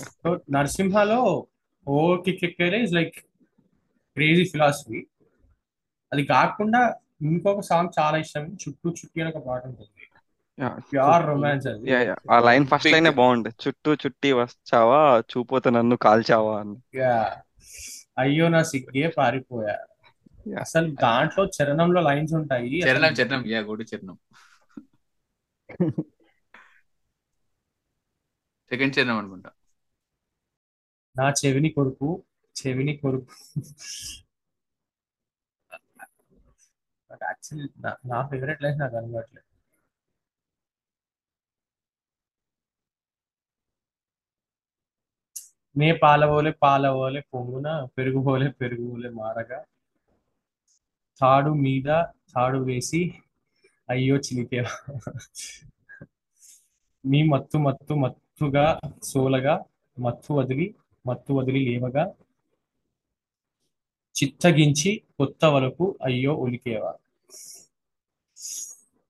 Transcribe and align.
So 0.00 0.40
నరసింహలో 0.50 1.46
ఓ 1.88 2.16
kick 2.16 2.44
ఎక్కేరే 2.44 2.82
ఇస్ 2.82 2.92
లైక్ 2.92 3.14
క్రేజీ 4.14 4.44
ఫిలాసఫీ 4.44 5.06
అది 6.12 6.24
కాకుండా 6.24 6.94
ఇంకొక 7.22 7.60
సాంగ్ 7.60 7.88
చాలా 7.98 8.18
ఇష్టం 8.18 8.46
చుట్టూ 8.46 8.90
చుట్టి 8.90 9.20
అని 9.20 9.36
ఒక 9.36 9.46
పాట 9.46 9.66
ఉంటుంది. 9.66 9.90
ప్యూర్ 10.92 11.26
రొమాన్స్ 11.26 11.66
అది. 11.66 11.90
Yeah 11.90 12.00
yeah. 12.02 12.16
ఆ 12.30 12.40
లైన్ 12.40 12.66
ఫస్ట్ 12.66 12.92
లైనే 12.92 13.10
బాగుంది 13.10 13.48
చుట్టూ 13.48 13.94
చుట్టి 13.94 14.32
వచ్చావా 14.32 15.18
చూపోతే 15.20 15.70
నన్ను 15.70 15.96
కాల్చావా 15.96 16.60
అని. 16.60 16.98
యా. 16.98 17.36
అయ్యో 18.18 18.48
నా 18.48 18.62
సిగ్గే 18.62 19.08
పారిపోయా. 19.08 19.76
Yeah. 20.46 20.60
అసలు 20.60 20.94
దాంట్లో 21.02 21.46
చరణంలో 21.46 22.00
లైన్స్ 22.00 22.34
ఉంటాయి. 22.34 22.80
చరణం 22.80 23.12
చరణం. 23.12 23.46
యా 23.46 23.60
గోడు 23.60 23.82
చరణం. 23.82 24.18
సెకండ్ 28.70 28.98
చరణం 28.98 29.18
అనుకుంటా. 29.18 29.50
నా 31.16 31.26
చెవిని 31.38 31.70
కొరుకు 31.74 32.08
చెవిని 32.56 32.94
కొరుకు 33.00 33.34
యాక్చువల్లీ 37.24 37.68
నా 38.10 38.20
ఫేవరెట్ 38.30 38.62
లైఫ్ 38.64 38.78
నాకు 38.82 38.96
అనట్లేదు 39.00 39.46
నే 45.76 45.88
పాలవోలే 46.00 46.52
పాలవోలే 46.62 47.20
పొంగున 47.30 47.66
పెరుగుబోలే 47.96 48.48
పెరుగుబోలే 48.60 49.10
మారగా. 49.16 49.58
తాడు 51.20 51.52
మీద 51.62 51.88
తాడు 52.32 52.58
వేసి 52.66 53.00
అయ్యో 53.88 54.16
చిలికేవా 54.26 54.72
నీ 57.04 57.20
మత్తు 57.30 57.56
మత్తు 57.66 57.94
మత్తుగా 58.02 58.66
సోలగా 59.10 59.54
మత్తు 59.96 60.30
వదిలి 60.32 60.66
మత్తు 61.06 61.32
వదిలి 61.38 61.60
లేవగా 61.68 62.04
చిత్తగించి 64.16 64.90
కొత్త 65.18 65.42
వరకు 65.54 65.84
అయ్యో 66.06 66.32
ఉలికేవా? 66.44 66.92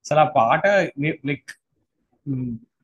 అసలు 0.04 0.20
ఆ 0.22 0.28
పాట 0.36 0.62
లైక్ 1.28 1.52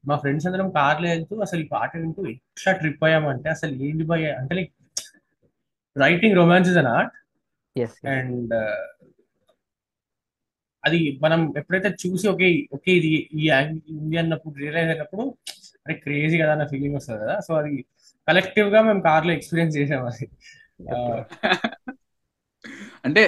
మా 0.05 0.15
ఫ్రెండ్స్ 0.23 0.47
అందరం 0.49 0.69
కార్లో 0.77 1.09
వెళ్తూ 1.11 1.35
అసలు 1.47 1.61
ఈ 1.65 1.71
పాట 1.73 1.91
వింటూ 2.03 2.23
ఎట్లా 2.33 2.73
ట్రిప్ 2.81 3.05
అయ్యామంటే 3.07 3.49
అసలు 3.55 3.75
ఏంటి 3.87 4.05
భయ 4.11 4.31
అంటే 4.39 4.55
like 4.59 4.73
writing 5.97 6.37
romance 6.41 6.71
is 6.73 6.81
an 6.83 6.91
art 6.95 7.17
and 8.13 8.55
అది 10.85 11.01
మనం 11.25 11.41
ఎప్పుడైతే 11.61 11.91
చూసి 12.03 12.25
ఓకే 12.31 12.47
ఓకే 12.77 12.93
ఇది 12.99 13.11
ఈ 13.35 13.45
ఇండియా 13.95 14.23
అన్నప్పుడు 14.23 14.55
రియలైజ్ 14.63 14.91
అయినప్పుడు 14.93 15.25
అరే 15.87 15.95
క్రేజీ 16.03 16.37
కదా 16.41 16.53
అన్న 16.55 16.65
ఫీలింగ్ 16.73 16.97
వస్తుంది 16.99 17.21
కదా. 17.23 17.37
సో 17.47 17.53
అది 17.61 17.73
కలెక్టివ్గా 18.29 18.81
మేము 18.83 19.01
కార్లో 19.01 19.33
ఎక్స్పీరియన్స్ 19.33 19.77
చేసాం 19.77 20.03
అది. 20.07 20.27
ఆ, 20.91 20.97
అంటే 23.05 23.23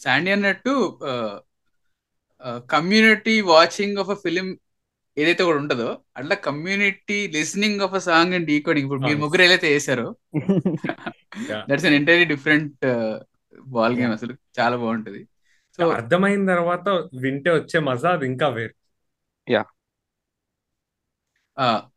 శాండీ 0.00 0.30
అన్నట్టు 0.30 0.74
community 2.68 3.40
watching 3.48 3.98
of 3.98 4.10
a 4.10 4.18
film 4.22 4.46
ఏదైతే 5.16 5.42
కూడా 5.44 5.58
ఉంటుందో 5.58 5.88
అట్లా 6.16 6.34
community 6.44 7.26
listening 7.28 7.80
of 7.80 7.94
a 7.94 8.02
song 8.06 8.34
and 8.34 8.46
decoding 8.46 8.86
ఇప్పుడు 8.86 9.02
మీరు. 9.06 9.18
ముగ్గురు 9.18 9.42
ఏదైతే 9.42 9.68
వేసారో 9.68 10.08
Yeah. 11.42 11.60
That's 11.68 11.84
an 11.86 11.94
entirely 11.94 12.24
different 12.24 12.84
ball 13.68 13.94
game 13.94 14.12
అసలు. 14.12 14.32
చాలా 14.58 14.76
బాగుంటది. 14.76 15.20
సో 15.78 15.82
అర్థమైన 15.90 16.46
తర్వాత 16.46 16.86
వింటే 17.20 17.50
వచ్చే 17.50 17.78
మజా 17.80 18.10
అది 18.10 18.26
ఇంకా 18.26 18.48
వేరు. 18.48 18.74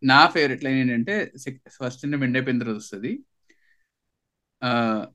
నా 0.03 0.27
ఫేవరెట్ 0.27 0.63
లైన్ 0.63 0.77
ఏంటంటే 0.77 1.31
ఫస్ట్ 1.69 2.07
నేను 2.07 2.33
అయిపోయిన 2.33 2.59
తర్వాత 2.59 2.77
వస్తుంది. 2.77 3.19
ఆ, 4.63 5.05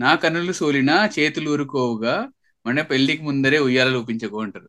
నా 0.00 0.14
కన్నులు 0.14 0.52
సోలినా 0.52 1.10
చేతులు 1.18 1.50
ఊరుకోవుగా 1.50 2.28
మన 2.66 2.82
పెళ్ళికి 2.82 3.22
ముందరే 3.22 3.58
ఉయ్యాల 3.58 3.96
ఊపించకు 3.96 4.40
అంటారు. 4.40 4.68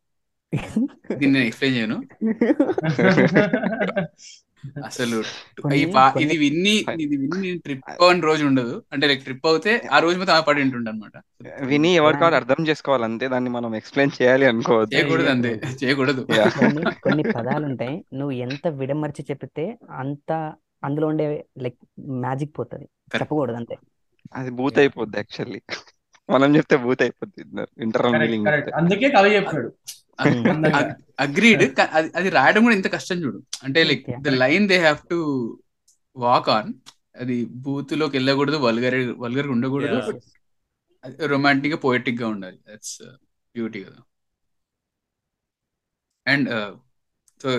దీన్ని 1.17 1.31
నేను 1.31 1.45
ఎక్స్ప్లెయిన్ 1.45 1.79
చేయను. 1.79 2.03
అసలు 4.87 5.17
ఇది 6.21 6.35
విన్ని 6.43 6.75
ఇది 7.03 7.15
విన్ని 7.23 7.49
ట్రిప్ 7.65 7.85
అవ్వని 7.93 8.21
రోజు 8.21 8.43
ఉండదు. 8.49 8.75
అంటే 8.93 9.05
లైక్ 9.07 9.23
ట్రిప్ 9.23 9.47
అవుతే 9.47 9.73
ఆ 9.89 9.99
రోజు 9.99 10.17
మొత్తం 10.19 10.43
పాట 10.47 10.57
వింటుండ 10.57 10.89
అనమాట 10.89 11.15
విని 11.69 11.89
ఎవరికి 11.99 12.23
వాళ్ళు 12.23 12.37
అర్థం 12.39 12.61
చేసుకోవాలి 12.69 13.05
అంతే. 13.09 13.25
దాన్ని 13.33 13.49
మనం 13.49 13.71
ఎక్స్ప్లెయిన్ 13.79 14.15
చేయాలి 14.17 14.45
అనుకోవద్దు. 14.51 14.93
చేయకూడదు 14.95 15.29
అంతే. 15.33 15.51
చేయకూడదు. 15.81 16.21
కొన్ని 17.05 17.23
పదాలు 17.35 17.65
ఉంటాయి 17.71 17.95
నువ్వు 18.13 18.33
ఎంత 18.45 18.67
విడమర్చి 18.79 19.23
చెప్తే 19.29 19.65
అంత 20.01 20.31
అందులో 20.83 21.05
ఉండే 21.07 21.25
లైక్ 21.63 21.79
మ్యాజిక్ 22.23 22.53
పోతుంది. 22.59 22.87
చెప్పకూడదు 23.13 23.57
అంతే. 23.61 23.75
అది 24.35 24.49
బూత్ 24.57 24.79
అయిపోద్ది 24.79 25.17
యాక్చువల్లీ 25.17 25.59
మనం 26.29 26.49
చెప్తే 26.55 26.75
బూత్ 26.77 27.01
అయిపోద్ది. 27.01 27.41
కరెక్ట్ 28.47 28.71
అందుకే 28.79 29.09
కవి 29.09 29.29
చెప్పాడు. 29.35 29.69
అగ్రీడ్ 31.19 31.63
అది 31.79 32.09
అది 32.15 32.29
రాయడం 32.29 32.63
కూడా 32.63 32.75
ఇంత 32.75 32.89
కష్టం 32.93 33.17
చూడు. 33.23 33.39
అంటే 33.63 33.83
like. 33.83 34.05
The 34.21 34.27
line 34.27 34.67
they 34.67 34.77
have 34.77 34.97
to 35.09 35.17
walk 36.15 36.49
on 36.49 36.73
అది 37.15 37.45
బూత్లోకి 37.45 38.17
వెళ్ళకూడదు 38.17 38.57
వల్గర్ 38.57 38.99
వల్గర్ 39.19 39.47
ఉండకూడదు. 39.47 39.99
రొమాంటిక్గా 41.25 41.77
పోయిటిక్గా 41.77 42.27
ఉండాలి. 42.27 42.59
దట్స్ 42.69 43.01
బ్యూటీ 43.55 43.83
కదా. 43.83 44.01
అండ్ 46.27 46.49
సో 47.43 47.49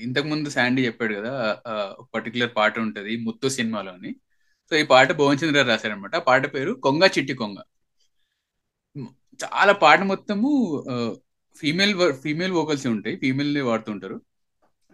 ఇంతకు 0.00 0.26
ముందు 0.26 0.48
శాండీ 0.50 0.86
చెప్పాడు 0.86 1.14
కదా 1.14 1.32
పర్టికులర్ 2.14 2.52
పాట 2.56 2.78
ఉంటది 2.78 3.16
ముత్తు 3.16 3.48
సినిమాలోని. 3.48 4.12
సో 4.70 4.76
ఈ 4.76 4.82
పాట 4.82 5.12
భువనచంద్ర 5.12 5.56
గారు 5.56 5.68
రాశారనమాట 5.68 6.14
ఆ 6.16 6.24
పాట 6.28 6.54
పేరు 6.54 6.72
కొంగ 6.72 7.04
చిట్టి 7.18 7.34
కొంగ. 7.34 7.58
చాలా 9.40 9.72
పాట 9.72 10.00
మొత్తము 10.02 10.50
ఫీమేల్ 11.56 11.94
ఫీమేల్ 12.24 12.54
వోకల్స్ 12.58 12.86
ఉంటాయి 12.94 13.16
ఫీమేల్ 13.22 13.50
వాడుతుంటారు. 13.70 14.16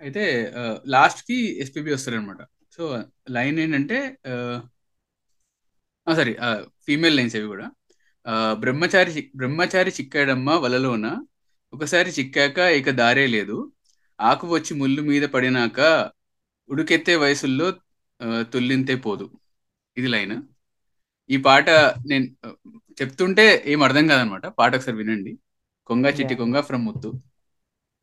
అయితే 0.01 0.25
లాస్ట్కి 0.95 1.37
ఎస్పీబీ 1.63 1.91
వస్తారనమాట 1.95 2.43
సో 2.77 2.83
లైన్ 3.37 3.59
ఏంటంటే 3.65 3.99
సారీ 6.07 6.33
ఫీమేల్ 6.87 7.17
లైన్స్ 7.19 7.37
అవి 7.39 7.47
కూడా. 7.53 7.67
బ్రహ్మచారి 8.63 9.23
బ్రహ్మచారి 9.41 9.91
చిక్కాడమ్మ 9.99 10.51
వలలోన 10.65 11.07
ఒకసారి 11.73 12.11
చిక్కాక 12.19 12.59
ఇక 12.81 12.91
దారే 13.01 13.27
లేదు. 13.37 13.57
ఆకు 14.19 14.47
వచ్చి 14.55 14.73
ముళ్ళు 14.81 15.03
మీద 15.11 15.25
పడినాక 15.35 15.81
ఉడుకెత్తే 16.69 17.15
వయసుల్లో 17.23 17.67
తుల్లింతే 18.53 18.95
పోదు. 19.07 19.27
ఇది 19.97 20.09
లైన్. 20.15 20.37
ఈ 21.31 21.37
పాట 21.47 21.69
నేను 22.11 22.27
చెప్తుంటే 23.01 23.45
ఏం 23.73 23.81
అర్థం 23.87 24.05
కాదనమాట 24.11 24.47
పాట 24.61 24.71
ఒకసారి 24.79 24.97
వినండి. 25.03 25.33
కొంగ 25.87 26.07
చిట్టి. 26.11 26.35
కొంగ 26.35 26.61
ఫ్రమ్ 26.61 26.85
ముత్తు. 26.87 27.11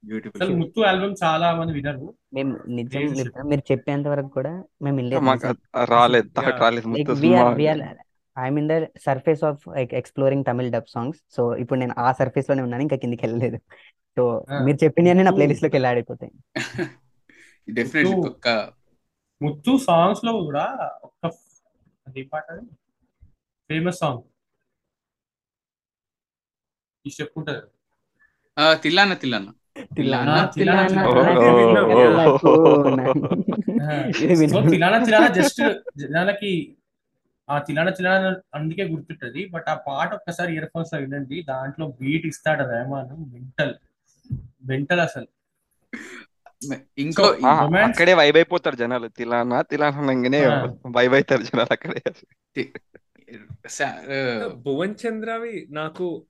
బ్యూటిఫుల్ 0.04 0.42
అసలు 0.44 0.56
ముత్తు 0.58 0.80
ఆల్బమ్ 0.82 1.14
చాలా 1.24 1.56
మంది 1.56 1.74
వినరు. 1.74 2.08
మేము 2.34 2.54
నిజం 2.70 3.04
మీరు 3.46 3.64
చెప్పేంత 3.72 4.08
వరకు 4.08 4.28
కూడా 4.30 4.54
మేము 4.82 4.98
మాకు 5.22 5.48
రాలేదు. 5.92 6.30
రాలేదు. 6.62 6.88
Muthu 6.88 7.16
cinema 7.16 7.44
I'm 8.38 8.58
in 8.60 8.70
the 8.70 8.76
surface 9.02 9.44
of 9.44 9.64
like 9.70 9.94
exploring 9.94 10.46
Tamil 10.48 10.72
dub 10.72 10.90
songs 10.90 11.20
so 11.32 11.56
ఇప్పుడు 11.56 11.80
నేను 11.80 11.96
ఆ 11.98 12.12
సర్ఫేస్లోనే 12.12 12.62
ఉన్నాను. 12.62 12.82
ఇంకా 12.82 12.96
కిందికి 12.96 13.26
వెళ్ళలేదు. 13.26 13.58
So 14.18 14.24
Ah. 14.50 14.60
మీరు 14.66 14.78
చెప్పినవన్నీ 14.84 15.24
నా 15.24 15.32
ప్లేలిస్ట్లోకి 15.32 15.76
వెళ్ళి 15.76 15.90
ఆడిపోతాయి 15.90 16.32
డెఫినెట్లీ 17.68 18.16
ముత్తు- 18.18 18.28
పక్క 18.28 18.48
ముత్తు 19.42 19.78
సాంగ్స్లో 19.84 20.32
కూడా 20.42 20.66
ఒక 21.04 21.32
అది 22.08 22.24
పాట 22.24 22.48
ఫేమస్ 23.70 23.98
సాంగ్ 23.98 24.22
ఉంటది 27.38 27.58
ఆ, 27.58 27.62
తిల్లాన 28.58 29.14
తిల్లాన. 29.14 29.48
తిలానా 29.96 30.48
తిలానా 35.02 35.28
జస్ట్ 35.28 35.62
జనాలకి 35.98 36.76
ఆ 37.50 37.60
తిలానా 37.60 37.92
తిలానా 37.92 38.36
అందుకే 38.54 38.84
గుర్తుంటది 38.84 39.46
బట్ 39.46 39.66
ఆ 39.70 39.74
పాట 39.74 40.14
ఒక్కసారి 40.14 40.54
ఇయర్ 40.54 40.66
ఫోన్స్లో 40.66 41.00
వినండి. 41.00 41.44
దాంట్లో 41.50 41.88
బీట్ 42.02 42.26
ఇస్తాడు 42.26 42.64
రెహమాన్ 42.64 43.10
మెంటల్. 43.34 43.74
మెంటల్ 44.64 45.00
అసలు. 45.00 45.28
ఇంకో 46.98 47.24
అక్కడే 47.84 48.14
వైబ్ 48.14 48.38
అయిపోతారు 48.38 48.76
జనాలు. 48.76 49.08
తిలానా 49.08 49.62
తిలానా 49.62 49.98
అనగానే 49.98 50.46
ఆ. 50.46 50.74
వైబ్ 50.88 51.14
అవుతారు 51.14 51.42
జనాలు 51.42 51.68
అక్కడే. 51.72 52.02
భువన్ 54.56 54.96
చంద్రవి 55.08 55.68
నాకు 55.70 56.26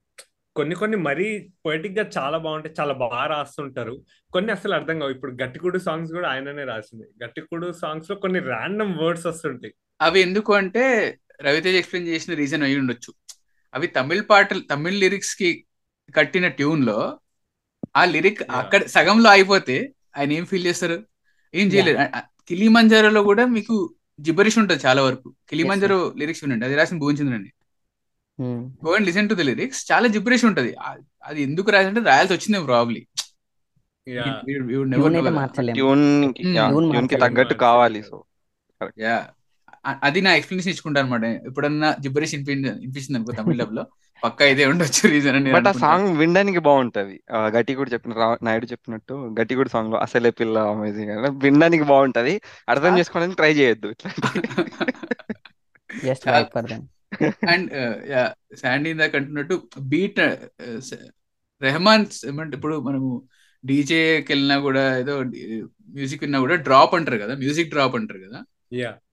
కొన్ని 0.55 0.75
కొన్ని 0.75 0.97
మరీ 0.97 1.49
పొయిటిక్గా 1.65 2.09
చాలా 2.17 2.37
బాగుంటాయి 2.37 2.75
చాలా 2.79 2.93
బాగా 2.93 3.25
రాస్తుంటారు. 3.25 4.01
కొన్ని 4.31 4.51
అసలు 4.51 4.73
అర్థం 4.73 4.99
కావు. 4.99 5.11
ఇప్పుడు 5.11 5.43
గట్టికుడు 5.43 5.77
సాంగ్స్ 5.77 6.11
కూడా 6.11 6.29
ఆయననే 6.29 6.63
రాసింది. 6.63 7.23
గట్టికుడు 7.23 7.71
సాంగ్స్లో 7.71 8.15
కొన్ని 8.15 8.39
ర్యాండమ్ 8.39 8.97
వర్డ్స్ 8.97 9.25
వస్తుంటాయి. 9.25 9.73
అవి 10.01 10.19
ఎందుకు 10.19 10.53
అంటే 10.53 11.17
రవితేజ్ 11.41 11.75
ఎక్స్ప్లెయిన్ 11.75 12.13
చేసిన 12.13 12.33
రీజన్ 12.33 12.63
అయి 12.63 12.79
ఉండొచ్చు. 12.79 13.13
అవి 13.73 13.87
తమిళ 13.87 14.21
పాటలు 14.21 14.59
తమిళ 14.59 14.93
లిరిక్స్కి 14.93 15.65
కట్టిన 16.15 16.47
ట్యూన్లో 16.47 17.19
ఆ 17.95 18.05
లిరిక్. 18.05 18.41
అక్కడ 18.51 18.85
సగంలో 18.85 19.29
అయిపోతే 19.29 19.93
ఆయన 20.17 20.31
ఏం 20.31 20.45
ఫీల్ 20.45 20.65
చేస్తారు? 20.65 21.03
ఏం 21.55 21.67
చేయలేరు. 21.67 21.99
కిలిమంజారోలో 22.47 23.23
కూడా 23.23 23.45
మీకు 23.45 23.95
జిబరిష్ 24.19 24.57
ఉంటుంది 24.57 24.81
చాలా 24.85 25.03
వరకు. 25.03 25.35
కిలిమంజారో 25.49 26.13
లిరిక్స్ 26.17 26.43
వినండి 26.43 26.65
అది 26.65 26.75
రాసిన 26.75 26.97
భువనచంద్రని 26.97 27.51
go 28.83 28.91
and 28.95 29.07
listen 29.07 29.29
to 29.29 29.35
the 29.35 29.43
lyrics 29.47 29.81
చాలా 29.89 30.07
జిబరిష్ 30.13 30.45
ఉంటది. 30.47 30.71
అది 31.23 31.39
ఎందుకు 31.47 31.71
రాసింటే 31.71 32.03
రాయాల్సి 32.05 32.35
వచ్చింది 32.35 32.65
ప్రాబ్లీ 32.67 33.03
Hmm. 34.07 34.31
తగ్గట్టు 37.19 37.55
కావాలి 37.61 37.99
సో 38.03 38.17
యా 39.03 39.13
అది 40.01 40.19
నా 40.21 40.31
ఎక్స్ప్లెనేషన్ 40.37 40.71
ఇచ్చుకుంటా 40.73 40.99
అనమాట 41.01 41.25
ఎప్పుడన్నా 41.47 41.89
జిబ్బరిష్ 42.03 42.33
వినిపించింది 42.35 43.17
అనుకో 43.19 43.33
తమిళ 43.37 43.57
డబ్లో 43.61 43.83
పక్కా 44.23 44.43
ఇదే 44.45 44.65
ఉండొచ్చు 44.65 45.03
రీజన్ 45.13 45.37
అని 45.39 45.53
బట్ 45.55 45.67
ఆ 45.67 45.73
సాంగ్ 45.81 46.09
వినడానికి 46.19 46.59
బాగుంటది. 46.59 47.15
ఆ, 47.31 47.37
గట్టి 47.55 47.73
కూడా 47.75 47.91
చెప్పిన 47.91 48.13
నాయుడు 48.41 48.65
చెప్పినట్టు 48.65 49.15
గట్టి 49.39 49.53
కూడా 49.55 49.69
సాంగ్లో 49.69 49.97
అసలే 49.97 50.31
పిల్ల 50.39 50.57
అమేజింగ్ 50.69 51.11
వినడానికి 51.43 51.85
బాగుంటది. 51.91 52.33
అర్థం. 52.67 52.97
చేసుకోవడానికి 52.99 53.37
ట్రై 53.37 53.51
చేయొద్దు 53.53 53.89
ఇట్లాంటి 53.89 54.21
అండ్ 57.21 57.71
యా 58.09 58.33
శాండీ 58.57 58.89
ఇందాక 58.89 59.15
అంటున్నట్టు 59.15 59.61
బీట్ 59.81 60.19
రెహమాన్ 61.61 62.05
ఏమంటే 62.27 62.57
ఇప్పుడు 62.57 62.79
మనము 62.79 63.27
డీజేకి 63.65 64.33
వెళ్ళినా 64.33 64.59
కూడా 64.59 64.97
ఏదో 64.97 65.19
మ్యూజిక్ 65.89 66.23
విన్నా 66.23 66.39
కూడా 66.39 66.55
డ్రాప్ 66.55 66.95
అంటారు 66.95 67.17
కదా 67.17 67.35
మ్యూజిక్ 67.35 67.69
డ్రాప్ 67.69 67.95
అంటారు 67.95 68.19
కదా. 68.19 68.43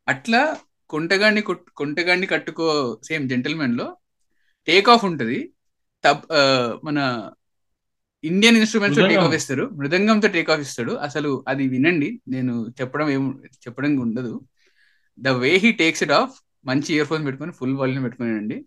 అట్లా 0.09 0.57
కొంటగాన్ని 0.91 1.41
కొట్- 1.41 1.73
కొంటగాన్ని 1.77 2.27
కట్టుకో 2.27 3.01
సేమ్ 3.05 3.29
జెంటల్మెన్లో 3.29 3.97
టేక్ 4.67 4.89
ఆఫ్ 4.89 5.05
ఉంటది. 5.05 5.53
తబ్ 6.05 6.21
మన 6.85 7.31
Indian 8.25 8.57
instruments 8.57 9.01
take 9.01 9.13
mridangam. 9.13 9.27
Off 9.27 9.35
ఇస్తారు. 9.35 9.71
మృదంగంతో 9.73 10.29
టేక్ 10.29 10.51
ఆఫ్ 10.51 10.61
ఇస్తాడు. 10.61 10.93
అసలు 10.93 11.45
అది 11.49 11.69
వినండి. 11.69 12.21
నేను 12.29 12.75
చెప్పడం 12.81 13.11
ఏం 13.11 13.43
చెప్పడం 13.47 13.97
ఉండదు 13.97 14.41
the 15.21 15.29
way 15.29 15.57
he 15.57 15.73
takes 15.73 16.03
it 16.03 16.13
off 16.13 16.50
మంచి 16.65 16.91
ఇయర్ 16.95 17.09
ఫోన్స్ 17.09 17.27
పెట్టుకొని 17.27 17.53
ఫుల్ 17.59 17.77
వాల్యూమ్ 17.79 18.05
పెట్టుకొని 18.07 18.31
వినండి 18.31 18.59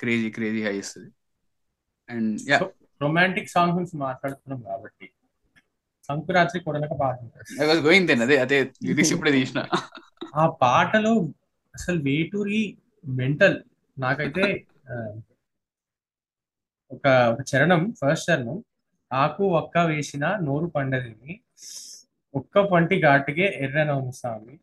క్రేజీ 0.00 0.28
క్రేజీ 0.34 0.60
హై 0.64 0.74
ఇస్తుంది 0.78 1.10
అండ్ 2.08 2.34
యా 2.50 2.58
రొమాంటిక్ 3.00 3.50
సాంగ్ 3.50 3.72
గురించి 3.76 3.96
మాట్లాడుతున్నాం 4.02 4.60
కాబట్టి 4.68 5.06
సంకురాత్రి 6.08 6.58
కొడనక 6.66 6.94
పాట 7.00 7.16
గోయింగ్ 7.84 8.08
దెన్ 8.10 8.22
అదే 8.26 8.36
అదే 8.44 8.58
లిరిక్స్ 8.86 9.12
ఇప్పుడే 9.14 9.32
తీసిన. 9.32 9.60
ఆ 10.34 10.44
పాటలో 10.62 11.12
అసలు 11.74 11.98
వేటూరి 12.02 12.62
మెంటల్ 13.04 13.56
నాకైతే 13.96 14.44
ఒక 16.90 17.06
ఒక 17.30 17.40
చరణం 17.50 17.82
ఫస్ట్ 17.98 18.26
చరణం 18.28 18.56
ఆకు 19.10 19.44
ఒక్క 19.58 19.78
వేసిన 19.90 20.24
నోరు 20.40 20.68
పండదిని 20.74 21.34
ఒక్క 22.34 22.58
పంటి 22.72 22.96
ఘాటుకే 23.02 23.46
ఎర్రనవము 23.58 24.12
స్వామి 24.12 24.56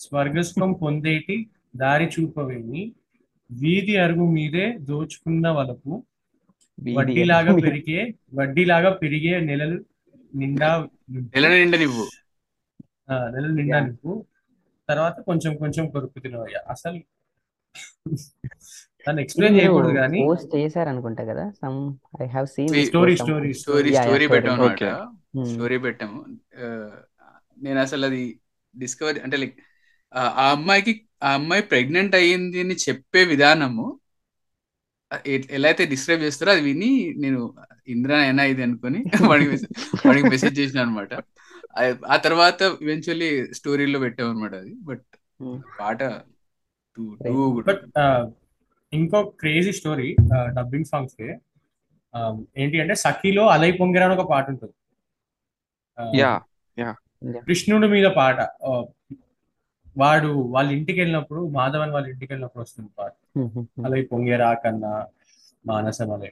స్వర్గస్వం 0.00 0.70
పొందేటి 0.82 1.36
దారి 1.74 2.10
చూపవేమి. 2.14 2.82
వీధి 3.50 3.96
అరుగు 3.96 4.26
మీదే 4.28 4.66
దోచుకున్న 4.80 5.48
వలపు 5.50 5.92
వడ్డీలాగా 6.78 7.52
పెరిగే 7.56 8.00
వడ్డీలాగా 8.34 8.90
పెరిగే 8.94 9.40
నెలలు 9.40 9.76
నిండా 10.34 10.68
నెల 11.34 11.46
నిండా 11.54 11.78
నువ్వు. 11.78 12.04
ఆ, 13.10 13.14
నెలలు 13.28 13.52
నిండా 13.52 13.80
నువ్వు. 13.80 14.14
తర్వాత 14.88 15.20
కొంచెం 15.20 15.56
కొంచెం 15.56 15.84
కొరుకు 15.88 16.18
తినవయ్యా. 16.18 16.60
అసలు 16.68 16.98
దాన్ని 19.06 19.22
ఎక్స్ప్లెయిన్ 19.22 19.56
చేయకూడదు 19.58 19.92
కానీ 19.92 20.18
పోస్ట్ 20.24 20.54
చేశారు 20.56 20.88
అనుకుంటా 20.88 21.24
కదా? 21.24 21.44
Some 21.52 21.78
I 22.22 22.26
have 22.26 22.46
seen 22.46 22.68
story 22.68 23.14
story 23.16 23.50
story 23.54 23.90
story 23.92 23.92
story. 23.96 24.26
పెట్టాం 24.30 24.54
అనమాట 24.56 24.82
Okay. 25.36 25.46
స్టోరీ 25.52 25.78
పెట్టాము. 25.78 26.18
ఆ, 26.58 26.66
నేను 27.58 27.80
అసలు 27.80 28.06
అది 28.06 28.22
డిస్కవర్ 28.74 29.18
అంటే 29.18 29.36
లైక్ 29.36 29.56
ఆ 30.12 30.44
అమ్మాయికి 30.50 30.92
ఆ 31.24 31.30
అమ్మాయి 31.38 31.62
ప్రెగ్నెంట్ 31.70 32.14
అయ్యింది 32.20 32.58
అని 32.64 32.76
చెప్పే 32.84 33.22
విధానము 33.32 33.86
ఎలా 35.56 35.68
అయితే 35.70 35.84
డిస్క్రైబ్ 35.92 36.24
చేస్తారో 36.26 36.50
అది 36.54 36.62
విని 36.68 36.90
నేను 37.24 37.40
ఇంద్రా 37.94 38.16
అయినా 38.24 38.42
ఇది 38.52 38.62
అనుకొని 38.66 39.00
వాడికి 39.30 39.48
మెసేజ్ 39.52 39.72
వాడికి 40.04 40.26
మెసేజ్ 40.34 40.56
చేసిన 40.60 40.78
అనమాట 40.84 41.12
ఆ 42.08 42.16
తర్వాత 42.24 42.60
ఈవెన్చువల్లీ 42.84 43.28
స్టోరీలో 43.58 43.98
పెట్టాం 44.04 44.28
అనమాట 44.32 44.54
అది. 44.62 44.72
But 44.88 45.04
Hmm. 45.40 45.54
పాట 45.78 46.00
టూ 46.96 47.04
టూ 47.22 47.30
గుడ్ 47.46 47.66
బట్ 47.68 47.84
ఇంకో 48.92 49.20
క్రేజీ 49.40 49.72
స్టోరీ 49.78 50.08
డబ్బింగ్ 50.58 50.88
సాంగ్స్ 50.90 51.16
ఏంటి 52.56 52.76
అంటే 52.82 52.94
సఖీలో 53.02 53.44
అలై 53.54 53.70
పొంగిరా 53.78 54.04
అని 54.08 54.14
ఒక 54.16 54.24
పాట 54.32 54.44
ఉంటుంది. 54.52 54.74
కృష్ణుడి 57.46 57.88
మీద 57.94 58.06
పాట 58.18 58.38
వాడు 59.96 60.30
వాళ్ళ 60.54 60.68
ఇంటికి 60.72 60.98
వెళ్ళినప్పుడు 61.00 61.40
మాధవన్ 61.48 61.92
వాళ్ళ 61.92 62.06
ఇంటికి 62.08 62.30
వెళ్ళినప్పుడు 62.32 62.62
వస్తుంది 62.62 62.90
పాట. 62.98 63.12
అలై 63.86 64.02
పొంగేరా 64.02 64.50
కన్నా 64.54 64.92
మానసం 65.64 66.10
అలై 66.12 66.30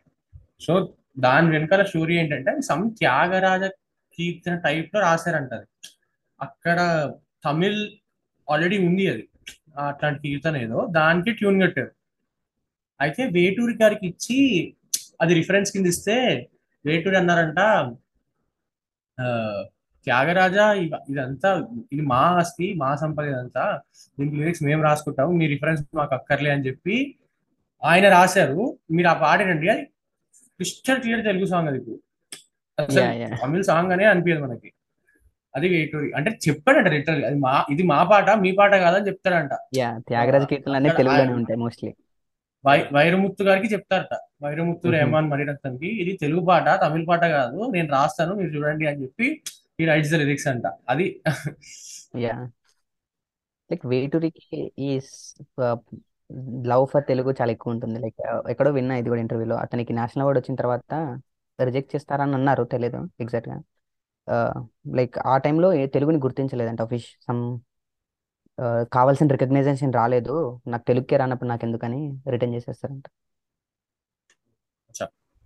సో 0.61 0.73
దాని 1.19 1.49
వెనకాల 1.51 1.83
స్టోరీ 1.83 2.15
ఏంటంటే 2.17 2.53
సమ్ 2.61 2.85
త్యాగరాజ 2.91 3.65
కీర్తన 4.19 4.55
టైప్లో 4.59 4.99
రాశారంట 5.01 5.53
అది. 5.55 5.69
అక్కడ 6.41 6.79
తమిళ్ 7.45 7.81
ఆల్రెడీ 8.49 8.79
ఉంది 8.89 9.05
అది. 9.13 9.25
అట్లాంటి 9.89 10.21
కీర్తన 10.25 10.57
ఏదో 10.57 10.79
దానికి 10.91 11.31
ట్యూన్ 11.33 11.59
కట్టారు. 11.63 11.93
అయితే 13.01 13.23
వేటూరి 13.37 13.75
గారికి 13.83 14.05
ఇచ్చి 14.07 14.39
అది 15.21 15.33
రిఫరెన్స్ 15.35 15.73
కింద 15.73 15.87
ఇస్తే 15.87 16.17
వేటూరి 16.85 17.17
అన్నారంట 17.17 17.61
త్యాగరాజ 20.05 20.57
ఇదంతా 21.09 21.67
ఇది 21.93 22.03
మా 22.03 22.17
ఆస్తి 22.17 22.75
మా 22.75 22.97
సంపద 22.97 23.25
ఇదంతా. 23.25 23.81
దీనికి 24.19 24.37
లిరిక్స్ 24.37 24.63
మేము 24.63 24.83
రాసుకుంటాము 24.83 25.33
మీ 25.33 25.47
రిఫరెన్స్ 25.47 25.83
మాకు 25.95 26.15
అక్కర్లే 26.15 26.51
అని 26.51 26.67
చెప్పి 26.67 27.15
ఆయన 27.85 28.09
రాశారు. 28.09 28.79
మీరు 28.91 29.09
ఆ 29.09 29.13
పాడేనండి 29.13 29.69
అది 29.69 29.83
క్రిస్టల్ 30.39 31.01
క్లియర్ 31.01 31.25
తెలుగు 31.25 31.47
సాంగ్ 31.47 31.69
అది. 31.69 31.99
తమిళ 33.43 33.61
సాంగ్ 33.61 33.93
అనే 33.93 34.05
అనిపించదు 34.05 34.43
మనకి. 34.43 34.73
అది 35.57 35.93
అంటే 36.17 36.39
చెప్పాడంట 36.49 36.89
లిటరల్ 36.89 37.25
అది 37.25 37.35
మా 37.35 37.65
ఇది 37.71 37.83
మా 37.83 38.03
పాట 38.05 38.31
మీ 38.31 38.53
పాట 38.53 38.71
కాదని 38.75 39.07
చెప్తాడంట. 39.07 39.51
త్యాగరాజ 39.99 40.43
కీర్తనలు 40.43 40.77
అన్ని 40.77 40.91
అక్కడ 40.91 41.05
తెలుగులోనే 41.05 41.33
ఆ- 41.33 41.37
ఉంటాయి 41.37 41.59
మోస్ట్లీ 41.59 41.95
వైరముత్తు 42.93 43.45
గారికి 43.45 43.67
చెప్తారట. 43.73 44.19
వైరముత్తు 44.43 44.87
Mhm. 44.87 44.97
రెహమాన్ 44.97 45.31
మణిరత్నంకి. 45.31 45.87
ఇది 45.87 46.17
తెలుగు 46.17 46.45
పాట 46.45 46.69
తమిళ 46.85 47.05
పాట 47.05 47.21
కాదు. 47.21 47.71
నేను 47.71 47.89
రాస్తాను 47.89 48.35
మీరు 48.35 48.49
చూడండి 48.51 48.87
అని 48.87 49.03
చెప్పి 49.03 49.43
ఈ 49.83 49.87
రైట్స్ 49.93 50.13
ద 50.15 50.19
లిరిక్స్ 50.23 50.49
అంట. 50.53 50.67
అది 50.93 51.07
యా 52.25 52.35
లైక్ 53.71 53.85
వేటూరికి 53.93 54.59
ఈ 54.87 54.89
లవ్ 56.71 56.85
ఫర్ 56.93 57.05
తెలుగు 57.11 57.31
చాలా 57.41 57.53
ఎక్కువ 57.57 57.75
ఉంటుంది. 57.75 57.99
లైక్ 58.05 58.21
ఎక్కడో 58.53 58.71
విన్నా 58.79 58.95
ఇది 59.01 59.09
కూడా 59.13 59.23
ఇంటర్వ్యూలో 59.25 59.57
అతనికి 59.65 59.93
నేషనల్ 59.99 60.25
అవార్డు 60.25 60.41
వచ్చిన 60.43 60.57
తర్వాత 60.63 60.93
రిజెక్ట్ 61.59 61.93
చేస్తారని 61.95 62.35
అన్నారు. 62.39 62.63
తెలియదు 62.75 63.01
ఎగ్జాక్ట్గా. 63.25 63.59
లైక్ 64.99 65.17
ఆ 65.33 65.35
టైంలో 65.45 65.69
తెలుగుని 65.97 66.19
గుర్తించలేదంట 66.27 66.81
ఆఫీస్ 66.87 67.09
సమ్ 67.27 67.43
కావాల్సిన 68.97 69.29
రికగ్నైజేషన్ 69.35 69.93
రాలేదు. 70.01 70.35
నాకు 70.73 70.85
తెలుగుకే 70.91 71.17
రానప్పుడు 71.23 71.49
నాకు 71.53 71.65
ఎందుకని 71.69 72.01
రిటర్న్ 72.35 72.55
చేసేస్తారంట. 72.57 73.07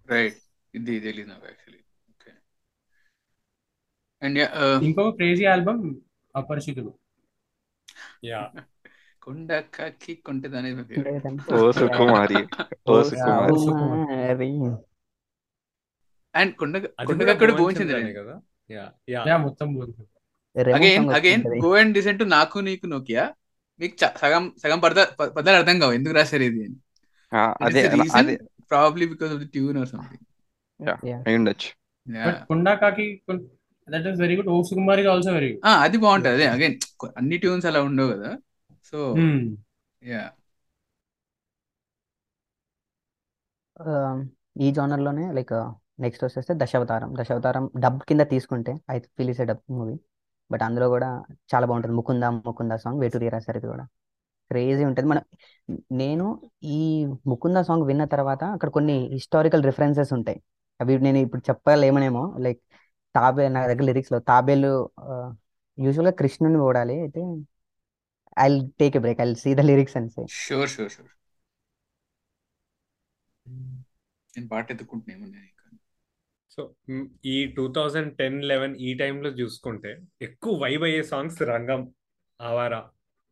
రైట్ 0.08 0.38
ఇది 0.74 0.94
తెలియదు 1.06 1.28
నాకు 1.32 1.46
యాక్చువల్లీ 1.50 1.80
అండ్ 4.26 4.38
ఇంకొక 4.85 5.14
క్రేజీ 5.14 5.45
ఆల్బమ్ 5.45 5.95
అపరిచితుడు 6.37 6.95
యా 8.25 8.50
కొండ 9.23 9.62
కక్కి 9.75 10.14
కొంటది 10.14 10.59
అనేది 10.59 10.76
నా 10.76 10.83
పేరు. 10.83 11.54
ఓ 11.54 11.71
సుకుమారి. 11.73 12.47
ఓ 12.88 12.99
ఓ 12.99 13.02
సుకుమారి. 13.02 13.54
సుకుమారి. 13.54 14.76
అండ్ 16.35 16.54
కొండ 16.54 16.78
కొండ 16.78 17.23
కదా? 18.18 18.40
యా 18.71 18.92
యా 19.09 19.25
యా 19.28 19.37
మొత్తం 19.37 19.80
అగైన్ 21.14 21.64
గో 21.64 21.75
అండ్ 21.75 21.95
డిసెంట్ 21.95 22.30
నాకు 22.30 22.59
నీకు 22.59 22.87
నోకియా 22.87 23.35
మీకు 23.80 23.97
సగం 24.18 24.54
సగం 24.62 24.78
పద 24.78 25.00
ప- 25.00 25.25
పదాలు 25.25 25.56
అర్థం 25.56 25.78
కావు. 25.78 25.92
ఎందుకు 25.92 26.14
రాశారు 26.14 26.42
ఇది 26.42 26.64
అని? 26.64 26.76
ఆ, 27.37 27.54
అదే 27.62 27.88
అదే. 28.14 28.37
Probably 28.71 29.06
because 29.06 29.33
of 29.33 29.40
the 29.40 29.49
tune 29.49 29.78
or 29.78 29.88
something 29.88 30.88
అయి 31.26 31.37
ఉండొచ్చు. 31.37 31.87
బట్ 32.26 32.47
కుండాకాకి 32.49 33.23
దట్ 33.88 34.06
ఇస్ 34.06 34.20
వెరీ 34.20 34.36
గుడ్ 34.36 34.48
ఓ 34.48 34.62
సుకుమార్ 34.62 35.06
ఆల్సో 35.06 35.32
వెరీ 35.32 35.48
గుడ్ 35.52 35.66
అది 35.66 35.98
బాగుంటది. 35.98 36.34
అదే 36.34 36.46
అగైన్ 36.46 36.76
అన్ని 37.16 37.38
ట్యూన్స్ 37.38 37.66
అలా 37.66 37.82
ఉండవు 37.82 38.12
కదా. 38.12 38.30
సో 38.90 38.98
యా 40.02 40.24
ఆ, 43.80 43.92
ఈ 44.60 44.70
genre 44.72 45.00
లోనే 45.06 45.32
లైక్ 45.32 45.52
నెక్స్ట్ 46.00 46.24
వచ్చేస్తే 46.24 46.54
దశావతారం. 46.56 47.14
దశావతారం 47.20 47.70
డబ్ 47.80 48.00
కింద 48.08 48.20
తీసుకుంటే 48.20 48.72
I 48.90 48.98
feel 48.98 49.30
is 49.30 49.40
dub 49.40 49.62
movie 49.70 49.96
but 50.50 50.62
అందులో 50.62 50.88
కూడా 50.88 51.08
చాలా 51.54 51.66
బాగుంటుంది. 51.66 51.96
ముకుంద 51.96 52.24
ముకుంద 52.24 52.72
సాంగ్ 52.72 53.00
వేటూరి 53.00 53.28
రాశారు 53.28 53.58
ఇది 53.58 53.66
కూడా. 53.66 53.84
క్రేజీ 54.50 54.84
ఉంటుంది. 54.84 55.08
మన 55.08 55.20
నేను 55.92 56.26
ఈ 56.62 57.06
ముకుంద 57.26 57.56
సాంగ్ 57.68 57.86
విన్న 57.86 58.04
తర్వాత 58.04 58.44
అక్కడ 58.44 58.68
కొన్ని 58.68 58.96
హిస్టారికల్ 59.12 59.64
రిఫరెన్సెస్ 59.64 60.12
ఉంటాయి. 60.12 60.38
అవి 60.80 60.98
నేను 60.98 61.18
ఇప్పుడు 61.18 61.42
చెప్పలేమనేమో 61.50 62.36
లైక్ 62.38 62.60
తాబే 63.16 63.44
నా 63.49 63.61
దగ్గర 63.66 63.85
లిరిక్స్లో 63.90 64.18
తాబేలు 64.30 64.73
ఆ, 65.04 65.12
యూజువల్గా 65.78 66.14
కృష్ణుని 66.20 66.58
ఓడాలి. 66.66 66.96
అయితే 67.04 67.23
I 68.37 68.49
take 68.80 68.96
a 68.96 69.04
break 69.04 69.20
I 69.20 69.28
see 69.42 69.50
the 69.54 69.64
lyrics 69.70 69.96
and 69.99 70.11
say 70.14 70.23
sure 70.40 70.70
sure 70.75 70.90
sure 70.94 71.12
నేను 74.35 74.49
పాట 74.49 74.66
ఎత్తుకుంటున్నాను 74.73 75.26
నేను 75.26 75.46
ఇంకా. 75.46 75.64
సో 76.54 76.62
ఈ 77.26 77.37
టూ 77.56 77.64
థౌజండ్ 77.76 78.11
టెన్ 78.18 78.38
లెవెన్ 78.50 78.75
ఈ 78.80 78.92
టైంలో 78.94 79.30
చూసుకుంటే 79.40 79.90
ఎక్కువ 80.20 80.52
వైబ్ 80.62 80.85
అయ్యే 80.85 81.02
సాంగ్స్ 81.12 81.40
రంగం 81.52 81.82
ఆవారా 82.40 82.80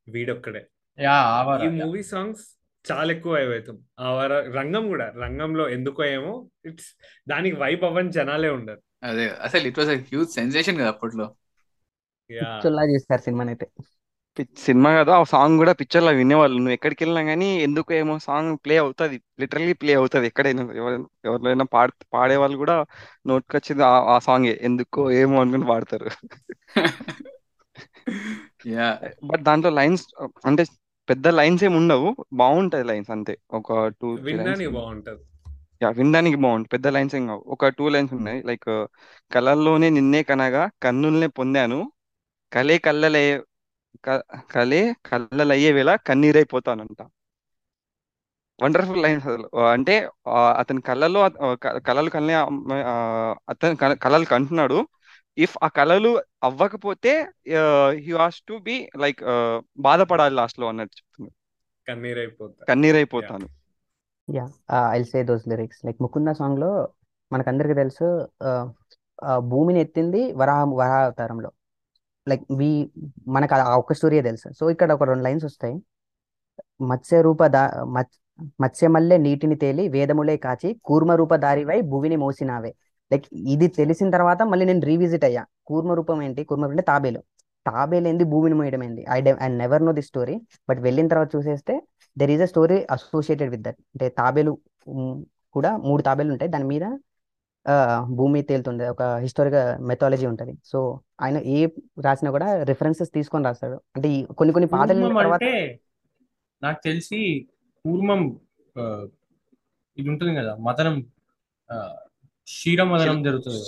వీడొక్కడే. 0.08 0.62
యా 0.98 1.16
ఈ 1.64 1.68
మూవీ 1.78 2.02
సాంగ్స్ 2.12 2.44
చాలా 2.84 3.10
ఎక్కువ 3.12 3.32
వైబ్ 3.36 3.52
అవుతాం. 3.54 3.76
ఆవారా 3.98 4.38
రంగం 4.58 4.84
కూడా 4.88 5.06
రంగంలో 5.22 5.64
ఎందుకో 5.68 6.02
ఏమో 6.16 6.32
ఇట్స్ 6.64 6.90
దానికి 7.26 7.56
వైబ్ 7.56 7.84
అవ్వని 7.84 8.12
జనాలే 8.12 8.50
ఉండరు. 8.50 8.80
అదే 9.04 9.24
అసలు 9.46 9.64
ఇట్ 9.70 9.78
వాస్ 9.80 9.90
హ్యూజ్ 10.04 10.30
సెన్సేషన్ 10.36 10.78
కదా 10.80 10.90
అప్పట్లో. 10.94 11.26
యా 12.30 12.48
పిచ్చోల్లా 12.54 12.82
చూస్తారు 12.92 13.22
సినిమాని 13.26 13.52
అయితే 13.54 13.66
పిచ్- 14.36 14.60
సినిమా 14.64 14.90
కదా 14.96 15.12
ఆ 15.16 15.24
సాంగ్ 15.32 15.56
కూడా 15.60 15.72
పిక్చర్లో 15.80 16.12
వినేవాళ్ళు. 16.18 16.56
నువ్వు 16.56 16.74
ఎక్కడికి 16.76 17.00
వెళ్ళినా 17.04 17.22
కానీ 17.28 17.48
ఎందుకు 17.66 17.90
ఏమో 17.94 18.14
సాంగ్ 18.26 18.52
ప్లే 18.64 18.76
అవుతుంది. 18.78 19.16
లిటరల్లీ 19.42 19.74
ప్లే 19.76 19.92
అవుతుంది 19.94 20.26
ఎక్కడైనా. 20.30 20.62
ఎవరైనా 20.80 20.98
ఎవరైనా 21.28 21.66
పాడ 21.74 21.86
పాడే 22.14 22.36
వాళ్ళు 22.42 22.56
కూడా 22.56 22.76
నోట్కి 23.26 23.56
వచ్చింది 23.58 23.84
ఆ 23.86 24.14
ఆ 24.14 24.26
సాంగే. 24.26 24.54
ఎందుకో 24.68 25.02
ఏమో 25.20 25.36
అనుకుని 25.42 25.66
పాడతారు. 25.72 26.08
యా 28.70 28.88
బట్ 29.30 29.42
దాంట్లో 29.48 29.70
లైన్స్ 29.78 30.04
అంటే 30.46 30.62
పెద్ద 31.08 31.26
లైన్స్ 31.38 31.62
ఏమి 31.64 31.76
ఉండవు. 31.76 32.08
బాగుంటాయి 32.34 32.84
లైన్స్ 32.84 33.10
అంతే. 33.10 33.34
ఒక 33.58 33.68
టూ 33.98 34.08
బాగుంటది. 34.70 35.24
యా 35.84 35.90
వినడానికి 35.90 36.36
బాగుంటుంది 36.36 36.68
పెద్ద 36.68 36.86
లైన్స్ 36.88 37.14
ఏం 37.14 37.26
కావు. 37.26 37.44
ఒక 37.46 37.68
టూ 37.68 37.88
లైన్స్ 37.88 38.12
ఉన్నాయి. 38.14 38.42
లైక్ 38.42 38.68
కలల్లోనే 39.32 39.88
నిన్నే 39.90 40.22
కనగా 40.22 40.70
కన్నుల్నే 40.82 41.26
పొందాను. 41.26 41.80
కలే 42.52 42.78
కళ్ళలే 42.78 43.24
క- 44.06 44.24
కలే 44.52 44.80
కళ్ళలయ్యే 45.06 45.72
వేళ 45.72 45.94
కన్నీరైపోతానంట 46.08 47.00
వండర్ఫుల్ 48.62 49.02
లైన్స్ 49.02 49.26
అసలు. 49.26 49.46
ఆ, 49.58 49.62
అంటే 49.72 49.94
ఆ, 50.28 50.40
అతని 50.58 50.80
కళ్ళలో 50.80 51.20
ఆ, 51.20 51.54
క- 51.54 51.78
కలలు 51.78 52.10
కళ్ళే 52.10 52.34
ఆ, 52.34 52.94
అతని 53.48 53.76
కలలు 53.76 54.24
కంటున్నాడు. 54.24 54.78
ఇఫ్ 55.38 55.56
ఆ 55.62 55.68
కళలు 55.68 56.10
అవ్వకపోతే 56.42 57.12
he 57.90 58.12
has 58.12 58.40
to 58.48 58.54
be 58.62 58.76
like 59.00 59.22
బాధపడాలి 59.78 60.34
లాస్ట్లో 60.34 60.68
అన్నట్టు 60.68 60.96
చెప్తున్నాడు. 60.98 61.36
కన్నీర్ 61.88 62.18
అయిపోతా 62.18 62.64
కన్నీరైపోతాను 62.68 63.46
yeah 64.28 64.44
I 64.90 65.02
say 65.02 65.22
those 65.24 65.48
lyrics 65.48 65.84
like 65.86 66.02
Mukunda 66.02 66.28
సాంగ్లో 66.32 66.88
మనకందరికి 67.32 67.74
తెలుసు 67.74 68.06
ఆ, 68.42 68.50
ఆ, 69.22 69.38
భూమిని 69.38 69.80
ఎత్తింది 69.80 70.32
వరాహ 70.32 70.64
వరాహ 70.64 71.04
అవతారంలో. 71.04 71.50
లైక్ 72.28 72.44
వి 72.52 72.68
మనకు 73.28 73.54
ఆ 73.54 73.76
ఒక్క 73.76 73.92
స్టోరీయే 73.92 74.22
తెలుసు. 74.22 74.52
సో 74.60 74.70
ఇక్కడ 74.70 74.92
ఒక 74.92 75.02
రెండు 75.02 75.22
లైన్స్ 75.22 75.44
వస్తాయి. 75.44 75.76
మత్స్య 76.80 77.22
రూప 77.22 77.46
దా 77.46 77.62
మత్ 77.84 78.12
మత్స్యమల్లె 78.60 79.16
నీటిని 79.18 79.56
తేలి 79.56 79.88
వేదములే 79.88 80.36
కాచి 80.36 80.80
కూర్మ 80.84 81.12
రూప 81.12 81.34
దారివై 81.34 81.80
భువిని 81.80 82.16
మోసినావే. 82.16 82.74
లైక్ 83.12 83.24
ఇది 83.34 83.68
తెలిసిన 83.68 84.10
తర్వాత 84.10 84.42
మళ్ళీ 84.42 84.64
నేను 84.64 84.80
రీవిజిట్ 84.80 85.24
అయ్యా. 85.24 85.44
కూర్మ 85.66 85.92
రూపం 85.92 86.22
ఏంటి? 86.22 86.44
కూర్మ 86.44 86.64
అంటే 86.66 86.82
తాబేలు. 86.82 87.20
తాబేలు 87.66 88.08
ఏంది 88.08 88.24
భూమిని 88.24 88.56
మోయడం 88.60 88.82
ఏంది 88.84 89.02
I 89.10 89.18
I 89.40 89.48
never 89.62 89.84
know 89.86 89.92
the 89.92 90.04
story 90.10 90.36
but 90.68 90.80
వెళ్ళిన 90.86 91.06
తర్వాత 91.08 91.30
చూసేస్తే 91.36 91.74
there 92.16 92.32
is 92.34 92.42
a 92.42 92.48
story 92.52 92.78
associated 92.90 93.50
with 93.54 93.64
that 93.66 93.80
అంటే 93.94 94.08
తాబేలు 94.20 94.52
కూడా 95.54 95.70
మూడు 95.88 96.02
తాబేలు 96.02 96.30
ఉంటాయి. 96.34 96.50
దాని 96.54 96.66
మీద 96.70 96.84
భూమి 98.18 98.40
తేలుతుంది. 98.42 98.84
ఒక 98.88 99.02
హిస్టారిక్ 99.22 99.56
మెథాలజీ 99.90 100.26
ఉంటుంది. 100.30 100.52
సో 100.64 100.78
ఆయన 101.20 101.36
ఏ 101.54 101.58
రాసినా 102.06 102.30
కూడా 102.30 102.48
రిఫరెన్సెస్ 102.70 103.12
తీసుకొని 103.16 103.46
రాస్తాడు. 103.48 103.76
అంటే 103.96 104.08
ఈ 104.16 104.20
కొన్ని 104.38 104.52
కొన్ని 104.56 104.68
పాటలు 104.74 104.98
తర్వాత 105.20 105.40
నాకు 106.62 106.80
తెలిసి 106.84 107.20
ఆ, 108.76 108.82
ఇది 109.98 110.08
ఉంటుంది 110.12 110.32
కదా 110.38 110.52
మదనం 110.66 110.94
క్షీరమదనం 112.48 113.20
జరుగుతుంది. 113.26 113.58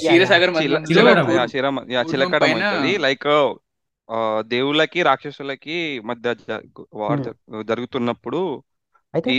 లైక్ 3.07 3.27
దేవుళ్ళకి 4.47 5.03
రాక్షసులకి 5.03 5.77
మధ్య 6.05 6.35
జరుగుతున్నప్పుడు 7.71 8.41
అయితే 9.15 9.31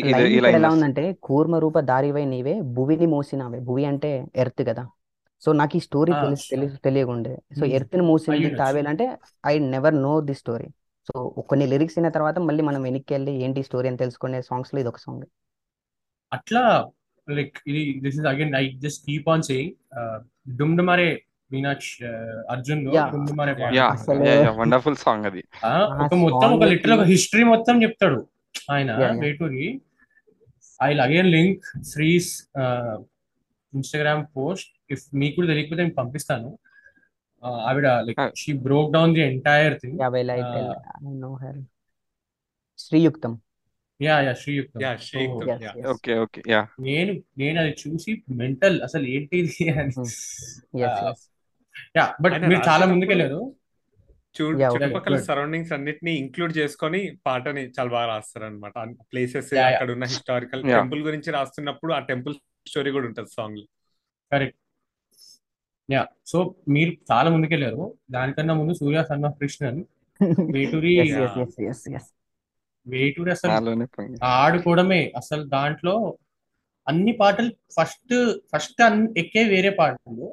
ఎలా 0.60 0.70
ఉందంటే 0.76 1.04
కూర్మ 1.28 1.56
రూప 1.64 1.80
దారివై 1.90 2.24
నీవే 2.26 2.56
భువిని 2.78 3.06
మోసినావే. 3.06 3.60
భువి 3.60 3.86
అంటే 3.86 4.12
ఎర్త్ 4.36 4.64
కదా. 4.70 4.84
సో 5.44 5.50
నాకు 5.52 5.78
ఈ 5.78 5.80
స్టోరీ 5.80 6.14
తెలిసి 6.24 6.46
తెలిసి 6.50 6.78
తెలియకుండే. 6.78 7.34
సో 7.58 7.64
ఉమ్, 7.66 7.74
ఎర్త్ని 7.78 8.04
మూసింది 8.10 8.88
అంటే 8.94 9.06
I 9.46 9.54
never 9.76 9.96
know 10.02 10.14
the 10.22 10.36
story. 10.42 10.68
So 11.08 11.14
కొన్ని 11.50 11.66
లిరిక్స్ 11.74 11.98
విన్న 11.98 12.10
తర్వాత 12.10 12.38
మళ్ళీ 12.48 12.64
మనం 12.64 12.82
వెనక్కి 12.82 13.14
వెళ్ళి 13.14 13.34
ఏంటి 13.46 13.64
స్టోరీ 13.64 13.88
అని 13.88 13.98
తెలుసుకునే 13.98 14.40
సాంగ్స్లో 14.42 14.80
ఇది 14.80 14.90
ఒక 14.90 15.00
సాంగ్. 15.06 15.26
అట్లా 16.32 16.64
లైక్ 17.28 17.58
ఇది 17.68 17.84
this 18.04 18.18
is 18.20 18.28
again 18.34 18.56
I 18.56 18.66
just 18.86 19.02
keep 19.06 19.30
on 19.30 19.44
saying 19.44 19.74
డుమ్డుమారే 20.60 21.10
మీనాక్ష్ 21.52 21.92
అర్జున్ 22.54 22.82
వండర్ఫుల్ 24.62 24.98
సాంగ్ 25.06 25.26
అది. 25.30 25.42
ఒక 26.04 26.14
మొత్తం 26.24 26.24
ఒక 26.28 26.42
సాంగ్ 26.44 26.66
లిటరల్ 26.74 26.96
ఒక 27.00 27.06
హిస్టరీ 27.14 27.44
మొత్తం 27.54 27.76
చెప్తాడు 27.84 28.20
ఆయన 28.76 28.90
Veturi. 29.24 29.68
I 30.80 30.90
again 31.06 31.30
link 31.38 31.66
శ్రీస్ 31.92 32.32
Instagram 33.74 34.24
post 34.38 34.72
if 34.94 35.04
మీకు 35.22 35.36
కూడా 35.38 35.48
తెలియకపోతే 35.52 35.82
నేను 35.84 35.98
పంపిస్తాను. 36.02 36.50
ఆవిడ 37.70 37.88
like 38.06 38.22
she 38.42 38.52
broke 38.68 38.92
down 38.96 39.12
the 39.18 39.24
entire 39.32 39.76
thing 39.82 39.98
yeah 40.04 40.08
well 40.16 40.32
I 40.38 40.40
tell 40.54 40.72
I 41.02 41.14
know 41.26 41.32
her 41.44 41.60
శ్రీయుక్తం. 42.80 43.34
Yeah 44.00 44.16
yeah 44.26 44.34
శ్రీయుక్తం. 44.42 44.80
Yeah 44.86 44.92
so 44.98 45.06
శ్రీయుక్తం 45.08 45.48
yes 45.54 45.64
yeah. 45.66 45.72
Yes 45.80 45.88
okay 45.94 46.14
okay 46.24 46.42
yeah. 46.54 46.62
నేను 46.88 47.14
నేను 47.42 47.58
అది 47.64 47.74
చూసి 47.84 48.12
మెంటల్ 48.42 48.78
అసలు 48.88 49.06
ఏంటిది 49.16 49.66
అని. 49.80 49.94
ఎస్ 50.88 51.24
యా 51.96 52.06
బట్ 52.22 52.36
మీరు 52.44 52.62
చాలా 52.68 52.86
ముందుకెళ్ళారు 52.86 53.40
చూ 54.36 54.46
యా 54.62 54.68
ఓకే 54.70 54.76
చుట్టుపక్కల 54.76 55.18
సరౌండింగ్స్ 55.28 55.74
అన్నిటిని 55.74 56.12
ఇంక్లూడ్ 56.18 56.54
చేసుకొని 56.58 57.02
పాటని 57.26 57.64
చాలా 57.78 57.90
బాగా 57.90 58.06
రాస్తారు 58.06 58.46
అనమాట 58.46 58.74
ప్లేసెస్ 59.12 59.52
అక్కడ 59.64 59.90
ఉన్న 59.92 60.06
హిస్టారికల్ 60.06 60.64
టెంపుల్ 60.72 61.02
గురించి 61.02 61.32
రాస్తున్నప్పుడు 61.32 61.94
ఆ 61.94 62.02
టెంపుల్ 62.12 62.36
స్టోరీ 62.68 62.92
కూడా 62.92 63.08
ఉంటుంది 63.08 63.32
సాంగ్లో 63.32 63.66
కరెక్ట్ 64.32 64.58
యా 65.90 66.02
సో 66.26 66.38
మీరు 66.68 66.92
చాలా 67.12 67.30
ముందుకెళ్ళారు 67.30 67.84
దానికన్నా 68.10 68.54
ముందు 68.54 68.74
సూర్య 68.74 69.04
సన్ 69.04 69.26
ఆఫ్ 69.26 69.38
కృష్ణన్ 69.42 69.82
వేటూరి 70.50 70.94
వేటూరి 72.86 73.32
అసలు 73.32 73.52
ఆడుకోవడమే. 74.36 75.00
అసలు 75.16 75.44
దాంట్లో 75.48 75.96
అన్ని 76.88 77.14
పాటలు 77.14 77.50
ఫస్ట్ 77.78 78.16
ఫస్ట్ 78.54 78.82
ఎక్కే 79.18 79.44
వేరే 79.46 79.72
పాటలు. 79.80 80.28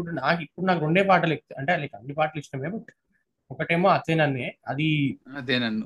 ఇప్పుడు 0.00 0.16
నాకు 0.20 0.40
ఇప్పుడు 0.46 0.66
నాకు 0.68 0.80
రెండే 0.86 1.02
పాటలు 1.10 1.34
అంటే 1.60 1.76
లైక్ 1.82 1.94
అన్ని 1.98 2.14
పాటలు 2.18 2.40
ఇష్టమే 2.44 2.68
బట్ 2.74 2.90
ఒకటేమో 3.50 3.88
అతే 3.96 4.14
నన్నే. 4.20 4.48
అది 4.70 4.88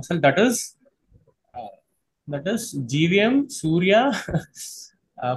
అసలు 0.02 0.18
that 0.26 0.40
is 0.46 0.60
that 2.28 2.48
is 2.54 2.66
GVM 2.94 3.34
Surya 3.60 3.94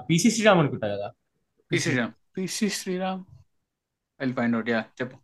PC 0.10 0.29
Sriram 0.36 0.60
అనుకుంటా 0.62 0.88
కదా. 0.96 1.07
P 1.72 1.77
Sriram. 1.86 2.13
PC 2.38 2.67
Sriram? 2.79 3.22
I 4.19 4.27
find 4.39 4.55
out 4.57 4.69
yeah 4.74 4.81
చెప్పు. 5.00 5.17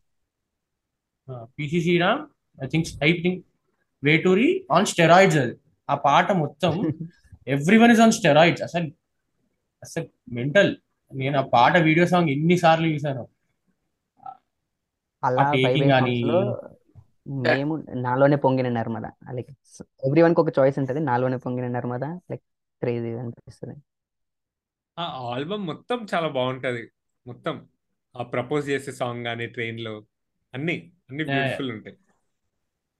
PC 1.57 1.81
Sriram 1.85 2.21
I 2.63 2.67
think 2.73 2.87
I 3.03 3.11
think 3.23 3.39
Veturi 4.03 4.49
on 4.71 4.87
steroids 4.93 5.37
అది. 5.43 5.55
ఆ 5.89 5.95
పాట 6.07 6.31
మొత్తం 6.43 6.73
every 7.55 7.77
one 7.83 7.91
is 7.91 8.01
on 8.05 8.13
steroids. 8.19 8.63
అసలు 8.69 8.89
అసలు 9.83 10.07
మెంటల్. 10.37 10.73
నేను 11.11 11.35
ఆ 11.39 11.45
పాట 11.55 11.73
వీడియో 11.87 12.05
సాంగ్ 12.11 12.29
ఎన్ని 12.29 12.55
సార్లు 12.57 12.87
చూసాను 12.87 13.23
అలా 15.23 15.43
మేము 17.45 17.73
నాలోనే 17.97 18.35
పొంగిన 18.35 18.69
నర్మద. 18.69 19.05
లైక్ 19.35 19.51
ఎవ్రీ 20.05 20.21
వన్కి 20.21 20.41
ఒక 20.41 20.51
చాయిస్ 20.59 20.79
ఉంటుంది 20.79 20.99
నాలోనే 20.99 21.37
పొంగిన 21.37 21.67
నర్మద 21.67 22.05
లైక్ 22.31 22.43
క్రేజీ 22.81 23.11
అనిపిస్తుంది. 23.13 23.75
ఆ 24.97 25.03
ఆల్బమ్ 25.03 25.63
మొత్తం 25.67 25.99
చాలా 26.13 26.27
బాగుంటది. 26.27 26.83
మొత్తం 27.25 27.55
ఆ 28.15 28.23
ప్రపోజ్ 28.23 28.69
చేసే 28.69 28.91
సాంగ్ 28.91 29.23
కానీ 29.25 29.45
ట్రైన్లో 29.47 29.93
అన్ని 30.53 30.75
అన్ని 31.09 31.23
బ్యూటిఫుల్ 31.23 31.71
ఉంటాయి. 31.71 31.95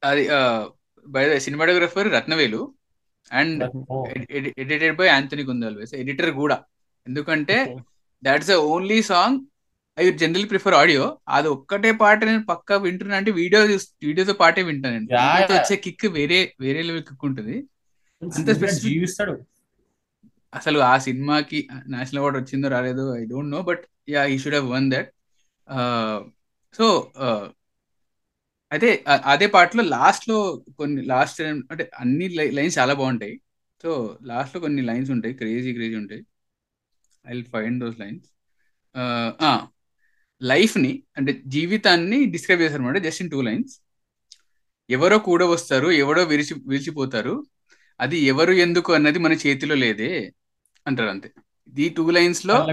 అది 0.04 0.24
by 1.06 1.24
the 1.30 1.38
cinematographer 1.38 2.08
Rathnavelu 2.14 2.62
and 3.32 3.64
edited 4.64 4.96
by 4.98 5.08
Anthony 5.08 5.44
Gonsalves 5.44 5.94
editor 5.94 6.32
కూడా. 6.32 6.58
ఎందుకంటే 7.08 7.58
that's 8.24 8.52
the 8.52 8.58
only 8.74 9.00
song 9.04 9.40
I 10.00 10.04
general 10.12 10.50
prefer 10.50 10.74
audio 10.74 11.04
అది 11.30 11.48
ఒక్కటే 11.48 11.92
పాట 11.92 12.20
నేను 12.24 12.44
పక్కా 12.44 12.76
వింటున్నా. 12.78 13.16
అంటే 13.18 13.32
వీడియో 13.32 13.62
వీడియోతో 14.06 14.34
పాటే 14.34 14.62
వింటాను 14.64 14.96
నేను. 14.98 15.08
యా 15.12 15.26
వీడియోతో 15.30 15.56
వచ్చే 15.56 15.76
కిక్ 15.76 16.06
వేరే 16.18 16.40
వేరే 16.60 16.82
లెవెల్ 16.82 17.04
కిక్ 17.04 17.26
ఉంటుంది. 17.26 17.58
అంత 18.22 18.50
జీవిస్తాడు. 18.84 19.36
అసలు 20.56 20.80
ఆ 20.80 20.98
సినిమాకి 20.98 21.60
నేషనల్ 21.88 22.20
అవార్డ్ 22.20 22.38
వచ్చిందో 22.38 22.68
రాలేదో 22.68 23.06
I 23.18 23.24
don't 23.26 23.52
know 23.52 23.62
but 23.62 23.84
yeah 24.10 24.24
he 24.26 24.36
should 24.38 24.56
have 24.56 24.70
won 24.72 24.88
that 24.92 25.10
so 26.78 26.86
అయితే 28.72 28.90
అదే 29.26 29.48
పాటలో 29.48 29.84
లాస్ట్లో 29.84 30.38
కొన్ని 30.78 31.02
లాస్ట్ 31.06 31.42
అంటే 31.42 31.84
అన్ని 32.00 32.28
లైన్స్ 32.30 32.78
చాలా 32.80 32.94
బాగుంటాయి. 32.94 33.36
సో 33.84 34.18
లాస్ట్లో 34.24 34.60
కొన్ని 34.62 34.82
లైన్స్ 34.82 35.12
ఉంటాయి. 35.12 35.34
క్రేజీ 35.34 35.72
క్రేజీ 35.74 35.96
ఉంటాయి. 35.96 36.22
I 37.26 37.32
will 37.32 37.46
find 37.54 37.80
those 37.84 38.00
lines 38.00 38.30
లైఫ్ని 40.44 41.04
అంటే 41.18 41.42
జీవితాన్ని 41.48 42.26
డిస్క్రైబ్ 42.26 42.62
చేశారు 42.62 42.82
అనమాట 42.82 42.98
జస్ట్ 42.98 43.22
ఇన్ 43.22 43.32
టూ 43.32 43.42
లైన్స్. 43.42 43.78
ఎవరో 44.90 45.18
కూడా 45.20 45.46
వస్తారు 45.46 45.92
ఎవడో 45.92 46.24
విరిచి 46.24 46.56
విరిచిపోతారు. 46.68 47.46
అది 48.02 48.18
ఎవరు 48.18 48.52
ఎందుకు 48.52 48.94
అన్నది 48.94 49.20
మన 49.20 49.34
చేతిలో 49.34 49.76
లేదే 49.76 50.34
అంటారు 50.88 51.10
అంతే. 51.10 51.32
ఈ 51.80 51.90
టూ 51.90 52.10
లైన్స్లో 52.10 52.68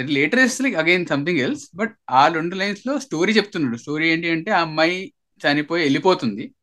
later 0.00 0.64
again 0.76 1.06
something 1.06 1.38
else 1.38 1.68
but 1.74 1.96
ఆ 2.10 2.28
రెండు 2.28 2.54
లైన్స్లో 2.54 2.98
స్టోరీ 2.98 3.32
చెప్తున్నాడు. 3.32 3.76
స్టోరీ 3.76 4.08
ఏంటి 4.08 4.30
అంటే 4.30 4.50
ఆ 4.50 4.60
అమ్మాయి 4.60 5.12
చనిపోయి 5.42 5.82
వెళ్ళిపోతుంది. 5.82 6.54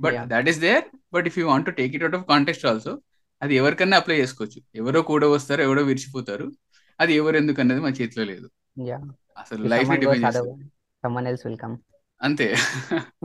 But. 0.00 0.14
That 0.22 0.48
is 0.48 0.58
there 0.58 0.84
but 1.12 1.26
if 1.26 1.38
you 1.38 1.46
want 1.46 1.66
to 1.66 1.70
take 1.70 1.94
it 1.94 2.02
out 2.02 2.16
of 2.16 2.24
context 2.28 2.66
also 2.66 3.02
అది 3.42 3.54
ఎవరికన్నా 3.54 3.96
అప్లై 3.96 4.20
చేసుకోవచ్చు. 4.20 4.62
ఎవరో 4.74 5.02
కూడా 5.02 5.28
వస్తారు 5.28 5.62
ఎవరో 5.62 5.82
విరిచిపోతారు. 5.82 6.52
అది 7.00 7.14
ఎవరు 7.14 7.36
ఎందుకు 7.36 7.60
అన్నది 7.60 7.80
మన 7.80 7.92
చేతిలో 7.92 8.24
లేదు. 8.24 8.50
యా 8.76 8.98
అసలు 9.36 9.62
లైఫ్ని 9.72 9.88
someone 9.90 10.04
goes 10.04 10.12
డిపెండ్ 10.14 10.26
other 10.30 10.42
చేస్తుంది 10.42 10.64
way, 10.64 10.70
someone 11.04 11.26
else 11.30 11.44
will 11.46 11.58
come. 11.64 11.76
అంతే 12.20 12.46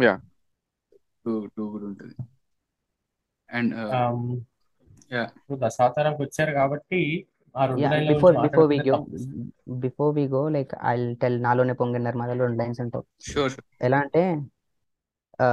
Yeah. 0.05 0.17
టూ 1.25 1.33
టూ 1.55 1.63
కూడా 1.73 1.85
ఉంటుంది 1.91 2.15
అండ్ 3.49 3.73
um. 3.97 4.21
ఇప్పుడు 5.41 5.59
వచ్చారు 6.23 6.53
కాబట్టి 6.59 6.99
ఆ 7.55 7.63
రెండు 7.69 7.81
Yeah, 7.83 7.91
లైన్ల 7.93 8.09
before 8.11 8.31
గురించి 8.31 8.43
before 8.47 8.67
we 8.71 8.77
మాట్లాడుకుంటే 8.79 8.89
go 8.89 8.95
తప్పు. 8.97 9.79
before 9.85 10.11
we 10.17 10.23
go 10.35 10.41
like 10.55 10.73
I'll 10.89 11.07
tell 11.23 11.35
నాలోనే 11.45 11.73
పొంగిన 11.81 12.03
నర్మదాలో 12.07 12.41
రెండు 12.45 12.59
లైన్స్ 12.61 12.81
ఉంటాయి 12.85 13.05
షూర్ 13.29 13.51
షూర్ 13.53 13.65
ఎలా 13.87 13.99
అంటే 14.05 14.23
ఆ 15.39 15.47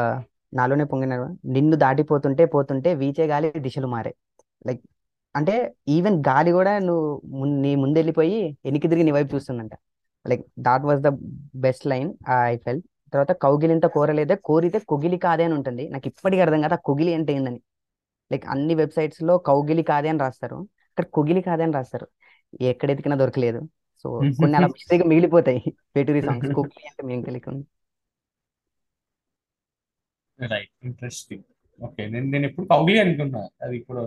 నాలోనే 0.60 0.84
పొంగిన 0.92 1.14
నిన్ను 1.56 1.76
దాటిపోతుంటే 1.84 2.44
పోతుంటే 2.54 2.90
వీచే 3.02 3.24
గాలి 3.32 3.48
దిశలు 3.66 3.88
మారే 3.94 4.12
లైక్ 4.68 4.82
అంటే 5.34 5.54
ఈవెన్ 5.88 6.16
గాలి 6.28 6.50
కూడా 6.52 6.72
నువ్వు 6.80 7.06
నీ 7.62 7.70
ముందు 7.74 7.96
వెళ్ళిపోయి 7.98 8.36
వెనక్కి 8.66 8.88
తిరిగి 8.88 9.06
నీ 9.08 9.12
వైపు 9.12 9.30
చూస్తుందంట. 9.34 9.74
Like 10.24 10.44
that 10.60 10.84
was 10.84 11.00
the 11.00 11.10
best 11.64 11.86
line 11.86 12.10
I 12.44 12.56
fell 12.56 12.80
తర్వాత 13.12 13.32
కౌగిలింత 13.44 13.86
కోరలేదే 13.96 14.36
కోరితే 14.42 14.78
కొగిలి 14.92 15.18
కాదే 15.18 15.44
అని 15.44 15.54
ఉంటుంది. 15.54 15.84
నాకు 15.88 16.06
ఇప్పటికీ 16.08 16.42
అర్థం 16.42 16.60
కాదు 16.62 16.74
ఆ 16.74 16.82
కొగిలి 16.84 17.12
అంటే 17.14 17.32
ఏందని. 17.32 17.60
లైక్ 18.30 18.46
అన్ని 18.46 18.74
వెబ్సైట్స్లో 18.74 19.34
కౌగిలి 19.48 19.82
కాదే 19.84 20.08
అని 20.08 20.18
రాస్తారు. 20.18 20.58
అక్కడ 20.90 21.06
కొగిలి 21.16 21.42
కాదే 21.42 21.62
అని 21.62 21.72
రాస్తారు. 21.72 22.06
ఎక్కడ 22.64 22.88
ఎతికినా 22.90 23.16
దొరకలేదు. 23.16 23.60
సో 24.04 24.08
కొన్ని 24.40 24.56
అలా 24.56 24.68
మిస్టేక్ 24.74 25.04
మిగిలిపోతాయి. 25.10 25.62
పేటూరి 25.94 26.22
సాంగ్స్ 26.22 26.52
కొగిలి 26.58 26.84
అంటే 26.90 27.02
మేము 27.10 27.22
తెలియకుండా. 27.24 27.64
రైట్ 30.38 30.72
ఇంట్రెస్టింగ్ 30.82 31.44
ఓకే 31.78 32.02
నేను 32.06 32.26
నేను 32.26 32.44
ఎప్పుడు 32.46 32.66
కౌగిలి 32.66 32.98
అనుకున్నా. 32.98 33.42
అది 33.62 33.74
ఇప్పుడు 33.76 34.00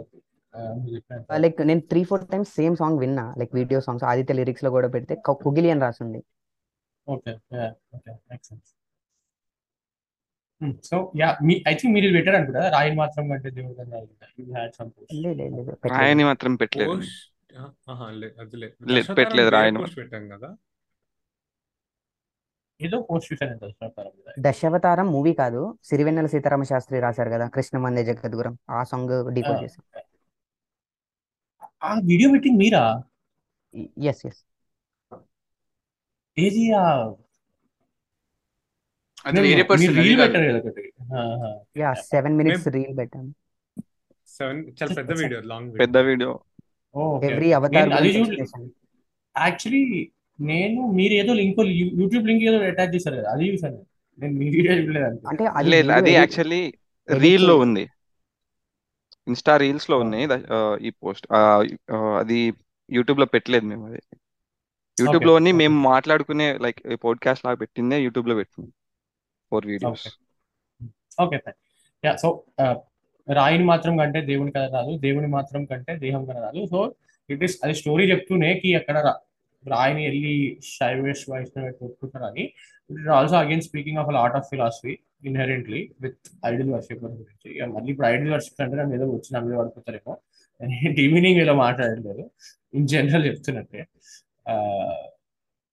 లైక్ 1.43 1.59
నేను 1.69 1.81
three 1.91 2.01
four 2.09 2.23
times 2.31 2.51
same 2.55 2.75
song 2.81 2.99
విన్నా 3.03 3.25
లైక్ 3.39 3.53
వీడియో 3.59 3.79
సాంగ్స్ 3.87 4.05
ఆదిత్య 4.11 4.35
లిరిక్స్లో 4.39 4.69
కూడా 4.75 4.89
పెడితే 4.95 5.15
కొగిలి 5.43 5.69
అని 5.73 5.83
రాసింది. 5.85 6.21
Okay 7.07 7.31
okay 7.95 8.13
so 10.87 10.97
yeah 11.19 11.27
me 11.47 11.55
I 11.67 11.73
think 11.79 11.93
మీరు 11.95 12.07
పెట్టారు 12.15 12.37
అనుకుంటా 12.37 12.61
రాయి 12.75 12.91
మాత్రం 13.01 13.25
కంటే 13.31 13.49
దేవుడు 13.57 13.75
కన్నా 13.79 13.97
యూ 14.39 14.45
హ్యాడ్ 14.53 14.71
సమ్ 14.77 14.89
లేదు 15.15 15.35
లేదు 15.41 15.51
లేదు 15.57 15.73
రాయని 15.93 16.23
మాత్రం 16.29 16.53
పెట్టలేదు. 16.61 16.95
పెట్టలేదు, 19.19 19.49
రాయను. 19.55 19.81
పెట్టాం 19.99 20.23
కదా. 20.33 20.49
ఏదో 22.79 22.97
పోస్ట్ 23.05 23.27
చూసాను 23.29 23.55
దశావతారం 23.61 24.11
మీద 24.17 24.33
దశావతారం 24.45 25.07
మూవీ 25.13 25.31
కాదు 25.39 25.61
సిరివెన్నెల 25.89 26.27
సీతారామ 26.33 26.63
శాస్త్రి 26.71 26.97
రాశారు 27.05 27.31
కదా 27.35 27.45
కృష్ణమందే 27.55 28.03
జగద్గురం 28.09 28.55
ఆ 28.69 28.81
సాంగ్ 28.91 29.15
డీకోడ్ 29.35 29.61
చేశాం 29.63 29.83
ఆ 31.81 31.91
వీడియో 32.03 32.27
పెట్టింది 32.31 32.57
మీరా? 32.57 32.83
ఎస్ 34.07 34.23
ఎస్ 34.25 34.41
ఏది 36.37 36.63
ఆ? 36.73 36.83
అది 39.25 39.39
వేరే 39.45 39.63
పర్సన్ 39.63 39.89
అది 39.91 40.01
రీల్ 40.01 40.17
కాదు. 40.17 40.23
పెట్టారు 40.25 40.45
కదా 40.49 40.59
ఒకటి. 40.63 40.83
ఆహా. 41.19 41.49
యా 41.77 41.89
సెవెన్ 42.03 42.35
మినిట్స్ 42.37 42.67
రీల్ 42.67 42.97
పెట్టాం. 42.97 43.25
సెవెన్ 44.27 44.59
చాలా 44.79 44.93
పెద్ద 44.95 45.11
వీడియో 45.21 45.39
లాంగ్ 45.45 45.71
పెద్ద 45.79 45.97
వీడియో. 46.07 46.31
ఎవ్రీ 47.23 47.49
అవతార్. 47.51 47.91
యాక్చువల్లీ 49.35 49.81
నేను 50.39 50.81
మీరు 50.91 51.13
ఏదో 51.13 51.31
లింక్ 51.33 51.59
యూట్యూబ్ 52.01 52.27
లింక్ 52.27 52.43
ఏదో 52.43 52.57
అటాచ్ 52.63 52.95
చేశారు 52.95 53.15
కదా 53.15 53.29
అది 53.31 53.45
చూసాను 53.51 53.79
నేను. 54.19 54.33
మీ 54.39 54.45
వీడియో 54.49 54.73
చూడలేదు 54.77 55.27
అంటే 55.27 55.43
అది 55.97 56.11
యాక్చువల్లీ 56.13 56.61
రీల్లో 57.07 57.55
ఉంది. 57.57 57.83
ఇన్స్టా 59.27 59.57
రీల్స్లో 59.57 59.99
ఉన్నాయి 59.99 60.27
ఈ 60.87 60.89
పోస్ట్. 60.89 61.27
అది 62.19 62.53
యూట్యూబ్లో 62.91 63.25
పెట్టలేదు 63.25 63.65
మేము 63.65 63.85
అది. 63.87 64.01
యూట్యూబ్లోని. 64.99 65.51
మేము 65.51 65.79
మాట్లాడుకునే 65.81 66.57
లైక్ 66.57 66.79
పోడ్కాస్ట్ 67.03 67.45
లాగా 67.45 67.55
పెట్టిందే 67.55 68.01
యూట్యూబ్లో 68.01 68.35
పెట్టింది 68.35 68.71
four 69.51 69.65
videos. 69.65 70.07
Okay. 71.21 71.39
Yeah 72.05 72.15
so 72.15 72.43
రాయిని 73.33 73.65
మాత్రం 73.65 73.97
కంటే 73.97 74.21
దేవుని 74.21 74.51
కథ 74.51 74.69
రాదు. 74.73 74.97
దేవుని 74.97 75.27
మాత్రం 75.27 75.65
కంటే 75.65 75.97
దేహం 75.97 76.25
కథ 76.25 76.37
రాదు. 76.37 76.65
సో 76.71 76.95
ఇట్ 77.29 77.43
ఈస్ 77.43 77.57
అది 77.63 77.75
స్టోరీ 77.75 78.11
చెప్తూనే 78.11 78.59
కి 78.59 78.75
అక్కడ 78.75 78.97
రా- 79.65 79.75
రాయిని 79.75 80.03
వెళ్ళి 80.05 80.59
శైవేష్ 80.63 81.29
Vaishnav 81.29 81.73
కొట్టుకుంటారని 81.73 82.43
it 82.89 82.99
is 82.99 83.07
also 83.07 83.35
again 83.35 83.61
speaking 83.61 83.97
of 83.97 84.13
lot 84.13 84.35
of 84.35 84.45
philosophy 84.49 84.97
inherently 85.25 85.91
with 86.01 86.17
idol 86.45 86.71
worship 86.71 87.03
గురించి. 87.03 87.65
మళ్ళీ 87.65 87.91
ఇప్పుడు 87.91 88.07
ఐడియల్ 88.07 88.31
వర్షిప్ 88.31 88.61
అంటే 88.61 88.75
నన్ను 88.75 88.95
ఏదో 88.95 89.05
వచ్చి 89.05 89.29
నా 89.33 89.39
మీద 89.39 89.57
పడిపోతారేమో 89.57 90.17
డిమినింగ్ 90.93 91.41
ఇలా 91.41 91.53
మాట్లాడలేదు 91.53 92.31
in 92.73 92.87
general 92.87 93.25
చెప్తున్నట్టే. 93.25 93.87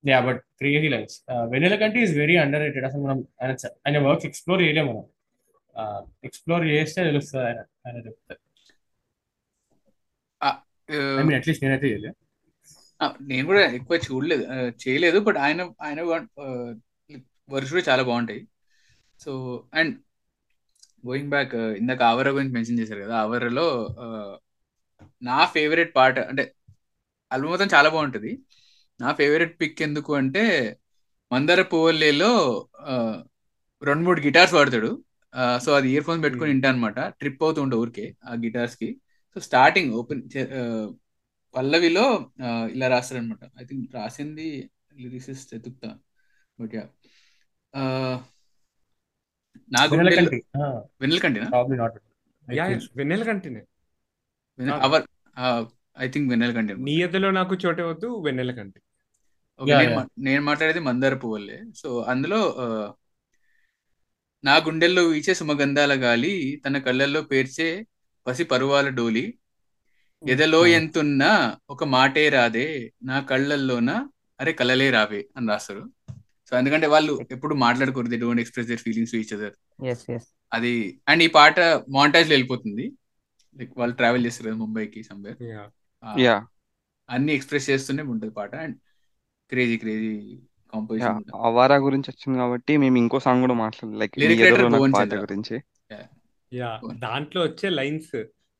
yeah 0.07 0.21
but 0.21 0.43
crazy 0.59 0.89
lines 0.89 1.23
వెనెల 1.51 1.75
కంటే 1.77 2.03
ఈస్ 2.03 2.17
వెరీ 2.19 2.37
అండర్ 2.37 2.61
రేటెడ్ 2.61 2.85
అసలు 2.85 3.01
మనం 3.01 3.25
ఆయన 3.43 3.51
ఆయన 3.67 3.99
వర్క్ 3.99 4.27
ఎక్స్ప్లోర్ 4.27 4.63
చేయలేము 4.63 4.93
మనం. 4.93 6.05
ఎక్స్ప్లోర్ 6.25 6.65
చేస్తే 6.65 7.05
తెలుస్తుంది 7.05 7.47
ఆయన 7.47 7.59
ఆయన 7.87 7.97
చెప్తే. 7.97 8.35
అట్లీస్ట్ 11.37 11.65
నేనైతే 11.65 11.87
చేయలేదు. 11.87 12.24
నేను 13.21 13.47
కూడా 13.47 13.63
ఎక్కువ 13.71 13.97
చూడలేదు. 14.09 14.45
చేయలేదు 14.83 15.19
బట్ 15.19 15.37
ఆయన 15.37 15.61
ఆయన 15.83 16.01
వర్క్స్ 17.51 17.73
కూడా 17.73 17.85
చాలా 17.89 18.03
బాగుంటాయి. 18.03 18.43
సో 19.21 19.33
అండ్ 19.75 19.95
గోయింగ్ 21.09 21.31
బ్యాక్ 21.31 21.55
ఇందాక 21.55 22.03
ఆవర 22.03 22.29
గురించి 22.31 22.53
మెన్షన్ 22.53 22.79
చేశారు 22.79 23.01
కదా 23.01 23.17
ఆవరలో 23.17 23.67
నా 25.23 25.45
ఫేవరెట్ 25.45 25.97
పాట 25.97 26.19
అంటే 26.19 26.45
ఆల్బమ్ 27.33 27.51
మొత్తం 27.51 27.71
చాలా 27.75 27.89
బాగుంటుంది. 27.89 28.33
నా 29.01 29.13
ఫేవరెట్ 29.13 29.61
పిక్ 29.61 29.83
ఎందుకు 29.83 30.15
అంటే 30.15 30.45
మందర 31.33 31.63
పువ్వులేలో 31.63 32.33
రెండు 33.83 34.05
మూడు 34.05 34.21
గిటార్స్ 34.21 34.55
వాడతాడు. 34.55 34.91
సో 35.65 35.71
అది 35.75 35.89
ఇయర్ 35.93 36.05
ఫోన్స్ 36.05 36.25
పెట్టుకొని 36.25 36.49
Hmm. 36.51 36.57
వింటా 36.57 36.69
అనమాట 36.69 36.99
ట్రిప్ 37.21 37.43
అవుతుండే 37.45 37.77
ఊరికే 37.77 38.05
ఆ 38.25 38.35
గిటార్స్కి. 38.35 38.91
సో 39.35 39.41
స్టార్టింగ్ 39.41 39.93
ఓపెన్ 39.95 40.23
పల్లవిలో 41.55 42.05
ఇలా 42.75 42.87
రాస్తాడు 42.95 43.21
అనమాట 43.23 43.45
ఐ 43.61 43.65
థింక్ 43.65 43.95
రాసింది 43.95 44.47
లిరిసిస్ట్ 45.03 45.51
ఎతుకుతా 45.55 45.91
బట్ 46.59 46.75
యా 46.75 46.85
నా 49.73 49.81
కంటి. 49.91 50.39
వెన్నెల 51.01 51.21
కంటినా? 51.25 51.47
ప్రాబ్లీ 51.49 51.77
నాట్ 51.83 51.97
యా 52.49 52.65
వెన్నెల 52.97 53.23
కంటినే. 53.23 53.63
అవర్ 54.87 55.05
ఐ 55.99 56.09
థింక్ 56.09 56.29
వెన్నెల 56.31 56.53
కంటి 56.53 56.75
నీ 56.87 56.95
ఎదలో 57.07 57.31
నాకు 57.31 57.55
చోటే 57.65 57.83
వద్దు 57.83 58.09
వెన్నెల 58.27 58.53
కంటి. 58.53 58.81
ఓకే 59.61 59.73
Yeah, 59.73 60.07
నేను 60.19 60.43
మాట్లాడేది 60.45 60.81
మందార 60.87 61.15
పువ్వులే. 61.15 61.59
సో 61.81 61.89
అందులో 62.13 62.41
నా 64.45 64.55
గుండెల్లో 64.67 65.03
వీచే 65.05 65.33
సుమగంధాల 65.35 65.93
గాలి 66.05 66.33
తన 66.65 66.79
కళ్ళల్లో 66.79 67.21
పేర్చే 67.23 67.69
పసి 68.27 68.45
పరువాల 68.45 68.89
డోలి 68.99 69.25
ఎదలో. 70.25 70.67
ఎంతున్నా 70.67 71.31
ఒక 71.71 71.85
మాటే 71.85 72.29
రాదే 72.29 72.69
నా 73.03 73.21
కళ్ళల్లోన 73.21 73.91
అరే 74.41 74.53
కలలే 74.53 74.91
రావే 74.91 75.29
అని 75.37 75.49
రాస్తారు. 75.49 75.83
సో 76.51 76.59
ఎందుకంటే 76.59 76.87
వాళ్ళు 76.87 77.13
ఎప్పుడు 77.31 77.55
మాట్లాడుకోరు 77.55 78.07
they 78.07 78.17
don't 78.17 78.41
express 78.41 78.69
their 78.69 78.81
feelings 78.81 79.15
each 79.15 79.35
other 79.35 79.55
అది 80.53 80.73
అండ్ 81.09 81.23
ఈ 81.23 81.27
పాట 81.29 81.57
మాంటాజ్లో 81.89 82.33
వెళ్ళిపోతుంది. 82.35 82.85
లైక్ 83.57 83.73
వాళ్ళు 83.79 83.97
ట్రావెల్ 83.97 84.27
చేస్తారు 84.27 84.49
కదా 84.49 84.57
ముంబైకి 84.57 85.03
సంవేర్ 85.03 85.39
యా 85.43 85.63
యా 86.19 86.37
అన్ని 87.09 87.33
ఎక్స్ప్రెస్ 87.35 87.71
చేస్తూనే 87.71 88.03
ఉంటుంది 88.03 88.35
పాట 88.35 88.55
and 88.55 88.77
crazy 89.51 89.77
crazy 89.77 90.13
composition 90.73 91.25
Awara 91.45 91.77
గురించి 91.77 92.09
వచ్చింది 92.11 92.39
కాబట్టి 92.39 92.77
మేము 92.77 92.99
ఇంకో 92.99 93.19
సాంగ్ 93.19 93.41
కూడా 93.41 93.55
మాట్లాడలేదు. 93.55 93.99
లైక్ 93.99 94.15
పాట. 94.95 95.15
గురించి. 95.15 95.57
యా 96.53 96.71
దాంట్లో 96.99 97.43
వచ్చే 97.43 97.69
లైన్స్ 97.71 98.15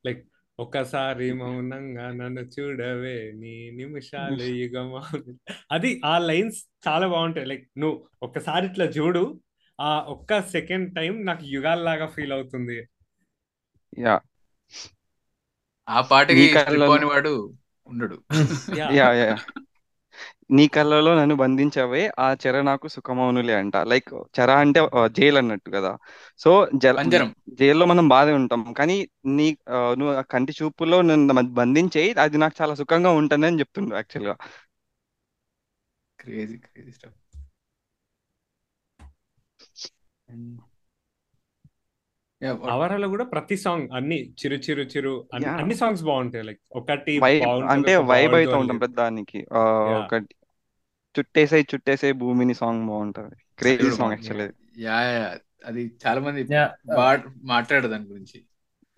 లైక్ 0.05 0.23
ఒకసారి 0.59 1.27
మౌనంగా 1.33 2.07
నన్ను 2.13 2.43
చూడవే 2.55 3.17
నీ 3.33 3.55
నిమిషాలు 3.73 4.45
యుగమా 4.61 5.01
అది 5.71 5.91
ఆ 6.05 6.15
లైన్స్ 6.19 6.61
చాలా 6.87 7.07
బాగుంటాయి. 7.09 7.47
లైక్ 7.47 7.65
నువ్వు 7.77 7.97
ఒకసారి 8.23 8.67
ఇట్లా 8.67 8.87
చూడు 8.97 9.25
ఆ 9.79 9.93
ఒక్క 10.09 10.41
సెకండ్ 10.49 10.89
టైం 10.97 11.15
నాకు 11.25 11.45
యుగాల్లాగా 11.47 12.07
ఫీల్ 12.07 12.33
అవుతుంది. 12.33 12.79
యా. 13.99 14.15
ఆ 15.89 16.01
పాటకి 16.11 16.45
వాడు 17.07 17.35
ఉండడు. 17.87 18.17
Yeah 18.79 18.87
yeah 18.99 19.09
yeah. 19.23 19.35
నీ 20.57 20.65
కళ్ళలో 20.69 21.13
నన్ను 21.15 21.35
బంధించవే 21.37 22.03
ఆ 22.19 22.29
చెర 22.43 22.57
నాకు 22.63 22.87
సుఖమౌనులే 22.95 23.55
అంట. 23.61 23.77
లైక్ 23.93 24.11
చెర 24.37 24.51
అంటే 24.65 24.81
జైలు 25.19 25.39
అన్నట్టు 25.39 25.69
కదా. 25.77 25.93
సో 26.41 26.51
జల 26.83 26.97
జైల్లో 27.61 27.85
మనం 27.87 28.07
బాధే 28.09 28.33
ఉంటాం. 28.41 28.63
కానీ 28.79 28.97
నీ 29.37 29.47
నువ్వు 29.99 30.13
ఆ 30.15 30.25
కంటి 30.35 30.53
చూపులో 30.61 30.99
నన్ను 31.11 31.35
బంధించేయి 31.61 32.11
అది 32.25 32.39
నాకు 32.45 32.57
చాలా 32.61 32.75
సుఖంగా 32.83 33.13
ఉంటుంది 33.21 33.47
అని 33.51 33.61
చెప్తుండు 33.63 33.95
యాక్చువల్గా 33.97 34.37
క్రేజీ 36.19 36.57
క్రేజీ 36.65 36.93
స్టఫ్. 36.97 37.19
అవరాలో 42.73 43.07
కూడా 43.13 43.25
ప్రతి 43.33 43.57
సాంగ్ 43.63 43.87
అన్ని 43.99 44.19
చిరు 44.41 44.57
చిరు 44.65 44.85
చిరు 44.93 45.13
అన్ని 45.57 45.77
సాంగ్స్ 45.81 46.05
బాగుంటాయి 46.09 46.45
లైక్ 46.45 46.61
ఒకటి 46.81 47.15
అంటే 47.75 47.95
వైబ్ 48.11 48.35
అని 48.37 48.51
ఉంటాం 48.63 48.81
ఆ, 49.53 49.63
Yeah. 49.85 49.99
ఒకటి 49.99 50.33
చుట్టేసే 51.15 51.59
చుట్టేసే 51.71 52.09
భూమిని 52.21 52.55
సాంగ్ 52.61 52.83
బాగుంటది. 52.89 53.37
Crazy 53.59 53.91
song 53.99 54.15
actually 54.15 54.47
yeah 54.85 54.97
yeah 55.11 55.27
అది 55.65 55.83
చాలా 56.03 56.21
మంది 56.21 56.41
యా 56.53 56.65
బాగా 56.97 57.13
మాట్లాడారు 57.53 57.91
దాని 57.93 58.07
గురించి. 58.07 58.39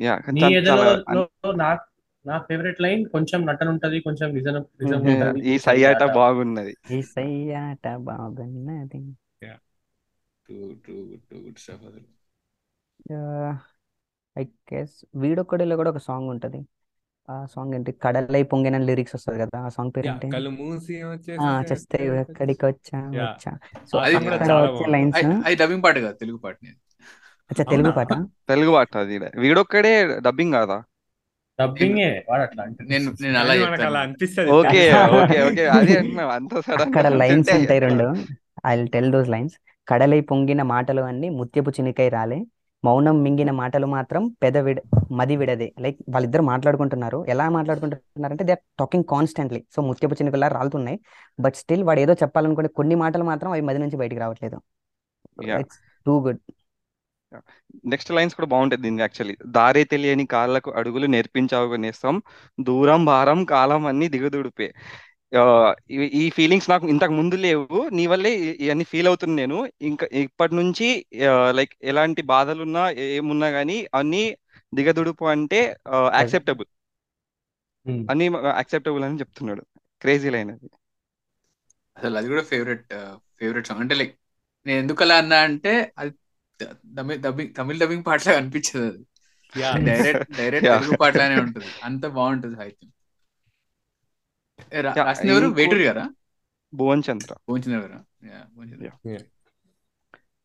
యా 0.00 0.14
నీ 0.28 0.40
చాలా 0.42 0.56
ఎదలో 0.58 0.86
చాలా 1.10 1.52
నా 1.56 1.68
నా 2.24 2.36
ఫేవరెట్ 2.46 2.80
లైన్ 2.80 3.02
కొంచెం 3.08 3.40
నటన 3.46 3.68
ఉంటది 3.68 3.98
కొంచెం 4.00 4.28
నిజం 4.34 4.56
నిజం 4.80 4.98
ఉంటది. 5.12 5.40
ఈ 5.50 5.54
సయ్యాట 5.58 6.02
బాగున్నది. 6.16 6.72
ఈ 6.90 7.00
సయ్యాట 7.12 7.86
బాగున్నది. 8.08 9.02
Too 10.48 10.56
too 10.84 10.94
too 11.28 11.36
good 11.36 11.58
stuff 11.58 11.84
అసలు. 11.84 12.08
ఐ 14.36 14.44
గెస్ 14.70 14.94
వీడొక్కడిలో 15.14 15.74
కూడా 15.80 15.90
ఒక 15.90 16.00
సాంగ్ 16.08 16.28
ఉంటది. 16.28 16.60
ఆ 17.28 17.36
సాంగ్ 17.46 17.72
ఏంటి? 17.74 17.92
కడలై 18.04 18.42
పొంగిన 18.50 18.76
లిరిక్స్ 18.88 19.14
వస్తుంది 19.16 19.38
కదా 19.42 19.58
ఆ 19.60 19.70
సాంగ్ 19.76 19.92
పేరు 19.94 20.08
ఏంటి 20.08 20.28
కళ్ళు 20.34 20.50
మూసి 20.58 20.96
ఆ 21.40 21.48
చేస్తే 21.70 21.98
ఎక్కడికి 22.22 22.64
వచ్చా 22.66 22.98
వచ్చా. 23.16 23.52
సో 23.90 23.94
అది 23.98 24.14
కూడా 24.18 24.36
అక్కడ 24.36 24.48
చాలా 24.50 24.66
వచ్చే 24.68 24.84
లైన్స్ 24.94 25.22
అది 25.46 25.56
డబ్బింగ్ 25.62 25.84
పాట 25.86 25.96
కాదు 26.06 26.16
తెలుగు 26.22 26.38
పాటని 26.44 26.72
అచ్చా 27.50 27.64
తెలుగు 27.64 27.88
అవునా? 27.88 27.96
పాట? 27.98 28.12
తెలుగు 28.48 28.70
పాట 28.76 28.92
అది 28.96 29.16
వీడొక్కడే 29.42 29.94
డబ్బింగ్ 30.26 30.54
కాదా? 30.58 30.78
నేను 30.78 30.86
డబ్బింగే 31.58 32.08
వాడు 32.28 32.42
అట్లా 32.46 32.62
అంటే 32.68 32.82
నేను 32.92 33.08
నేను 33.24 33.36
అలా 33.42 33.52
కానీ 33.52 33.60
మనకు 33.60 33.72
చెప్పాను 33.72 33.90
అలా 33.90 34.00
అనిపిస్తుంది. 34.06 34.50
Okay 34.56 34.80
okay 35.20 35.38
okay. 35.48 35.64
అదే 35.76 35.94
అంత 36.36 36.52
సడన్గా 36.66 36.86
అక్కడ 36.88 37.06
లైన్స్ 37.22 37.48
అంటే 37.48 37.58
ఉంటాయి 37.60 37.80
రెండు. 37.86 38.06
I 38.66 38.74
tell 38.94 39.10
those 39.12 39.30
lines. 39.34 39.56
కడలై 39.88 40.20
పొంగిన 40.30 40.62
మాటలు 40.74 41.02
అన్ని 41.10 41.28
ముత్యపు 41.40 41.70
చినికై 41.70 42.08
రాలే. 42.08 42.38
మౌనం 42.86 43.16
మింగిన 43.22 43.50
మాటలు 43.60 43.86
మాత్రం 43.94 44.22
పెద 44.42 44.56
విడ 44.66 44.78
మది 45.12 45.34
విడదే. 45.40 45.68
లైక్ 45.80 45.98
వాళ్ళిద్దరు 46.08 46.42
మాట్లాడుకుంటున్నారు. 46.50 47.18
ఎలా 47.34 47.46
మాట్లాడుకుంటున్నారు 47.56 48.32
అంటే 48.32 48.44
they 48.44 48.52
are 48.52 48.62
talking 48.78 49.06
constantly. 49.10 49.60
So 49.76 49.82
ముత్యపు 49.82 50.14
చినుకలా 50.14 50.48
రాలుతున్నాయి. 50.48 50.98
బట్ 51.40 51.54
స్టిల్ 51.54 51.84
వాడు 51.84 52.00
ఏదో 52.00 52.14
చెప్పాలనుకునే 52.22 52.68
కొన్ని 52.78 52.94
మాటలు 53.04 53.24
మాత్రం 53.24 53.50
అవి 53.50 53.64
మది 53.70 53.78
నుంచి 53.78 53.96
బయటికి 53.96 54.20
రావట్లేదు. 54.20 54.58
Too 56.06 56.14
good. 56.26 56.40
నెక్స్ట్ 57.92 58.10
లైన్స్ 58.16 58.34
కూడా 58.34 58.46
బాగుంటుంది 58.46 58.82
దీనికి 58.82 59.00
యాక్చువల్లీ. 59.00 59.36
దారే 59.46 59.82
తెలియని 59.84 60.24
కాళ్ళకు 60.26 60.70
అడుగులు 60.70 61.06
నేర్పించావు 61.06 61.76
నేస్తాం 61.76 62.16
దూరం 62.60 63.00
భారం 63.04 63.40
కాలం 63.44 63.82
అన్ని 63.86 64.06
దిగదుడిపే. 64.08 64.68
ఈ 66.20 66.30
ఫీలింగ్స్ 66.36 66.68
నాకు 66.70 66.86
ఇంతకు 66.88 67.12
ముందు 67.12 67.36
లేవు. 67.36 67.64
నీ 67.96 68.04
వల్లే 68.06 68.30
ఇవన్నీ 68.64 68.84
ఫీల్ 68.92 69.08
అవుతుంది 69.08 69.34
నేను. 69.34 69.58
ఇంకా 69.88 70.06
ఇప్పటి 70.22 70.54
నుంచి 70.54 70.88
లైక్ 71.58 71.74
ఎలాంటి 71.84 72.22
బాధలున్నా 72.32 72.84
ఏమున్నా 73.08 73.48
కానీ 73.50 73.78
అన్ని 73.94 74.24
దిగదుడుపు 74.72 75.24
అంటే 75.34 75.60
యాక్సెప్టబుల్ 76.18 76.68
అన్ని 78.08 78.26
యాక్సెప్టబుల్ 78.58 79.04
అని 79.04 79.20
చెప్తున్నాడు. 79.22 79.62
క్రేజీ 80.02 80.30
లైన్ 80.30 80.50
అది. 80.56 80.68
అసలు 81.96 82.16
అది 82.20 82.28
కూడా 82.32 82.44
ఫేవరెట్ 82.50 82.84
ఫేవరెట్ 83.38 83.68
సాంగ్ 83.68 83.82
అంటే 83.84 83.94
లైక్ 84.00 84.14
నేను 84.66 84.78
ఎందుకు 84.82 85.02
అలా 85.04 85.16
అన్నా 85.22 85.38
అంటే 85.48 85.72
అది 86.00 86.12
తమిళ 86.92 87.16
డబ్బింగ్ 87.24 87.52
తమిళ 87.58 87.76
డబ్బింగ్ 87.82 88.06
పాటలా 88.08 88.34
అనిపించదు 88.40 88.84
అది. 88.88 89.02
Yeah 89.52 89.70
direct 89.88 90.26
direct. 90.38 90.70
తెలుగు 90.72 90.94
పాటలానే 91.02 91.36
ఉంటుంది. 91.44 91.72
అంత 91.88 92.04
బాగుంటుంది 92.16 92.56
సాహిత్యం 92.60 92.90
ఏ, 94.58 94.80
రా- 94.80 94.92
Yeah, 94.96 95.06
రాసింది 95.06 95.32
ఎవరు 95.32 95.46
వేటూరి 95.58 95.84
గారా? 95.84 96.04
భువన్ 96.72 97.02
చంద్ర 97.06 97.32
గారా? 97.76 97.98
Yeah 98.30 98.38
భోంచిన 98.54 98.78
Yeah. 99.08 99.24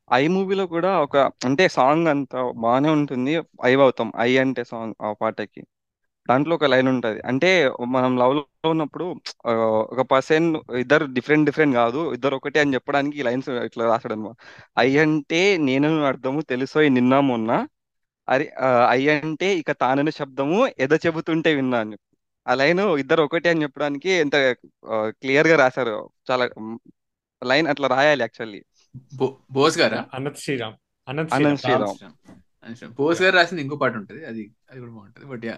ఐ 0.10 0.28
మూవీలో 0.28 0.66
కూడా 0.68 1.00
ఒక 1.00 1.18
అంటే 1.46 1.68
సాంగ్ 1.70 2.08
అంత 2.08 2.34
బాగానే 2.56 2.90
ఉంటుంది 2.90 3.34
ఐవ్ 3.66 3.82
అవుతాం 3.82 4.12
ఐ 4.20 4.32
అంటే 4.38 4.64
సాంగ్ 4.64 4.94
ఆ 5.02 5.12
పాటకి. 5.22 5.62
దాంట్లో 6.30 6.56
ఒక 6.56 6.66
లైన్ 6.66 6.88
ఉంటది. 6.88 7.20
అంటే 7.30 7.50
మనం 7.88 8.12
లవ్లో 8.18 8.42
ఉన్నప్పుడు 8.70 9.06
ఒక 9.92 10.02
పర్సన్ 10.12 10.48
ఇద్దరు 10.80 11.06
డిఫరెంట్ 11.16 11.46
డిఫరెంట్ 11.46 11.76
కాదు 11.76 12.14
ఇద్దరు 12.14 12.36
ఒకటే 12.36 12.60
అని 12.60 12.74
చెప్పడానికి 12.74 13.20
ఈ 13.20 13.24
లైన్స్ 13.24 13.50
ఇట్లా 13.68 13.86
రాసాడు 13.86 14.14
అనమాట 14.14 14.36
ఐ 14.80 14.90
అంటే 14.98 15.42
నేను 15.70 15.90
అర్థము 16.04 16.42
తెలుసో 16.52 16.82
నిన్న 16.90 17.20
మొన్న? 17.30 17.52
అరి 18.28 18.46
ఐ 18.90 19.02
అంటే 19.16 19.48
ఇక 19.58 19.72
తానని 19.82 20.12
శబ్దము 20.12 20.60
ఎద 20.80 20.94
చెబుతుంటే 21.06 21.54
విన్నా 21.56 21.80
అని 21.80 21.94
చెప్పి. 21.94 22.08
ఆ 22.46 22.54
లైన్ 22.54 22.80
ఇద్దరు 23.00 23.22
ఒకటే 23.22 23.50
అని 23.50 23.64
చెప్పడానికి 23.64 24.12
ఎంత 24.24 24.36
క్లియర్గా 25.22 25.56
రాశారు 25.56 25.96
చాలా 26.30 26.46
లైన్ 27.42 27.68
అట్లా 27.68 27.88
రాయాలి 27.88 28.22
యాక్చువల్లీ. 28.22 28.62
బోస్ 29.52 29.78
గారా? 29.80 30.00
అనంత్ 30.14 30.38
శ్రీరామ్. 30.38 30.76
అనంత్ 31.08 31.34
అనంత్ 31.34 31.62
శ్రీరామ్. 31.62 32.94
బోస్ 32.98 33.22
గారు 33.22 33.36
రాసింది 33.36 33.62
ఇంకో 33.62 33.76
పాట 33.76 33.94
ఉంటుంది. 33.96 34.26
అది 34.26 34.42
అది 34.72 34.80
కూడా 34.80 34.92
బాగుంటుంది. 34.92 35.28
But 35.28 35.46
yeah. 35.46 35.58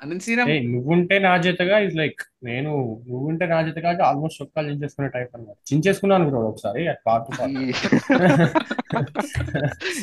అనంత్ 0.00 0.22
శ్రీరామ్? 0.22 0.50
నువ్వుంటే 0.72 1.18
నా 1.18 1.32
జతగా 1.36 1.78
ఇస్ 1.78 1.96
లైక్ 1.96 2.20
నేను 2.44 2.70
నువ్వుంటే 3.08 3.46
నా 3.46 3.58
జతగా 3.62 3.90
ఆల్మోస్ట్ 4.06 4.42
చొక్కాలు 4.42 4.68
చించేసుకునే 4.70 5.08
టైప్ 5.08 5.32
అనమాట 5.34 5.56
చించేసుకున్నాను 5.70 6.30
కూడా 6.30 6.42
ఒకసారి 6.50 6.82
పాడుతూ 7.06 7.30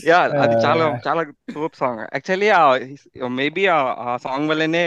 యా 0.10 0.20
అది 0.44 0.56
చాలా 0.66 0.86
చాలా 1.08 1.22
సూప్ 1.54 1.76
సాంగ్. 1.76 2.04
యాక్చువల్లీ 2.16 2.50
మేబీ 3.40 3.66
ఆ 3.76 4.18
సాంగ్ 4.24 4.50
వల్లనే 4.50 4.86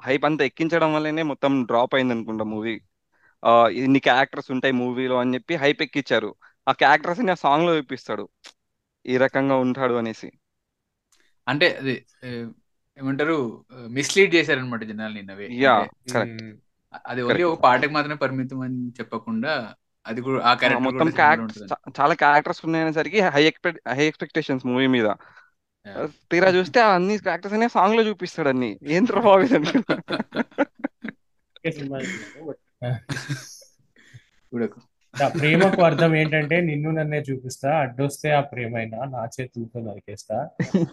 హైప్ 0.00 0.24
అంతా 0.24 0.44
ఎక్కించడం 0.44 0.90
వల్లనే 0.94 1.22
మొత్తం 1.30 1.52
డ్రాప్ 1.64 1.94
అయింది 1.94 2.14
అనుకుంటా 2.14 2.44
మూవీ. 2.46 2.74
ఇన్ని 3.80 4.00
క్యారెక్టర్స్ 4.00 4.50
ఉంటాయి 4.54 4.74
మూవీలో 4.74 5.16
అని 5.18 5.34
చెప్పి 5.34 5.54
హైప్ 5.56 5.82
ఎక్కించారు 5.82 6.30
ఆ 6.66 6.74
క్యారెక్టర్స్ని 6.80 7.32
ఆ 7.32 7.38
సాంగ్లో 7.38 7.72
చూపిస్తాడు. 7.78 8.24
ఈ 9.04 9.16
రకంగా 9.18 9.56
ఉంటాడు 9.64 9.94
అనేసి. 9.94 10.28
అంటే 11.46 11.66
అది 11.80 11.94
ఏమంటారు 12.96 13.36
మిస్లీడ్ 13.90 14.34
చేశారనమాట 14.34 14.82
జనాల్ని 14.84 15.22
నవే 15.22 15.46
యా 15.60 15.74
అంటే 15.74 15.88
కరెక్ట్ 16.12 16.42
మ్మ్. 16.42 16.52
అది 17.04 17.20
ఓన్లీ 17.22 17.44
ఒక 17.44 17.58
పాటకి 17.64 17.92
మాత్రమే 17.92 18.16
పరిమితం 18.16 18.60
అని 18.60 18.90
చెప్పకుండా 18.98 19.52
అది 20.06 20.20
కూడా 20.20 20.38
ఆ 20.44 20.52
క్యారెక్టర్ 20.54 20.86
మొత్తం 20.88 21.08
చాలా 21.98 22.14
characters 22.14 22.62
ఉన్నాయనేసరికి 22.66 23.20
high 23.28 23.42
expect 23.44 23.80
high 23.90 24.04
expectations 24.06 24.66
movie 24.66 24.86
మీద. 24.88 25.08
తీరా 26.32 26.50
చూస్తే 26.50 26.80
ఆ 26.80 26.94
అన్ని 26.94 27.18
క్యారెక్టర్స్ 27.18 27.54
అనే 27.54 27.68
సాంగ్లో 27.68 28.02
చూపిస్తాడు 28.02 28.48
అన్ని. 28.48 28.78
ఏం 28.82 29.04
ప్రభావితం 29.04 29.64
ప్రేమకు 35.40 35.82
అర్థం 35.82 36.16
ఏంటంటే 36.16 36.60
నిన్ను 36.60 36.90
నన్నే 36.90 37.18
చూపిస్తా 37.18 37.70
అడ్డొస్తే 37.70 38.30
ఆ 38.30 38.40
ప్రేమైనా 38.40 39.04
నా 39.04 39.28
చేతులతో 39.40 39.80
నరికేస్తా. 39.80 40.48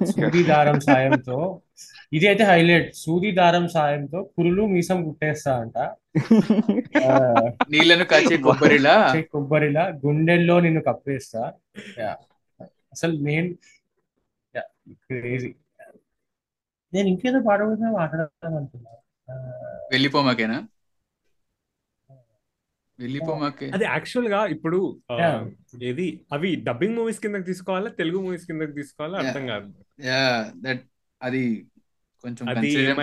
సూది 0.05 0.43
దారం 0.43 0.79
సాయంతో 0.79 1.61
ఇది 2.13 2.27
అయితే 2.27 2.43
హైలైట్. 2.43 2.95
సూది 2.95 3.31
దారం 3.31 3.67
సాయంతో 3.67 4.21
కురులు 4.21 4.65
మీసం 4.65 5.05
కుట్టేస్తా 5.05 5.57
అంట. 5.57 5.77
ఆ, 7.05 7.33
నీళ్ళను 7.69 8.03
కాచే 8.03 8.37
కొబ్బరిలా? 8.37 9.23
కొబ్బరిలా 9.31 9.87
గుండెల్లో 10.05 10.59
నిన్ను 10.59 10.81
కప్పేస్తా. 10.81 11.51
యా. 11.99 12.17
అసలు 12.63 13.19
నేను 13.19 13.55
క్రేజీ 14.91 15.55
నేను 16.93 17.07
ఇంకేదో 17.07 17.39
పాట 17.47 17.61
గురించి 17.61 17.93
మాట్లాడదాం 17.93 18.55
అనుకున్నా. 18.55 18.91
ఆ, 19.33 19.33
వెళ్ళిపోమాకేనా? 19.91 20.67
వెళ్ళిపోమాకే? 22.99 23.69
అది 23.69 23.83
యాక్చువల్గా 23.83 24.45
ఇప్పుడు. 24.45 25.01
ఏది 25.83 26.25
అవి 26.33 26.55
డబ్బింగ్ 26.55 26.95
మూవీస్ 26.95 27.19
కిందకి 27.19 27.43
తీసుకోవాలా 27.43 27.89
తెలుగు 27.89 28.21
మూవీస్ 28.21 28.45
కిందకి 28.45 28.71
తీసుకోవాలా 28.71 29.19
అర్థం 29.19 29.47
కాదు. 29.47 29.73
యా 30.01 30.51
దట్ 30.55 30.81
అది 31.21 31.67
కొంచెం 32.21 32.47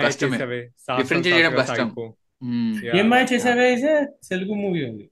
కష్టమే. 0.05 0.71
చేయడం 1.19 1.55
కష్టం. 1.55 2.13
ఏమై 2.97 3.23
చేసావే 3.23 3.75
తెలుగు 4.29 4.53
మూవీ 4.53 4.89
ఉంది. 4.89 5.09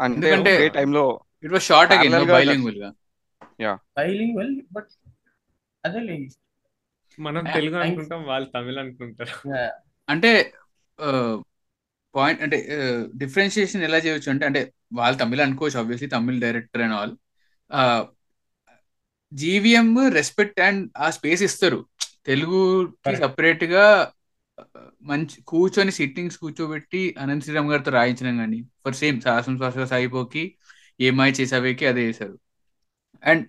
అంటే 0.00 0.66
ఇట్ 1.44 1.52
వాస్ 1.52 1.66
షార్ట్ 1.66 1.92
అగైన్ 1.92 2.26
బైలింగ్వల్గా 3.98 4.62
బట్ 4.72 4.86
అదే 5.84 6.00
మనం 7.18 7.44
తెలుగు. 7.54 7.76
అనుకుంటాం 7.76 8.22
వాళ్ళు 8.22 8.48
తమిళ 8.48 8.78
అనుకుంటారు. 8.78 9.36
అంటే 10.08 10.52
పాయింట్ 12.14 12.42
అంటే 12.42 12.58
డిఫరెన్షియేషన్ 13.16 13.82
ఎలా 13.82 13.96
చేయొచ్చు 13.96 14.30
అంటే 14.30 14.46
అంటే 14.46 14.72
వాళ్ళు 14.92 15.20
తమిళ 15.20 15.42
అనుకోవచ్చు 15.42 15.78
obviously 15.78 16.08
Tamil 16.08 16.40
director 16.40 16.82
and 16.82 16.94
all 16.94 17.14
GVM 19.32 20.10
respect 20.10 20.60
and 20.60 20.92
ఆ 20.98 21.10
స్పేస్ 21.10 21.42
ఇస్తారు. 21.42 21.86
తెలుగుకి 22.26 22.92
Correct. 22.92 23.20
సపరేట్గా 23.20 24.12
మంచి 25.02 25.42
కూర్చొని 25.42 25.92
సిట్టింగ్స్ 25.92 26.36
కూర్చోబెట్టి 26.38 27.14
అనంత 27.18 27.42
శ్రీరామ్ 27.42 27.70
గారితో 27.70 27.90
రాయించడం 27.90 28.36
కానీ 28.36 28.62
ఫర్ 28.84 28.94
సేమ్ 28.94 29.20
శాసన 29.20 29.56
శ్వాస 29.56 29.78
సాయిపోకి 29.88 30.44
ఏమై 31.00 31.30
చేసావేకి 31.30 31.86
అదే 31.86 32.08
చేశారు. 32.08 32.36
అండ్ 33.24 33.44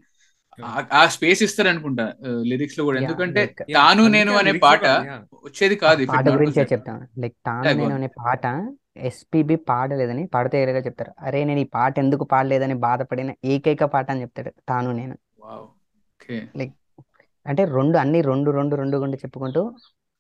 ఆ 0.94 1.02
స్పేస్ 1.14 1.42
ఇస్తారు 1.46 1.70
అనుకుంటా 1.72 2.06
లిరిక్స్లో 2.50 2.84
కూడా 2.88 3.00
ఎందుకంటే 3.02 3.42
తాను 3.74 4.04
నేను 4.16 4.32
అనే 4.42 4.54
పాట. 4.64 4.84
వచ్చేది 5.46 5.76
కాదు 5.84 6.06
పాట 6.12 6.26
గురించే. 6.36 6.64
చెప్తాను 6.74 7.06
లైక్ 7.24 7.36
తాను 7.48 7.72
నేను. 7.82 7.94
అనే 7.98 8.10
పాట 8.20 8.44
ఎస్పీబి 9.10 9.56
పాడలేదని 9.70 10.24
పాడితే 10.34 10.58
ఎలాగా 10.64 10.82
చెప్తారు 10.86 11.12
అరే 11.26 11.40
నేను 11.44 11.62
ఈ 11.62 11.70
పాట 11.74 11.94
ఎందుకు 12.00 12.26
పాడలేదని 12.32 12.76
బాధపడిన 12.86 13.32
ఏకైక 13.54 13.86
పాట 13.96 14.08
అని 14.12 14.24
చెప్తాడు 14.26 14.54
తాను 14.72 14.92
నేను. 15.00 15.16
Okay. 16.20 16.40
అంటే 17.46 17.64
రెండు 17.74 17.96
అన్ని 18.02 18.20
రెండు 18.28 18.50
రెండు 18.52 18.76
రెండు 18.76 18.98
గుండి 19.02 19.18
చెప్పుకుంటూ 19.24 19.62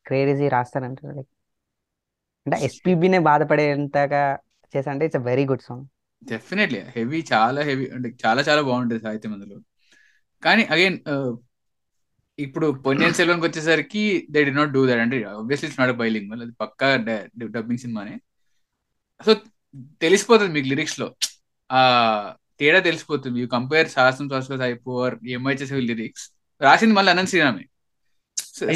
క్రేజీ 0.05 0.47
రాస్తారంటారు 0.49 1.13
లైక్ 1.17 1.31
అంటే 2.45 2.57
ఎస్పీబీనే 2.65 3.19
బాధపడేంతగా 3.27 4.23
చేసా 4.73 4.89
అంటే 4.91 5.05
it's 5.07 5.21
very 5.27 5.45
good 5.51 5.63
song 5.67 5.85
definitely 6.21 6.81
heavy 6.95 7.19
చాలా 7.31 7.61
హెవీ 7.69 7.85
అంటే 7.95 8.09
చాలా 8.23 8.41
చాలా 8.49 8.61
బాగుంటుంది 8.67 9.01
సాహిత్యం 9.05 9.33
అందులో 9.33 9.57
కానీ 10.45 10.63
అగైన్ 10.75 10.97
ఇప్పుడు 12.45 12.67
పొన్నియన్ 12.85 13.17
సెల్వన్కి 13.19 13.45
వచ్చేసరికి 13.47 14.03
they 14.33 14.39
did 14.47 14.53
not 14.59 14.71
do 14.75 14.81
that 14.89 15.01
అంటే 15.03 15.17
ఆబ్వియస్లీ 15.33 15.67
ఇట్స్ 15.69 15.79
నాట్ 15.81 15.93
బైలింగ్ 16.01 16.31
అది 16.45 16.53
పక్కా 16.63 16.89
డబ్బింగ్ 17.57 17.81
సినిమానే. 17.83 18.15
సో 19.25 19.31
తెలిసిపోతుంది 20.03 20.53
మీకు 20.57 20.67
లిరిక్స్లో 20.73 21.07
ఆ 21.69 21.81
తేడా 22.59 22.79
తెలిసిపోతుంది. 22.89 23.37
యూ 23.41 23.47
కంపేర్ 23.57 23.87
శాస్త్రం 23.95 24.27
శాస్త్ర 24.33 24.61
అయిపోర్ 24.69 25.15
ఏమై 25.35 25.55
చేసే 25.61 25.81
లిరిక్స్ 25.91 26.25
రాసింది 26.61 26.95
మళ్ళీ 26.99 27.11
అనంత్ 27.13 27.31
శ్రీరామే. 27.33 27.65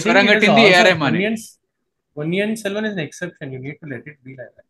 స్వరం 0.04 0.26
కట్టింది 0.34 0.64
ఏఆర్ఎం 0.72 1.04
అని 1.10 1.22
an 2.22 3.00
exception. 3.00 3.46
You 3.54 3.60
need 3.66 3.78
to 3.82 3.88
let 3.92 4.08
it 4.12 4.18
be 4.26 4.32
like 4.40 4.54
that. 4.56 4.69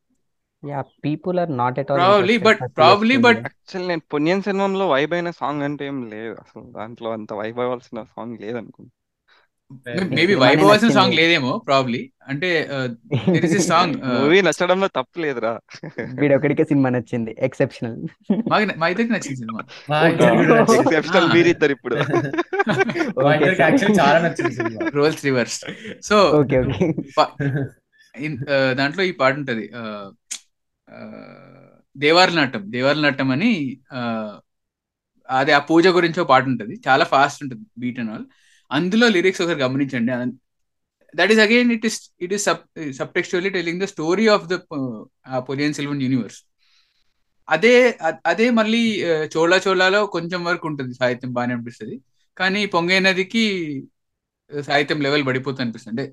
Yeah 0.64 0.84
people 1.06 1.40
are 1.40 1.58
not 1.58 1.80
at 1.80 1.92
all 1.92 2.00
probably 2.00 2.38
but 2.38 2.60
probably 2.78 3.18
but 3.18 3.38
actual 3.38 3.88
నేను 3.88 4.02
పొన్నియన్ 4.14 4.42
సినిమాలో 4.42 4.90
వైబ్ 4.90 5.14
అయిన 5.14 5.30
సాంగ్ 5.30 5.64
అంటే 5.64 5.86
ఏం 5.86 6.10
లేదు. 6.10 6.34
అసలు 6.34 6.74
దాంట్లో 6.78 7.12
అంత 7.12 7.34
వైబ్ 7.34 7.60
అవ్వాల్సిన 7.60 8.04
సాంగ్ 8.04 8.38
లేదనుకుంటా. 8.42 8.90
మేబీ 9.72 10.34
సినిమానే 10.34 10.40
వైభవ్ 10.40 10.92
సాంగ్. 10.92 11.14
లేదేమో 11.14 11.58
ప్రాబ్లీ 11.58 12.12
అంటే 12.28 12.70
there 13.28 13.46
is 13.46 13.54
a 13.54 13.64
song, 13.64 13.92
uh, 13.96 14.14
movie 14.14 14.42
నచ్చడంలో 14.42 14.88
తప్పు 14.88 15.20
లేదురా. 15.20 15.60
వీడొకడికే 16.20 16.64
సినిమా 16.64 16.90
నచ్చింది 16.90 17.36
ఎక్సెప్షనల్ 17.40 18.08
మా 18.78 18.88
ఇద్దరికి 18.88 19.14
నచ్చింది. 19.14 19.36
సినిమా. 19.36 19.64
ఎక్సెప్షనల్. 20.80 21.34
మీరిద్దరు 21.34 21.72
ఇప్పుడు. 21.72 21.96
చాలా 24.02 24.20
నచ్చింది 24.20 24.56
cinema. 24.56 24.92
Roles 24.96 25.26
reverse 25.26 25.66
so 26.04 26.30
okay 26.30 26.60
okay 26.60 26.94
దాంట్లో 28.74 29.04
ఈ 29.04 29.12
పాట 29.12 29.34
ఉంటది 29.34 29.72
దేవారి 31.96 32.32
ఆ, 32.34 32.38
నాటం 32.40 32.64
నాటం 33.06 33.30
అని 33.36 33.52
అది 33.92 34.40
అదే 35.30 35.52
ఆ 35.54 35.62
పూజ 35.70 35.86
గురించి 35.98 36.22
పాట 36.32 36.44
ఉంటుంది. 36.52 36.76
చాలా 36.88 37.06
ఫాస్ట్ 37.14 37.40
ఉంటుంది 37.44 37.66
బీట్ 37.84 38.00
అండ్ 38.02 38.12
ఆల్ 38.12 38.26
అందులో 38.72 39.06
లిరిక్స్ 39.16 39.42
ఒకసారి 39.44 39.62
గమనించండి. 39.66 40.12
That 41.14 41.32
is 41.34 41.42
again 41.46 41.72
it 41.76 41.86
is 41.90 41.98
it 42.26 42.34
is 42.36 42.44
sub 42.50 42.64
subtextually 43.00 43.50
telling 43.58 43.82
the 43.84 43.88
story 43.94 44.26
of 44.36 44.46
the 44.52 44.56
Ponniyin 45.50 45.76
Selvan 45.80 46.04
universe 46.06 46.40
అదే 47.48 47.74
అదే 48.32 48.48
మళ్ళీ 48.60 48.82
చోళా 49.36 49.58
చోళాలో 49.68 50.02
కొంచెం 50.16 50.42
వరకు 50.44 50.66
ఉంటుంది 50.72 50.94
సాహిత్యం 51.00 51.32
బాగానే 51.38 51.54
అనిపిస్తుంది. 51.56 51.96
కానీ 52.38 52.62
పొంగే 52.76 52.98
నదికి 53.06 53.44
సాహిత్యం 54.52 55.00
లెవెల్ 55.06 55.24
పడిపోతుంది 55.28 55.64
అనిపిస్తుంది. 55.66 55.94
అంటే 55.96 56.06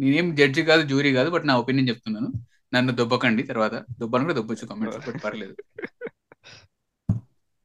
నేనేం 0.00 0.26
జడ్జి 0.36 0.62
కాదు 0.70 0.82
జూరీ 0.92 1.10
కాదు 1.18 1.30
బట్ 1.30 1.46
నా 1.50 1.54
ఒపీనియన్ 1.62 1.88
చెప్తున్నాను. 1.92 2.28
నన్ను 2.74 2.92
దొబ్బకండి 2.92 3.42
తర్వాత 3.42 3.72
దొబ్బను 3.72 4.22
కూడా 4.22 4.34
దొబ్బొచ్చు 4.34 4.66
కామెంట్స్ 4.66 5.10
బట్ 5.10 5.24
పర్లేదు. 5.24 5.56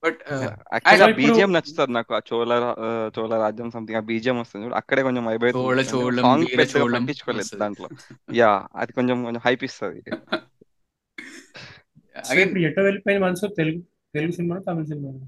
బట్ 0.03 0.19
ఇప్పుడు- 0.33 1.11
బీజిఎం 1.11 1.53
నచ్చుతుంది 1.53 1.93
నాకు 1.93 2.15
ఆ 2.15 2.19
చోళ 2.33 2.75
చోళ 3.19 3.35
రాజ్యం 3.35 3.71
సంథింగ్ 3.71 3.97
ఆ 3.97 4.01
బీజిఎం 4.01 4.39
వస్తుంది 4.39 4.65
చూడు 4.65 4.75
అక్కడే 4.75 5.03
కొంచెం 5.03 5.25
వైబ్ 5.25 5.43
చోళ 5.43 5.85
చోళం, 5.95 6.21
సాంగ్ 6.21 6.43
వీర 6.43 6.57
పెద్దగా 6.57 6.83
చోళం 6.83 7.01
పట్టించుకోలేదు. 7.01 7.57
దాంట్లో. 7.57 7.89
యా 8.33 8.67
అది 8.75 8.93
కొంచెం 8.93 9.23
కొంచెం 9.23 9.41
హైప్ 9.45 9.63
ఇస్తుంది. 9.63 10.03
సో 12.23 12.33
ఇప్పుడు 12.33 12.59
ఎటో 12.59 12.81
వెళ్ళిపోయిన 12.81 13.21
మనసు? 13.21 13.47
తెలుగు 13.47 13.81
తెలుగు 14.13 14.31
సినిమా 14.31 14.57
తమిళ 14.57 14.83
సినిమా 14.83 15.27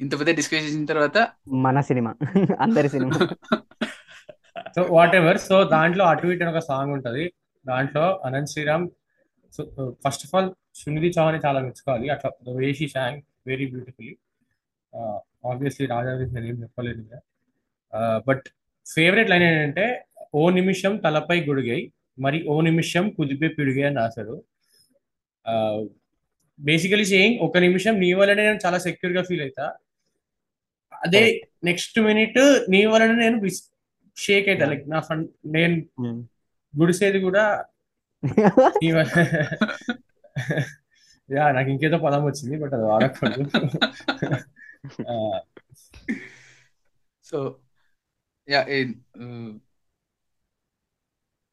ఇంత 0.00 0.20
పెద్ద 0.20 0.34
డిస్కస్ 0.34 0.64
చేసిన 0.64 0.84
తర్వాత 0.84 1.28
మన 1.48 1.80
సినిమా 1.80 2.14
అందరి 2.60 2.88
సినిమా. 2.88 3.28
సో 4.76 4.82
వాట్ 4.90 5.14
ఎవర్ 5.14 5.38
సో 5.38 5.64
దాంట్లో 5.64 6.04
అటు 6.04 6.26
ఇటు 6.26 6.44
ఒక 6.44 6.58
సాంగ్ 6.58 6.92
ఉంటది. 6.92 7.32
దాంట్లో 7.66 8.20
Anant 8.24 8.50
Sriram 8.50 8.86
so 9.54 9.62
first 10.04 10.24
of 10.26 10.34
all 10.34 10.50
Sunidhi 10.74 11.08
Chauhan 11.08 11.40
చాలా 11.46 11.60
మెచ్చుకోవాలి. 11.60 12.08
అట్లా 12.08 12.30
way 12.52 12.72
she 12.72 12.88
song 12.88 13.22
very 13.46 13.66
beautifully 13.66 14.14
obviously 15.46 15.86
Raja 15.86 16.10
గురించి 16.10 16.34
నేను 16.34 16.46
ఏం 16.46 16.62
చెప్పలేదు 16.62 17.02
బట్ 18.26 18.46
ఫేవరెట్ 18.86 19.30
లైన్ 19.30 19.42
ఏంటంటే 19.42 19.86
ఓ 20.34 20.50
నిమిషం 20.50 20.96
తలపై 20.96 21.40
గుడిగై 21.40 21.80
మరి 22.18 22.38
ఓ 22.48 22.60
నిమిషం 22.60 23.10
కుదిపే 23.10 23.48
పిడిగై 23.48 23.82
అని 23.82 23.96
రాశారు. 23.96 24.36
బేసికలీ 26.58 27.04
సేయింగ్ 27.04 27.38
ఒక 27.40 27.58
నిమిషం 27.58 27.94
నీ 28.00 28.12
వల్లనే 28.12 28.42
నేను 28.46 28.60
చాలా 28.66 28.78
సెక్యూర్గా 28.78 29.22
ఫీల్ 29.22 29.42
అవుతా 29.42 29.66
అదే 30.92 31.22
నెక్స్ట్ 31.64 32.00
మినిట్ 32.00 32.38
నీ 32.68 32.84
వలన 32.84 33.12
నేను 33.20 33.48
షేక్ 34.16 34.48
అవుతా 34.48 34.66
లైక్ 34.66 34.90
నా 34.90 35.00
ఫ్రెండ్ 35.00 35.28
నేను 35.46 35.76
గుడిసేది 36.74 37.20
కూడా 37.26 37.44
యా 41.28 41.44
నాకు 41.56 41.68
ఇంకేదో 41.72 41.98
పదం 42.04 42.22
వచ్చింది 42.26 42.54
బట్ 42.62 42.72
అది 42.76 42.84
వాడకూడదు. 42.88 43.44
సో 47.24 47.38
యా 48.48 48.60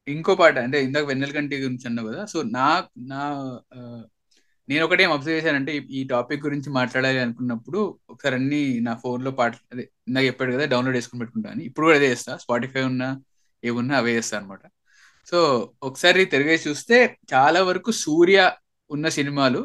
ఇంకో 0.06 0.32
పాట 0.38 0.54
అంటే 0.64 0.78
ఇందాక 0.86 1.04
వెన్నెల 1.08 1.32
కంటి 1.36 1.56
గురించి 1.62 1.84
అన్నావు 1.88 2.08
కదా 2.10 2.22
సో 2.32 2.38
నా 2.54 2.66
నా 3.10 3.20
నేను 4.68 4.82
ఒకటే 4.86 5.04
అబ్జర్వ్ 5.08 5.36
చేశానంటే 5.36 5.72
ఈ- 5.92 6.04
టాపిక్ 6.10 6.42
గురించి 6.46 6.68
మాట్లాడాలి 6.76 7.18
అనుకున్నప్పుడు 7.24 7.80
ఒకసారి 8.12 8.34
అన్ని 8.40 8.60
నా 8.86 8.92
phone 9.02 9.22
లో 9.26 9.30
పాటలు 9.38 9.62
అదే 9.72 9.84
ఇందాక 10.08 10.24
చెప్పాడు 10.28 10.52
కదా 10.56 10.64
డౌన్లోడ్ 10.72 10.98
చేసుకుని 10.98 11.20
పెట్టుకుంటా 11.22 11.48
అని 11.54 11.62
ఇప్పుడు 11.68 11.86
కూడా 11.88 11.98
అదే 12.00 12.08
చేస్తా 12.12 12.34
స్పాటిఫై 12.44 12.82
ఉన్నా 12.90 13.08
ఏమున్నా 13.62 13.94
అవే 14.00 14.12
చేస్తా 14.18 14.36
అనమాట 14.40 14.62
సో 15.30 15.38
ఒకసారి 15.82 16.24
తిరిగేసి 16.24 16.64
చూస్తే 16.68 16.96
చాలా 17.32 17.62
వరకు 17.62 17.90
సూర్య 18.04 18.38
ఉన్న 18.90 19.06
సినిమాలు. 19.16 19.60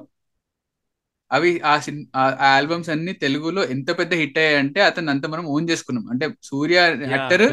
అవి 1.31 1.51
ఆ 1.59 1.73
సిన్ 1.79 2.01
ఆ 2.15 2.23
ఆల్బమ్స్ 2.47 2.89
అన్ని 2.89 3.13
తెలుగులో 3.13 3.61
ఎంత 3.73 3.89
పెద్ద 3.99 4.13
హిట్ 4.13 4.37
అయ్యాయంటే 4.37 4.81
అతను 4.81 5.09
అంత 5.09 5.25
మనం 5.25 5.45
ఓన్ 5.53 5.69
చేసుకున్నాం. 5.69 6.05
అంటే 6.11 6.25
సూర్య 6.43 6.79
యాక్టర్ 7.13 7.45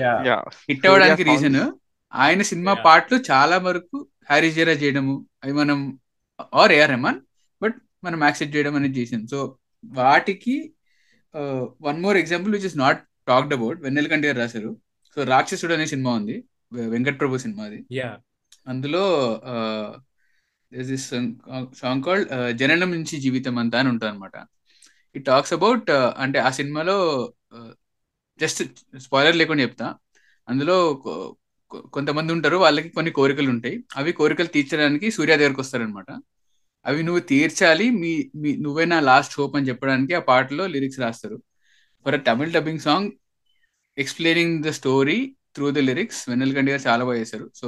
హిట్ 0.68 0.86
అవ్వడానికి 0.86 1.24
రీజన్ 1.30 1.60
ఆయన 2.12 2.42
సినిమా. 2.42 2.72
పాటలు 2.86 3.18
చాలా 3.30 3.58
వరకు 3.58 3.98
హ్యారీ 4.30 4.50
జెరా 4.50 4.72
చేయడము 4.72 5.14
అవి 5.44 5.52
మనం 5.52 5.78
ఆర్ 6.54 6.72
ఏఆర్ 6.72 6.90
రెహమాన్ 6.90 7.20
బట్ 7.62 7.76
మనం 8.04 8.20
యాక్సెప్ట్ 8.24 8.56
చేయడం 8.56 8.74
అనేది 8.76 9.00
చేసింది 9.00 9.28
సో 9.30 9.40
వాటికి 9.84 10.56
one 11.82 12.00
more 12.02 12.16
example 12.16 12.52
which 12.54 12.64
is 12.64 12.78
not 12.78 13.00
talked 13.28 13.54
about 13.54 13.80
Vennela 13.80 14.06
Kanti 14.06 14.26
garu 14.28 14.38
రాశారు. 14.38 14.70
సో 15.14 15.24
రాక్షసుడు 15.24 15.74
అనే 15.74 15.86
సినిమా 15.86 16.10
ఉంది. 16.10 16.36
వెంకట్ 16.72 17.20
ప్రభు 17.20 17.38
సినిమా 17.38 17.64
అది 17.64 17.78
అందులో 18.66 19.02
సాంగ్ 21.74 22.02
కాల్డ్ 22.04 22.28
జననం 22.58 22.90
నుంచి 22.90 23.14
జీవితం 23.20 23.54
అంతా 23.58 23.78
అని 23.78 23.88
ఉంటుంది 23.88 24.12
అనమాట 24.12 24.36
ఇట్ 25.14 25.24
టాక్స్ 25.26 25.52
అబౌట్ 25.52 25.88
అంటే 26.24 26.38
ఆ 26.38 26.50
సినిమాలో 26.50 26.96
జస్ట్ 28.40 28.60
స్పాయిలర్ 28.98 29.36
లేకుండా 29.36 29.62
చెప్తా. 29.62 29.86
అందులో 30.48 30.76
కొంతమంది 31.92 32.30
ఉంటారు 32.32 32.56
వాళ్ళకి 32.56 32.88
కొన్ని 32.88 33.10
కోరికలు 33.12 33.50
ఉంటాయి. 33.50 33.76
అవి 33.96 34.12
కోరికలు 34.12 34.46
తీర్చడానికి 34.46 35.10
సూర్య 35.10 35.34
దగ్గరకు 35.36 35.60
వస్తారనమాట 35.60 36.10
అవి 36.86 37.00
నువ్వు 37.02 37.22
తీర్చాలి 37.30 37.86
మీ 37.92 38.12
మీ 38.36 38.50
నువ్వే 38.56 38.84
నా 38.84 38.98
లాస్ట్ 39.00 39.34
హోప్ 39.38 39.56
అని 39.56 39.68
చెప్పడానికి 39.68 40.14
ఆ 40.14 40.22
పాటలో 40.30 40.64
లిరిక్స్ 40.66 41.00
రాస్తారు. 41.00 41.36
For 42.06 42.14
a 42.14 42.22
Tamil 42.28 42.52
dubbing 42.52 42.78
song 42.78 43.10
explaining 43.98 44.56
the 44.62 44.70
story 44.70 45.18
through 45.56 45.66
the 45.76 45.82
lyrics 45.88 46.20
Vennela 46.30 46.52
Kanti 46.56 46.72
garu 46.72 46.82
చాలా 46.88 47.02
బాగా 47.08 47.18
చేశారు. 47.22 47.46
So 47.60 47.66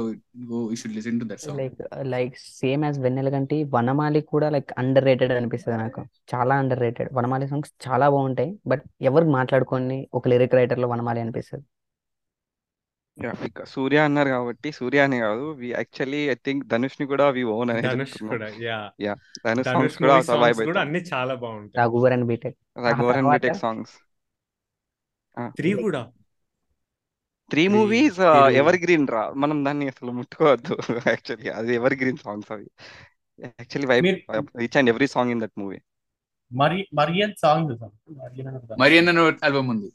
go 0.51 0.59
you 0.71 0.77
should 0.81 0.95
listen 0.97 1.19
to 1.21 1.25
that 1.29 1.41
song 1.43 1.59
like 1.61 1.81
like 2.15 2.35
same 2.61 2.83
as 2.87 2.99
Vennelakanti 3.05 3.59
Vanamali 3.75 4.21
కూడా 4.33 4.49
like 4.55 4.71
under 4.83 5.07
rated 5.09 5.33
అనిపిస్తుంది 5.39 5.77
నాకు. 5.83 6.03
చాలా 6.33 6.55
under 6.63 6.83
rated 6.85 7.11
వనమాలి 7.19 7.47
songs 7.51 7.73
చాలా 7.87 8.07
బాగుంటాయి 8.15 8.51
but 8.73 8.85
ఎవరు 9.11 9.27
మాట్లాడుకొని 9.37 9.99
ఒక 10.19 10.27
లిరిక్ 10.33 10.57
రైటర్లో 10.61 10.89
వనమాలి 10.93 11.21
అనిపిస్తుంది? 11.25 11.65
సూర్య 13.73 13.99
అన్నారు 14.07 14.29
కాబట్టి 14.35 14.69
సూర్య 14.77 14.99
అని 15.07 15.17
కాదు 15.23 15.43
వి 15.59 15.67
యాక్చువల్లీ 15.75 16.21
ఐ 16.33 16.35
థింక్ 16.45 16.63
ధనుష్ని 16.71 17.05
కూడా 17.11 17.25
వి 17.35 17.41
ఓన్ 17.55 17.71
అనే 17.73 17.81
ధనుష్ 17.87 18.13
చెప్తున్నాం. 18.13 18.31
కూడా 18.33 18.47
యా 18.67 18.77
యా 19.05 19.13
ధనుష్ 19.45 19.67
సాంగ్స్ 19.67 19.97
కూడా 20.03 20.15
సాంగ్స్ 20.29 20.61
కూడా 20.71 20.81
అన్ని 20.85 21.01
చాలా 21.11 21.33
బాగుంటాయి. 21.43 21.77
రఘువర్ 21.81 22.13
and 22.15 22.27
BTech 22.31 22.57
Raghuvaran 22.87 23.29
BTech 23.33 23.61
songs 23.65 23.93
three 25.59 25.71
కూడా. 25.85 26.01
త్రీ 27.51 27.63
మూవీస్ 27.67 28.19
ఎవర్ 28.59 28.77
గ్రీన్ 28.77 29.07
రా. 29.07 29.23
మనం 29.33 29.57
దాన్ని 29.65 29.85
అసలు 29.87 30.11
ముట్టుకోవద్దు. 30.11 30.75
యాక్చువల్లీ 31.13 31.49
అది 31.49 31.73
ఎవర్ 31.75 31.93
గ్రీన్ 31.93 32.17
సాంగ్స్ 32.17 32.51
అవి. 32.51 32.67
యాక్చువల్లీ 33.39 33.87
వైబ్ 33.87 34.05
మీరు 34.05 34.19
each 34.61 34.77
and 34.77 34.89
every 34.89 35.07
song 35.07 35.31
in 35.31 35.41
that 35.41 35.55
movie 35.59 35.79
మరి 36.51 36.79
మరియన్ 36.93 37.33
సాంగ్ 37.41 37.71
మరియన్ 38.79 39.09
అని 39.09 39.21
ఆల్బమ్ 39.45 39.69
ఉంది. 39.69 39.89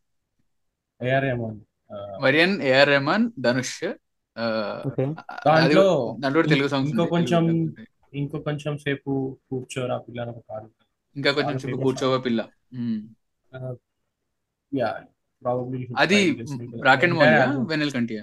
ఏఆర్ 1.01 1.25
రెహమాన్ 1.25 1.59
మరియన్ 2.23 2.55
ఏఆర్ 2.63 2.89
రెహమాన్ 2.89 3.27
ధనుష్ 3.41 3.77
దాంట్లో 5.47 6.43
తెలుగు 6.49 6.69
సాంగ్స్ 6.69 6.91
ఇంకో 6.93 7.07
కొంచెం. 7.07 7.45
ఇంకో 8.15 8.39
కొంచెం 8.39 8.75
సేపు 8.79 9.13
కూర్చోరా 9.49 9.97
పిల్ల 9.99 10.21
ఇంకా 11.17 11.31
కొంచెం 11.33 11.57
famous 11.63 11.83
కూర్చోవా 11.85 12.19
పిల్ల. 12.19 12.41
యా. 14.73 14.91
అది 16.03 16.19
రాక్ 16.87 17.05
అండ్ 17.07 17.17
మోలియా 17.19 17.45
వెన్నెల 17.71 17.91
కంటియా 17.97 18.23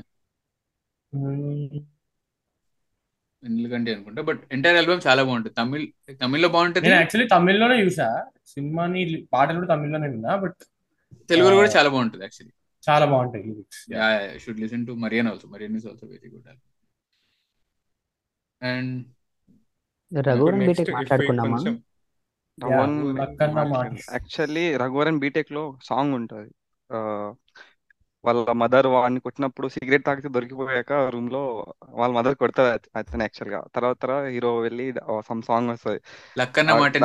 వెన్నెల 3.44 3.68
కంటి 3.74 3.90
అనుకుంటా 3.94 4.22
బట్ 4.30 4.42
ఎంటైర్ 4.56 4.78
ఆల్బమ్ 4.80 5.02
చాలా 5.08 5.22
బాగుంటుంది. 5.28 5.56
తమిళ్ 5.60 5.86
తమిళ్ళో 6.22 6.48
బాగుంటుంది? 6.56 6.86
నేను 6.88 6.98
యాక్చువల్లీ 7.00 7.28
తమిళ్ళోనే 7.34 7.76
చూసా. 7.84 8.08
సినిమాని 8.54 9.02
పాటలు 9.34 9.58
కూడా 9.60 9.70
తమిళ్ళోనే 9.74 10.08
విన్నా 10.14 10.34
బట్ 10.44 10.60
తెలుగులో 11.30 11.56
కూడా 11.60 11.72
చాలా 11.76 11.90
బాగుంటుంది 11.94 12.24
యాక్చువల్లీ 12.26 12.54
చాలా 12.84 13.06
బాగుంటాయి 13.12 13.44
lyrics 13.50 13.84
should 14.44 14.60
listen 14.64 14.86
to 14.88 14.94
Mariyaan 15.04 15.30
also 15.32 15.48
Mariyaan 15.54 15.76
is 15.80 15.88
also 15.92 16.08
very 16.14 16.30
good 16.34 16.50
and 18.62 19.00
రఘువర్ 20.12 20.56
and 20.56 20.64
next 20.64 20.82
BTech 20.82 20.98
మాట్లాడుకున్నామా 20.98 21.60
రఘువరన్ 22.58 23.98
యాక్చువల్లీ 24.16 24.66
రఘువరన్ 24.84 25.20
బీటెక్లో 25.24 25.64
సాంగ్ 25.90 26.14
ఉంటది. 26.20 26.50
వాళ్ళ 28.26 28.52
మదర్ 28.52 28.88
వాడిని 28.88 29.20
కొట్టినప్పుడు 29.20 29.68
సిగరెట్ 29.68 30.06
తాగితే 30.06 30.30
దొరికిపోయాక 30.30 30.94
రూమ్లో 30.94 31.74
వాళ్ళ 31.90 32.16
మదర్ 32.16 32.36
కొడతారు 32.36 32.74
అత- 32.74 32.90
అతను 32.96 33.22
యాక్చువల్గా 33.22 33.64
తర్వాత 33.76 34.06
హీరో 34.06 34.58
వెళ్ళి 34.58 34.94
సమ్ 35.26 35.42
సాంగ్ 35.42 35.70
వస్తుంది. 35.70 36.02
లక్కన్న 36.40 36.74
మాట 36.74 36.98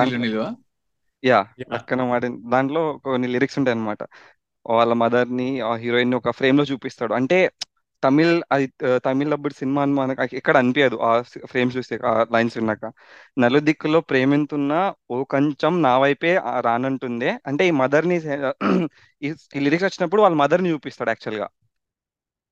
యా 1.24 1.46
Yeah. 1.58 1.74
లక్కన 1.74 2.04
మాట 2.04 2.22
దాంట్లో 2.26 2.96
కొన్ని 2.96 3.28
లిరిక్స్ 3.28 3.58
ఉంటాయి 3.58 3.78
అనమాట 3.78 3.98
వాళ్ళ 4.66 4.92
మదర్ని 4.92 5.60
ఆ 5.60 5.74
హీరోయిన్ని 5.74 6.16
ఒక 6.16 6.30
ఫ్రేమ్లో 6.30 6.64
చూపిస్తాడు. 6.64 7.14
అంటే 7.14 7.50
తమిళ్ 8.02 8.32
అది 8.52 8.66
తమిళ్ 9.04 9.32
అప్పుడు 9.32 9.54
సినిమా 9.54 9.82
అని 9.82 9.92
మనకు 9.92 10.36
ఎక్కడ 10.36 10.56
అనిపించదు 10.56 10.96
ఆ 11.02 11.10
ఫ్రేమ్స్ 11.46 11.76
చూస్తే 11.76 11.98
ఆ 12.06 12.12
లైన్స్ 12.32 12.58
విన్నాక. 12.58 12.84
నలుదిక్కులో 13.38 14.00
ప్రేమింతున్నా 14.10 14.78
ఓ 15.10 15.24
కొంచెం 15.30 15.82
నా 15.82 15.98
వైపే 15.98 16.32
రానంటుందే. 16.60 17.38
అంటే 17.46 17.66
ఈ 17.66 17.72
మదర్ని 17.82 18.18
ఈ 19.22 19.30
లిరిక్స్ 19.60 19.86
వచ్చినప్పుడు 19.86 20.22
వాళ్ళ 20.22 20.36
మదర్ని 20.36 20.72
చూపిస్తాడు 20.72 21.10
యాక్చువల్గా 21.10 21.48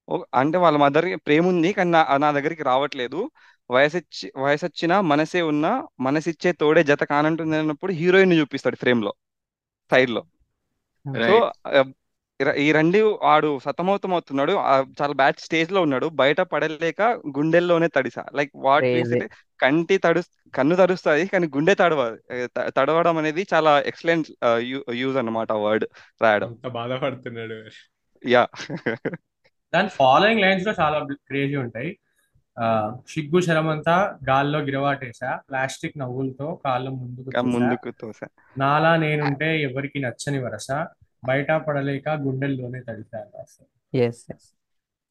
ఓ- 0.08 0.24
అంటే 0.34 0.58
వాళ్ళ 0.58 0.76
మదర్ 0.78 1.06
ప్రేమ 1.26 1.46
ఉంది 1.48 1.72
కానీ 1.72 1.90
నా 1.90 2.16
నా 2.16 2.32
దగ్గరికి 2.32 2.62
రావట్లేదు. 2.62 3.20
వయసొచ్చి 3.70 4.26
వయసొచ్చిన 4.37 5.00
మనసే 5.11 5.42
ఉన్నా 5.44 5.72
మనసిచ్చే 6.00 6.52
తోడే 6.52 6.82
జత 6.84 7.02
కానంటుంది 7.04 7.56
అన్నప్పుడు 7.56 7.92
హీరోయిన్ 7.92 8.32
చూపిస్తాడు 8.40 8.76
ఫ్రేమ్లో 8.76 9.12
సైడ్లో 9.90 10.22
సో 11.26 11.34
ఈ 12.57 12.72
రెండు 12.72 13.18
ఆడు 13.22 13.59
సతమతం 13.59 14.12
అవుతున్నాడు 14.12 14.53
చాలా 15.03 15.12
బ్యాడ్ 15.12 15.40
స్టేజ్లో 15.40 15.81
ఉన్నాడు. 15.81 16.07
బయట 16.07 16.40
పడలేక 16.40 17.03
గుండెల్లోనే 17.03 17.88
తడిసా. 17.88 18.24
Like 18.35 18.53
what. 18.57 18.85
కంటి 19.61 19.98
తడు 19.98 20.22
కన్ను 20.55 20.77
తడుస్తుంది 20.77 21.27
కానీ 21.27 21.46
గుండె 21.46 21.74
తడవ 21.74 22.18
తడవడం 22.59 23.18
అనేది 23.18 23.46
చాలా 23.55 23.81
ఎక్సలెంట్ 23.81 24.27
యూజ్ 24.94 25.16
అన్నమాట 25.16 25.53
వర్డ్ 25.53 25.85
రాయడం. 26.22 26.59
బాధపడుతున్నాడు. 26.68 27.64
యా. 28.29 28.46
దాని 29.74 29.88
ఫాలోయింగ్ 29.88 30.40
లైన్స్లో 30.40 30.74
చాలా 30.81 30.98
క్రేజీ 31.12 31.57
ఉంటాయి. 31.57 31.98
ఆ, 32.59 32.96
సిగ్గు 33.09 33.40
శరమంతా 33.40 34.18
గాల్లో 34.29 34.59
గిరవాటేసా. 34.59 35.40
ప్లాస్టిక్ 35.51 35.98
నవ్వులతో 35.98 36.61
కాళ్ళ 36.64 36.88
ముందుకు 36.88 37.40
ముందుకు 37.40 37.90
తోసా. 38.01 38.27
నాలా 38.59 38.96
నేనుంటే 38.96 39.62
ఎవరికి 39.62 39.98
నచ్చని 39.98 40.44
వరస 40.44 40.70
బయట 41.22 41.50
పడలేక 41.66 42.09
గుండెల్లోనే 42.24 42.81
రాస్తారు. 42.87 43.68
ఎస్ 43.92 44.22
ఎస్ 44.33 44.48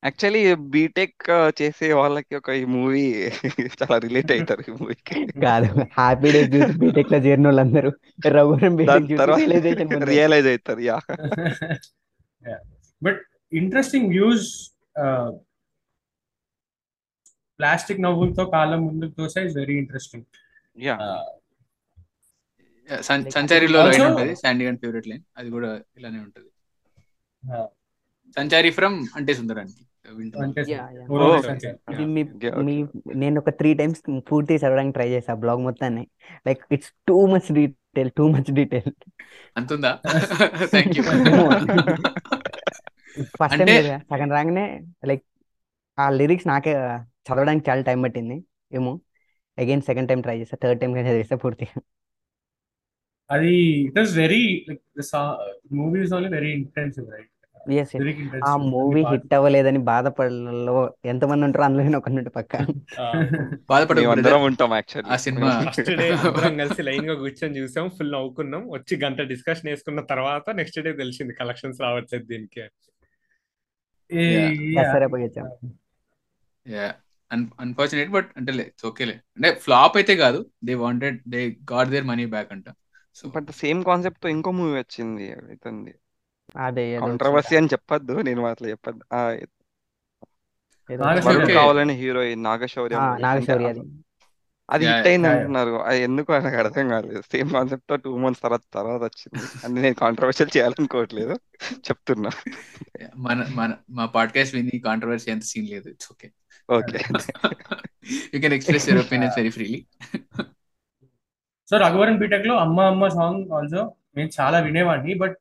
యాక్చువల్లీ 0.03 0.41
బీటెక్ 0.73 1.23
చేసే 1.59 1.87
వాళ్ళకి 1.93 2.33
ఒక 2.39 2.49
ఈ 2.59 2.65
మూవీ 2.73 3.05
చాలా 3.79 3.95
రిలేట్ 4.03 4.31
అవుతారు 4.35 4.63
ఈ 4.67 4.73
మూవీకి. 4.75 5.15
కాదు 5.45 5.69
హ్యాపీ 5.97 6.29
డేస్ 6.35 6.51
చూసి 6.53 6.73
బీటెక్లో 6.83 7.19
చేరిన 7.25 7.47
వాళ్ళందరూ 7.47 7.91
రఘువరం 8.29 8.75
బీటెక్ 8.79 9.09
రియలైజేషన్ 9.33 9.93
రియలైజ్ 10.11 10.49
అవుతారు 10.53 10.83
yeah. 10.83 10.97
But 13.01 13.21
interesting 13.53 14.09
views 14.13 14.47
plastic 17.59 18.03
నవ్వులతో 18.03 18.43
కాళ్ళ 18.53 18.73
ముందుకు 18.83 19.13
తోసా 19.19 19.41
ఇస్ 19.47 19.55
వెరీ 19.57 19.75
ఇంట్రెస్టింగ్ 19.83 20.25
యా 20.77 20.95
సంచారిలో 23.01 23.87
లైన్ 23.87 24.01
ఉంటుంది. 24.01 24.35
శాండీ 24.35 24.65
అండ్ 24.65 24.79
ఫేవరెట్ 24.79 25.07
లైన్ 25.07 25.23
అది 25.37 25.49
కూడా 25.49 25.79
ఇలానే 25.97 26.19
ఉంటుంది. 26.19 26.47
సంచారి 28.37 28.69
ఫ్రమ్ 28.69 29.05
అంటే 29.15 29.33
సుందరానికి 29.33 29.83
నేను 33.15 33.41
ఒక 33.41 33.49
త్రీ 33.49 33.73
టైమ్స్ 33.73 34.01
పూర్తి 34.31 34.53
చదవడానికి 34.53 34.93
ట్రై 34.93 35.09
చేసా 35.09 35.33
బ్లాగ్ 35.33 35.61
మొత్తాన్ని. 35.61 36.07
Like 36.47 36.61
it's 36.71 36.91
too 37.07 37.25
much 37.25 37.53
detail 37.53 38.11
too 38.17 38.27
much 38.27 38.53
detail 38.53 38.91
అంతుందా? 39.57 39.91
First 43.41 43.65
time 43.67 43.99
సగం 43.99 44.31
రాగానే 44.31 44.65
లైక్ 45.05 45.23
ఆ 45.99 46.09
లిరిక్స్ 46.09 46.47
నాకే 46.47 46.73
చదవడానికి 47.29 47.69
చాలా 47.69 47.81
టైం 47.81 48.01
పట్టింది. 48.01 48.43
ఏమో. 48.73 49.01
అగైన్ 49.59 49.81
సెకండ్ 49.81 50.09
టైం 50.09 50.21
ట్రై 50.21 50.39
చేస్తా 50.39 50.57
థర్డ్ 50.63 50.81
టైం 50.81 50.97
చదివేస్తా 50.97 51.35
పూర్తిగా. 51.35 51.81
అది 53.29 53.53
it 53.81 53.99
was 53.99 54.17
very 54.17 54.65
like 54.69 54.83
movies 55.73 56.13
only 56.13 56.29
very 56.29 56.51
intensive 56.51 57.11
right 57.11 57.31
yes 57.71 57.95
ఆ 58.45 58.57
మూవీ 58.57 59.03
హిట్ 59.03 59.33
అవ్వలేదని 59.33 59.77
బాధపడలో 59.77 60.93
ఎంతమంది 61.05 61.45
ఉంటారో 61.45 61.63
అందులో 61.63 61.83
నేను 61.83 61.97
ఒక 61.97 62.09
నుండి 62.09 62.29
పక్క. 62.29 62.55
brother. 63.95 64.35
ఉంటాం 64.35 64.73
యాక్చువల్లీ 64.73 65.11
ఆ 65.13 65.15
సినిమా 65.15 65.49
ఫస్ట్ 65.69 65.95
డే 65.95 66.11
అందరం 66.11 66.57
కలిసి 66.57 66.81
లైన్గా 66.81 67.13
కూర్చొని 67.13 67.59
చూసాం 67.59 67.89
ఫుల్ 67.89 68.11
నవ్వుకున్నాం. 68.11 68.69
వచ్చి 68.69 68.97
గంట 68.97 69.21
డిస్కషన్ 69.21 69.69
వేసుకున్న 69.69 70.01
తర్వాత 70.01 70.49
నెక్స్ట్ 70.49 70.79
డే 70.79 70.93
తెలిసింది 70.93 71.33
కలెక్షన్స్ 71.33 71.81
రావట్లేదు 71.81 72.25
దీనికి. 72.25 72.63
అన్ఫార్చునేట్ 77.59 78.09
బట్ 78.09 78.29
అంటే 78.37 78.73
ఓకేలే 78.87 79.13
అంటే 79.13 79.55
ఫ్లాప్ 79.55 79.97
అయితే 79.97 80.15
కాదు. 80.15 80.45
They 80.63 80.73
wanted 80.73 81.21
they 81.27 81.57
got 81.71 81.89
their 81.89 82.03
money 82.03 82.25
back 82.25 82.51
అంట. 82.51 82.69
సో 83.17 83.29
బట్ 83.29 83.47
సేమ్ 83.51 83.83
కాన్సెప్ట్తో 83.83 84.29
ఇంకో 84.29 84.51
మూవీ 84.51 84.79
వచ్చింది 84.79 85.35
ఇతంది 85.53 85.95
అదే 86.57 86.91
ఏదో 86.91 87.05
కాంట్రవర్సీ 87.05 87.55
అని 87.55 87.65
చెప్పొద్దు 87.65 88.13
నేను 88.13 88.45
అట్లా 88.45 88.69
చెప్పద్దు. 88.69 89.15
ఆ, 89.15 89.37
నాగశౌర్య. 90.91 91.53
కావాలని 91.53 91.93
హీరోయిన్ 91.93 92.43
నాగశౌర్య. 92.43 92.95
నాగశౌర్య 92.95 93.67
అది. 93.67 93.81
అది 94.69 94.85
హిట్ 94.85 95.07
అయింది. 95.07 95.27
అంటున్నారు. 95.27 95.71
అది 95.71 96.01
ఎందుకు 96.01 96.31
నాకు 96.31 96.57
అర్థం 96.57 96.89
కాలేదు. 96.89 97.21
సేమ్ 97.21 97.49
కాన్సెప్ట్తో 97.49 97.95
టూ 97.95 98.17
మంత్స్ 98.17 98.43
తర్వాత 98.43 98.61
తర్వాత 98.73 99.01
వచ్చింది. 99.01 99.67
అంటే 99.67 99.81
నేను 99.81 99.95
కాంట్రవర్షియల్ 99.95 100.57
చేయాలనుకోవట్లేదు. 100.57 101.33
చెప్తున్నా. 101.73 102.29
మన 103.17 103.45
మన 103.55 103.73
మా 103.89 104.05
పాడ్కాస్ట్ 104.05 104.55
విని 104.55 104.79
కాంట్రవర్సీ 104.79 105.31
అంత 105.31 105.41
సీన్ 105.41 105.69
లేదు. 105.69 105.89
It's 105.89 106.07
okay. 106.11 106.31
Okay. 106.71 106.99
You 108.33 108.39
can 108.39 108.53
express 108.53 108.89
your 108.89 109.05
opinions 109.05 109.37
very 109.37 109.49
freely 109.49 109.85
so 111.71 111.77
Raghuvaran 111.83 112.19
బీటెక్లో 112.21 112.55
అమ్మ 112.63 112.79
అమ్మ 112.89 113.07
సాంగ్ 113.15 113.41
ఆల్సో 113.53 113.81
నేను 114.15 114.29
చాలా 114.37 114.57
వినేవాడిని 114.65 115.13
బట్ 115.21 115.35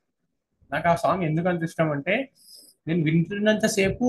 నాకు 0.70 0.88
ఆ 0.88 0.96
సాంగ్ 1.02 1.22
ఎందుకు 1.24 1.48
అంత 1.48 1.62
ఇష్టం 1.68 1.88
అంటే 1.92 2.14
నేను 2.86 3.00
వింటున్నంత 3.04 3.66
సేపు 3.74 4.06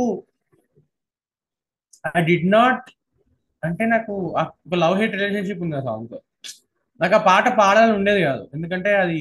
ఐ 2.11 2.23
డిడ్ 2.25 2.47
నాట్ 2.53 2.87
అంటే 3.63 3.83
నాకు 3.93 4.13
ఆ- 4.39 4.51
ఒక 4.65 4.77
లవ్ 4.81 4.95
హేట్ 4.99 5.15
రిలేషన్షిప్ 5.15 5.61
ఉంది 5.65 5.75
ఆ 5.75 5.83
సాంగ్తో. 5.85 6.17
నాకు 6.99 7.13
ఆ 7.15 7.23
పాట 7.25 7.45
పాడాలని 7.57 7.95
ఉండేది 7.97 8.21
కాదు 8.25 8.43
ఎందుకంటే 8.53 8.91
అది 9.01 9.19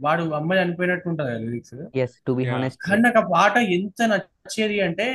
వాడు 0.00 0.22
అమ్మ 0.34 0.50
చనిపోయినట్టు 0.58 1.06
ఉంటుంది 1.10 1.32
lyrics 1.44 1.76
yes 1.98 2.14
to 2.26 2.32
be 2.32 2.42
Yeah. 2.42 2.52
Honest 2.52 2.80
కానీ 2.84 3.00
నాకు 3.06 3.18
ఆ 3.18 3.28
పాట 3.32 3.54
ఎంత 3.76 4.00
నచ్చేది 4.12 4.76
అంటే 4.86 5.06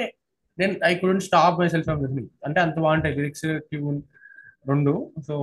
నేను 0.57 0.73
I 0.83 0.93
couldn't 0.95 1.25
stop 1.27 1.59
myself 1.69 1.87
from 1.87 2.01
listening 2.03 2.31
అంటే 2.45 2.59
అంత 2.61 2.75
బాగుంటాయి 2.79 3.15
లిరిక్స్ 3.19 3.45
ట్యూన్ 3.69 3.99
రెండు 4.65 4.93
సో 5.27 5.35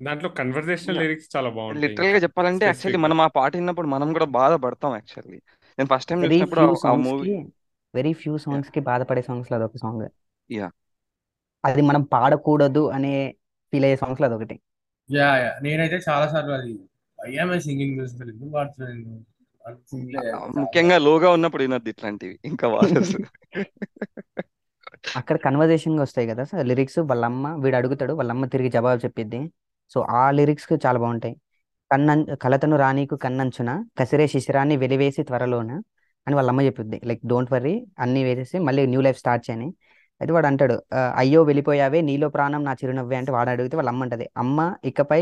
దాంట్లో 0.00 0.28
కన్వర్సేషనల్ 0.38 0.96
Yeah. 0.96 1.04
లిరిక్స్ 1.04 1.28
చాలా 1.32 1.48
బాగుంటాయి. 1.50 1.82
లిటరల్గా 1.84 2.18
చెప్పాలంటే 2.24 2.64
యాక్చువల్లీ. 2.66 2.98
మనం 3.04 3.18
ఆ 3.20 3.28
పాట 3.36 3.52
విన్నప్పుడు 3.56 3.88
మనం 3.88 4.08
కూడా 4.12 4.28
బాధపడతాం 4.36 4.92
యాక్చువల్లీ 4.96 5.38
నేను 5.78 5.88
ఫస్ట్ 5.92 6.08
టైం 6.10 6.20
చూసినప్పుడు 6.24 6.62
ఆ 6.86 6.94
మూవీ 7.04 7.32
వెరీ 7.94 8.12
ఫ్యూ 8.20 8.34
సాంగ్స్కి 8.44 8.80
బాధపడే 8.88 9.22
సాంగ్స్లో 9.28 9.56
అదొక 9.58 9.78
సాంగ్ 9.82 10.04
యా 10.50 10.68
అది 11.64 11.82
మనం 11.88 12.02
పాడకూడదు 12.12 12.82
అనే 12.96 13.12
ఫీల్ 13.72 13.86
అయ్యే 13.86 13.96
సాంగ్స్లో 14.02 14.26
అదొకటి. 14.28 14.56
యా 15.08 15.28
యా 15.42 15.50
నేనైతే 15.64 15.98
చాలా 16.08 16.26
సార్లు 16.32 16.52
అది 16.58 16.72
అయ్యామే 17.18 17.58
సింగింగ్ 17.64 17.94
మ్యూజిక్ 17.96 18.22
ఎందుకు 18.26 18.52
పాడుతున్నాను. 18.52 19.18
ముఖ్యంగా 20.58 20.96
లోగా 21.06 21.28
ఉన్నప్పుడు 21.36 21.62
వినొద్దు 21.62 21.90
ఇట్లాంటివి 21.92 22.36
ఇంకా 22.50 22.66
వారసు 22.74 23.18
అక్కడ 25.18 25.36
కన్వర్జేషన్గా 25.44 26.02
వస్తాయి 26.02 26.26
కదా 26.30 26.42
సార్ 26.50 26.64
లిరిక్స్ 26.70 26.98
వాళ్ళమ్మ 27.10 27.48
వీడు 27.62 27.76
అడుగుతాడు 27.76 28.12
వాళ్ళమ్మ 28.18 28.44
తిరిగి 28.54 28.70
జవాబు 28.76 29.00
చెప్పిద్ది. 29.04 29.40
సో 29.90 30.00
ఆ 30.14 30.24
లిరిక్స్ 30.30 30.66
చాలా 30.84 30.98
బాగుంటాయి. 30.98 31.34
కన్నన్ 31.90 32.24
కలతను 32.42 32.76
రానీకు 32.76 33.16
కన్నంచున 33.16 33.70
కసిరే 33.98 34.26
శిశిరాన్ని 34.26 34.76
వెలివేసి 34.76 35.22
త్వరలోన 35.22 35.70
అని 36.26 36.34
వాళ్ళ 36.34 36.48
అమ్మ 36.50 36.62
చెప్పుద్ది 36.62 36.98
లైక్ 37.08 37.22
డోంట్ 37.26 37.52
వర్రీ 37.52 37.72
అన్ని 37.98 38.20
వేసేసి 38.24 38.56
మళ్ళీ 38.66 38.82
న్యూ 38.86 39.00
లైఫ్ 39.00 39.18
స్టార్ట్ 39.18 39.44
చేయని. 39.46 39.68
అయితే 40.20 40.32
వాడు 40.32 40.46
అంటాడు 40.46 40.76
"ఆ, 40.92 41.00
అయ్యో 41.16 41.40
వెళ్ళిపోయావే 41.42 42.00
నీలో 42.00 42.28
ప్రాణం 42.28 42.62
నా 42.64 42.72
చిరునవ్వే 42.80 43.16
అంటే 43.16 43.32
వాడు 43.32 43.50
అడిగితే 43.50 43.76
వాళ్ళ 43.76 43.90
అమ్మ 43.90 44.02
అంటది. 44.02 44.26
అమ్మ 44.36 44.58
ఇకపై 44.84 45.20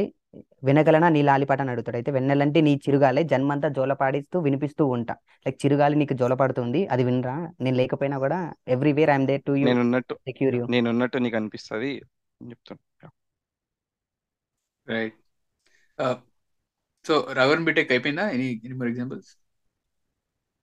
వినగలనా 0.63 1.09
నీ 1.09 1.21
లాలిపాట 1.23 1.61
అని 1.61 1.71
అడుగుతాడు. 1.71 1.97
అయితే 1.97 2.11
వెన్నెలంటే 2.11 2.61
నీ 2.61 2.73
చిరుగాలే 2.85 3.23
జన్మంతా 3.25 3.69
జోలపాడిస్తూ 3.77 4.37
వినిపిస్తూ 4.41 4.87
ఉంటా. 4.97 5.15
లైక్ 5.47 5.59
చిరుగాలి 5.65 5.97
నీకు 5.97 6.15
జోలపాడుతుంది 6.15 6.83
అది 6.91 7.05
వినరా 7.05 7.37
నేను 7.61 7.77
లేకపోయినా 7.77 8.19
కూడా 8.19 8.41
everywhere 8.69 9.11
I'm 9.11 9.27
there 9.27 9.45
to 9.47 9.55
you 9.55 9.67
you. 9.69 9.75
నేనున్నట్టు 10.69 11.19
నీకు 11.19 11.39
అనిపిస్తుంది 11.41 11.91
చెప్తాను 12.41 12.81
రైట్ 14.95 15.17
సో 17.05 17.15
రవర్ 17.39 17.63
బీటెక్ 17.67 17.93
అయిపోయిందా? 17.95 18.25
Any 18.37 18.47
any 18.65 18.75
more 18.81 18.91
examples 18.93 19.31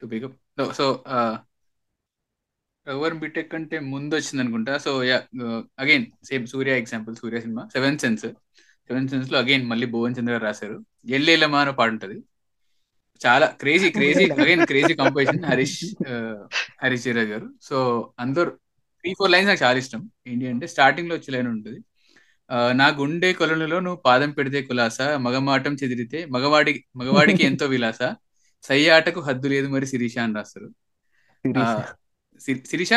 to 0.01 0.05
pick up 0.11 0.38
so 0.80 0.86
Raghuvaran 2.88 3.15
BTech 3.21 3.53
అంటే 3.59 3.78
ముందు 3.93 4.13
వచ్చింది 4.17 4.41
అనుకుంటా 4.43 4.73
so 4.86 4.91
yeah 5.09 5.17
again 5.84 6.05
same 6.30 6.45
Surya 6.53 6.73
example 6.82 7.15
Surya 7.21 7.39
cinema 7.45 7.63
seven 7.76 7.97
sense 8.03 8.26
seven 8.89 9.07
సెన్స్లో 9.11 9.38
అగైన్ 9.43 9.63
మళ్ళీ 9.71 9.88
భువన్ 9.93 10.15
చంద్ర 10.17 10.34
గారు 10.36 10.45
రాశారు. 10.47 10.76
ఎల్లేలమా 11.17 11.59
అనే 11.63 11.73
పాట 11.80 11.89
ఉంటది. 11.95 12.17
చాలా 13.21 13.45
crazy 13.61 13.89
crazy 13.97 14.26
again 14.41 14.63
crazy 14.71 14.93
composition 15.01 15.45
Harish 15.49 15.80
Harish 16.84 17.05
Jayaraj 17.05 17.32
garu. 17.34 17.47
So 17.67 17.78
అందరు 18.23 18.51
త్రీ 19.01 19.11
ఫోర్ 19.19 19.32
లైన్స్ 19.34 19.49
నాకు 19.51 19.63
చాలా 19.65 19.78
ఇష్టం. 19.84 20.01
ఏంటి 20.28 20.45
అంటే 20.53 20.67
స్టార్టింగ్లో 20.73 21.15
వచ్చే 21.15 21.32
లైన్ 21.36 21.49
ఉంటుంది. 21.55 21.80
నా 22.71 22.87
గుండె 22.87 23.33
కొలనులో 23.33 23.79
నువ్వు 23.79 24.01
పాదం 24.05 24.31
పెడితే 24.31 24.61
కులాస 24.61 25.01
మగమాటం 25.01 25.73
చెదిరితే 25.73 26.25
మగవాడి 26.25 26.85
మగవాడికి 26.95 27.43
ఎంతో 27.49 27.65
విలాస. 27.65 28.15
సయ్యాటకు 28.63 29.19
హద్దు 29.19 29.47
లేదు 29.47 29.67
మరి 29.67 29.87
శిరీష 29.87 30.17
అని 30.17 30.35
రాస్తారు. 30.35 30.69
శిరీష. 32.41 32.89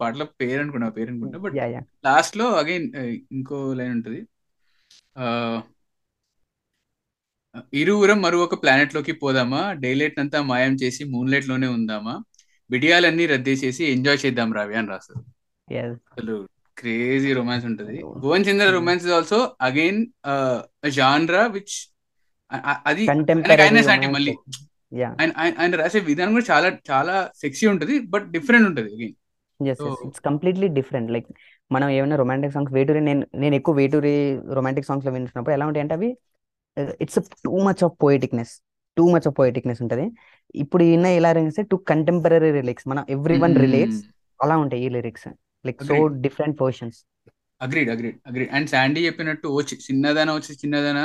పాటల 0.00 0.22
పేరు 0.22 0.60
అనుకున్నా 0.60 0.88
పేరు 0.88 1.10
అనుకుంటా 1.10 1.38
బట్ 1.38 1.56
లాస్ట్లో 2.04 2.52
అగైన్ 2.52 2.86
ఇంకో 3.32 3.72
లైన్ 3.72 3.90
ఉంటది. 3.90 4.20
ఆ 5.18 5.62
ఇరువురం 7.74 8.22
మరో 8.22 8.38
ఒక 8.38 8.62
ప్లానెట్లోకి 8.62 9.12
పోదామా? 9.12 9.72
డైలైట్ 9.72 10.18
అంతా 10.18 10.42
మాయం 10.42 10.74
చేసి 10.74 11.04
మూన్ 11.04 11.30
లైట్లోనే 11.30 11.66
ఉందామా 11.66 12.14
బిడియాలన్నీ 12.70 13.26
రద్దేసేసి 13.26 13.84
ఎంజాయ్ 13.84 14.18
చేద్దాం 14.26 14.52
రావి 14.52 14.74
అని 14.74 14.88
రాస్తారు. 14.88 15.24
Yes. 15.72 15.94
అసలు 16.12 16.36
క్రేజీ 16.76 17.32
రొమాన్స్ 17.32 17.66
ఉంటది. 17.66 18.02
Bhuvan 18.02 18.44
Chandra 18.44 18.70
romance 18.70 19.04
is 19.06 19.12
also 19.12 19.56
again 19.60 20.06
genre 20.90 21.46
which 21.46 21.76
అది 22.52 22.62
ఆయనకి 22.86 23.06
కంటెంపరీ 23.06 23.62
ఆయనే 23.62 23.82
సాటి 23.82 24.06
మళ్ళీ. 24.06 24.34
ఆయన 25.58 25.76
రాసే 25.76 26.00
విధానం 26.00 26.32
కూడా 26.32 26.44
చాలా 26.50 26.78
చాలా 26.90 27.30
సెక్సీ 27.36 27.66
ఉంటది 27.66 27.98
బట్ 27.98 28.30
డిఫరెంట్ 28.30 28.68
ఉంటది 28.68 28.94
again 28.94 29.16
it's 30.06 30.20
completely 30.20 30.68
different 30.68 31.10
like 31.10 31.26
మనం 31.72 31.88
ఏమైనా 31.88 32.16
రొమాంటిక్ 32.16 32.52
సాంగ్స్ 32.52 32.74
వేటూరి 32.74 33.00
నేను 33.00 33.26
నేను 33.34 33.54
ఎక్కువ 33.54 33.74
వేటూరి 33.74 34.38
రొమాంటిక్ 34.54 34.86
సాంగ్స్లో 34.86 35.12
వింటున్నప్పుడు 35.12 35.54
ఎలా 35.54 35.66
ఉంటాయి 35.66 35.82
అంటే 35.82 35.94
అవి 35.94 36.16
it's 37.00 37.18
too 37.44 37.58
much 37.58 37.84
of 37.84 38.02
poeticness 38.02 38.62
too 38.96 39.10
much 39.10 39.28
of 39.28 39.38
poeticness 39.38 39.82
ఉంటది. 39.82 40.10
ఇప్పుడు 40.54 40.82
ఈయన 40.82 41.06
ఎలా 41.06 41.32
రిలీక్స్ 41.32 41.68
టూ 41.70 41.76
కంటెంపరీ 41.76 42.52
లిరిక్స్ 42.52 42.88
మనం 42.88 43.04
ఎవ్రీ 43.10 43.38
వన్ 43.38 43.56
రిలేట్స్ 43.56 44.00
అలా 44.42 44.56
ఉంటాయి 44.56 44.86
ఈ 44.86 44.88
lyrics 44.88 45.28
like 45.64 45.80
so 45.90 45.94
Agreed. 45.96 46.18
Different 46.26 46.56
portions 46.62 46.98
agreed 47.60 47.90
agreed 47.94 48.18
agreed 48.28 48.52
and 48.56 48.68
Sandy 48.74 49.00
చెప్పినట్టు 49.06 49.48
వచ్చి 49.58 49.74
చిన్నదన 49.86 50.30
వచ్చి 50.38 50.52
చిన్నదన 50.62 51.00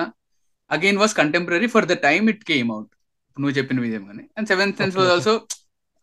again 0.69 0.99
was 1.01 1.15
contemporary 1.21 1.67
for 1.75 1.87
the 1.91 1.95
time 2.07 2.27
it 2.33 2.43
came 2.51 2.69
out 2.75 2.91
నువ్వు 3.37 3.55
చెప్పిన 3.57 3.79
విధంగానే 3.85 4.23
and 4.37 4.47
seven 4.51 4.73
sense 4.81 4.97
was 4.99 5.09
also 5.15 5.33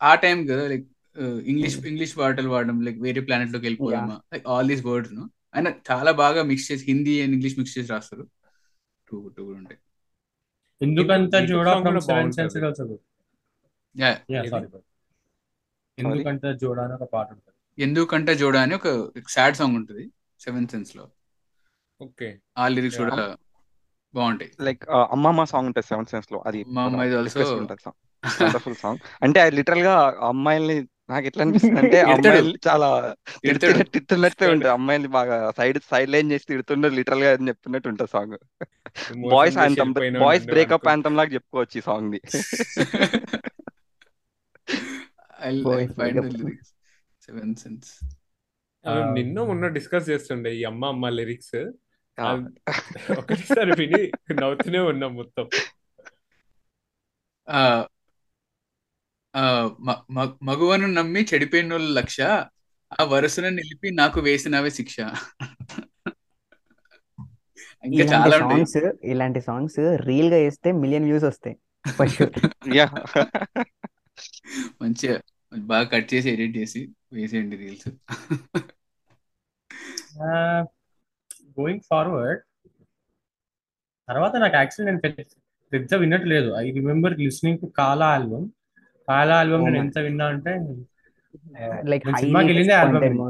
ఆ 0.00 0.12
టైం 0.24 0.38
కదా 0.50 0.64
లైక్ 0.72 0.86
ఇంగ్లీష్ 1.52 1.76
ఇంగ్లీష్ 1.92 2.12
పాటలు 2.20 2.50
వాడడం 2.54 2.76
లైక్ 2.86 2.98
వేరే 3.06 3.22
ప్లానెట్లోకి 3.28 3.66
వెళ్ళిపోదామా 3.68 4.16
లైక్ 4.34 4.46
ఆల్ 4.54 4.68
దీస్ 4.72 4.84
వర్డ్స్ను 4.90 5.24
ఆయన 5.54 5.68
చాలా 5.88 6.12
బాగా 6.22 6.42
మిక్స్ 6.50 6.68
చేసి 6.70 6.84
హిందీ 6.90 7.14
అండ్ 7.22 7.34
ఇంగ్లీష్ 7.36 7.56
మిక్స్ 7.58 7.74
చేసి 7.78 7.88
రాస్తారు. 7.94 8.24
టూ 9.08 9.16
టూ 9.36 9.42
ఉంటాయి. 9.56 9.78
ఎందుకంత 10.80 11.34
జోడా 11.50 11.72
ఫ్రమ్ 11.72 11.84
కూడా 11.88 12.02
seven. 12.06 12.32
Sense 12.38 12.56
also 12.68 12.84
yeah 13.94 14.10
yeah 14.34 14.40
ఏది? 14.40 14.50
సారీ 14.52 14.68
ఎందుకంత 15.98 16.44
జోడా 16.62 16.82
అని 16.86 16.94
ఒక 16.98 17.06
పాట 17.14 17.28
ఉంటుంది. 17.36 17.51
ఎందుకంటే 17.78 18.34
జోడా 18.34 18.62
అని 18.62 18.74
ఒక 18.74 19.10
సాడ్ 19.28 19.56
సాంగ్ 19.56 19.76
ఉంటుంది 19.76 20.10
సెవెన్ 20.40 20.68
సెన్స్లో 20.68 21.10
ఓకే. 22.00 22.38
ఆ 22.58 22.68
లిరిక్స్. 22.68 22.98
కూడా 22.98 23.36
బాగుంటాయి. 24.14 24.50
లైక్ 24.60 24.86
అమ్మమ్మ 25.14 25.44
సాంగ్ 25.44 25.68
ఉంటుంది 25.68 25.88
సెవెన్ 25.88 26.06
సెన్స్లో 26.06 26.42
అది 26.48 26.64
వండర్ఫుల్ 28.38 28.76
సాంగ్. 28.76 28.98
అంటే 29.22 29.40
అది 29.40 29.56
లిటరల్గా 29.56 30.14
అమ్మాయిల్ని 30.28 30.86
నాకు 31.10 31.26
ఎట్లా 31.26 31.44
అనిపిస్తుంది 31.44 31.80
అంటే 31.80 31.96
తిడతాడు. 32.00 32.14
అమ్మాయిల్ని 32.14 32.58
చాలా 32.66 33.14
తిడతాడు. 33.44 33.90
తిడుతున్నట్టు 33.94 34.44
ఉంటుంది. 34.44 34.74
అమ్మాయిల్ని 34.74 35.08
బాగా 35.08 35.50
సైడ్ 35.50 35.78
సైడ్ 35.90 36.10
లైన్ 36.10 36.32
చేసి 36.32 36.46
తిడుతున్నట్టు 36.46 36.96
లిటరల్గా 36.96 37.32
అని 37.32 37.48
చెప్తున్నట్టు 37.48 37.88
ఉంటుంది 37.88 38.10
song. 38.10 38.36
Boys 39.32 39.58
anthem 39.58 39.92
boys 40.20 40.46
breakup 40.46 40.88
anthem 40.88 41.16
లాగా 41.16 41.30
చెప్పుకోవచ్చు 41.30 41.78
ఈ 41.78 41.82
సాంగ్ని 41.82 42.20
Seven 47.30 47.54
cents. 47.54 48.14
నిన్న 49.14 49.42
మొన్న 49.42 49.68
డిస్కస్ 49.68 50.10
చేస్తుండే 50.10 50.56
ఈ 50.56 50.64
అమ్మ 50.64 50.84
అమ్మ 50.84 51.08
లిరిక్స్ 51.08 51.72
ఆ, 52.20 52.50
ఒకటేసారి 53.18 53.72
విని 53.78 54.12
నవ్వుతూనే 54.34 54.78
ఉన్నాం 54.78 55.14
మొత్తం. 55.14 55.48
ఆ, 57.48 57.86
ఆ, 59.36 59.70
మ- 59.80 60.02
మ- 60.10 60.36
మగువను 60.42 60.86
నమ్మి 60.86 61.26
చెడిపోయిన 61.34 61.76
లక్ష 61.76 62.20
ఆ 63.00 63.04
వరుసను 63.04 63.48
నిలిపి 63.48 63.90
నాకు 63.90 64.20
వేసినవే 64.20 64.70
శిక్ష. 64.70 65.00
ఇంకా 67.84 68.04
చాలా 68.04 68.36
ఉంటాయి. 68.36 68.66
సాంగ్స్ 68.66 69.06
ఇలాంటి 69.06 69.40
సాంగ్స్ 69.40 69.98
రీల్గా 70.00 70.36
వేస్తే 70.36 70.72
మిలియన్ 70.72 71.04
వ్యూస్ 71.04 71.24
వస్తాయి. 71.24 71.56
మంచిగా. 74.82 75.20
బాగా 75.70 75.86
కట్ 75.92 76.08
చేసి 76.12 76.28
ఎడిట్ 76.34 76.56
చేసి 76.60 76.80
వేసేయండి 77.16 77.56
రీల్స్. 77.62 77.88
గోయింగ్ 81.58 81.84
ఫార్వర్డ్ 81.90 82.40
తర్వాత 84.08 84.34
నాకు 84.44 84.56
యాక్చువల్లీ 84.60 84.88
నేను 84.90 85.02
పెద్ద 85.72 85.94
విన్నట్లేదు 86.02 86.48
I 86.62 86.64
remember 86.78 87.14
listening 87.24 87.60
to 87.62 87.66
Kaala 87.80 88.08
album 88.16 88.46
Kaala 89.08 89.36
album 89.42 89.64
నేను. 89.66 89.78
ఎంత 89.84 89.98
విన్నా 90.06 90.26
అంటే 90.34 90.52
లైక్ 91.90 92.04
సినిమాకి 92.22 92.48
వెళ్ళిందే 92.50 92.74
album 92.80 93.20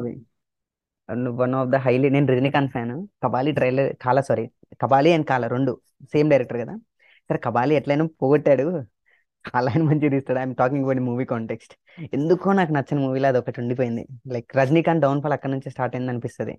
one 1.43 1.55
of 1.61 1.71
the 1.75 1.79
highly 1.85 2.09
నేను 2.15 2.27
Rajinikanth 2.33 2.73
fan 2.75 2.95
Kabali 3.25 3.51
trailer 3.59 3.91
Kaala 4.05 4.23
sorry 4.29 4.45
Kabali 4.83 5.11
and 5.17 5.27
Kaala 5.31 5.47
రెండు 5.55 5.73
సేమ్ 6.13 6.31
డైరెక్టర్ 6.33 6.61
కదా. 6.63 6.75
సరే 7.31 7.39
కబాలి 7.47 7.73
ఎట్లయినా 7.79 8.05
పోగొట్టాడు. 8.21 8.67
కాలా 9.45 9.71
ఆయన 9.73 9.83
మంచిగా 9.83 10.11
తీస్తాడు. 10.11 10.39
I'm 10.39 10.55
talking 10.55 10.85
about 10.85 11.01
movie 11.09 11.25
context. 11.25 11.75
ఎందుకో 12.19 12.53
నాకు 12.53 12.73
నచ్చిన 12.73 12.99
మూవీలో 13.01 13.29
అది 13.29 13.39
ఒకటి 13.39 13.61
ఉండిపోయింది. 13.61 14.05
లైక్ 14.35 14.57
రజనీకాంత్ 14.57 15.03
డౌన్ 15.03 15.23
ఫాల్ 15.23 15.33
అక్కడ 15.33 15.51
నుంచి 15.51 15.71
స్టార్ట్ 15.71 15.97
అయింది 15.97 16.13
అనిపిస్తుంది. 16.13 16.57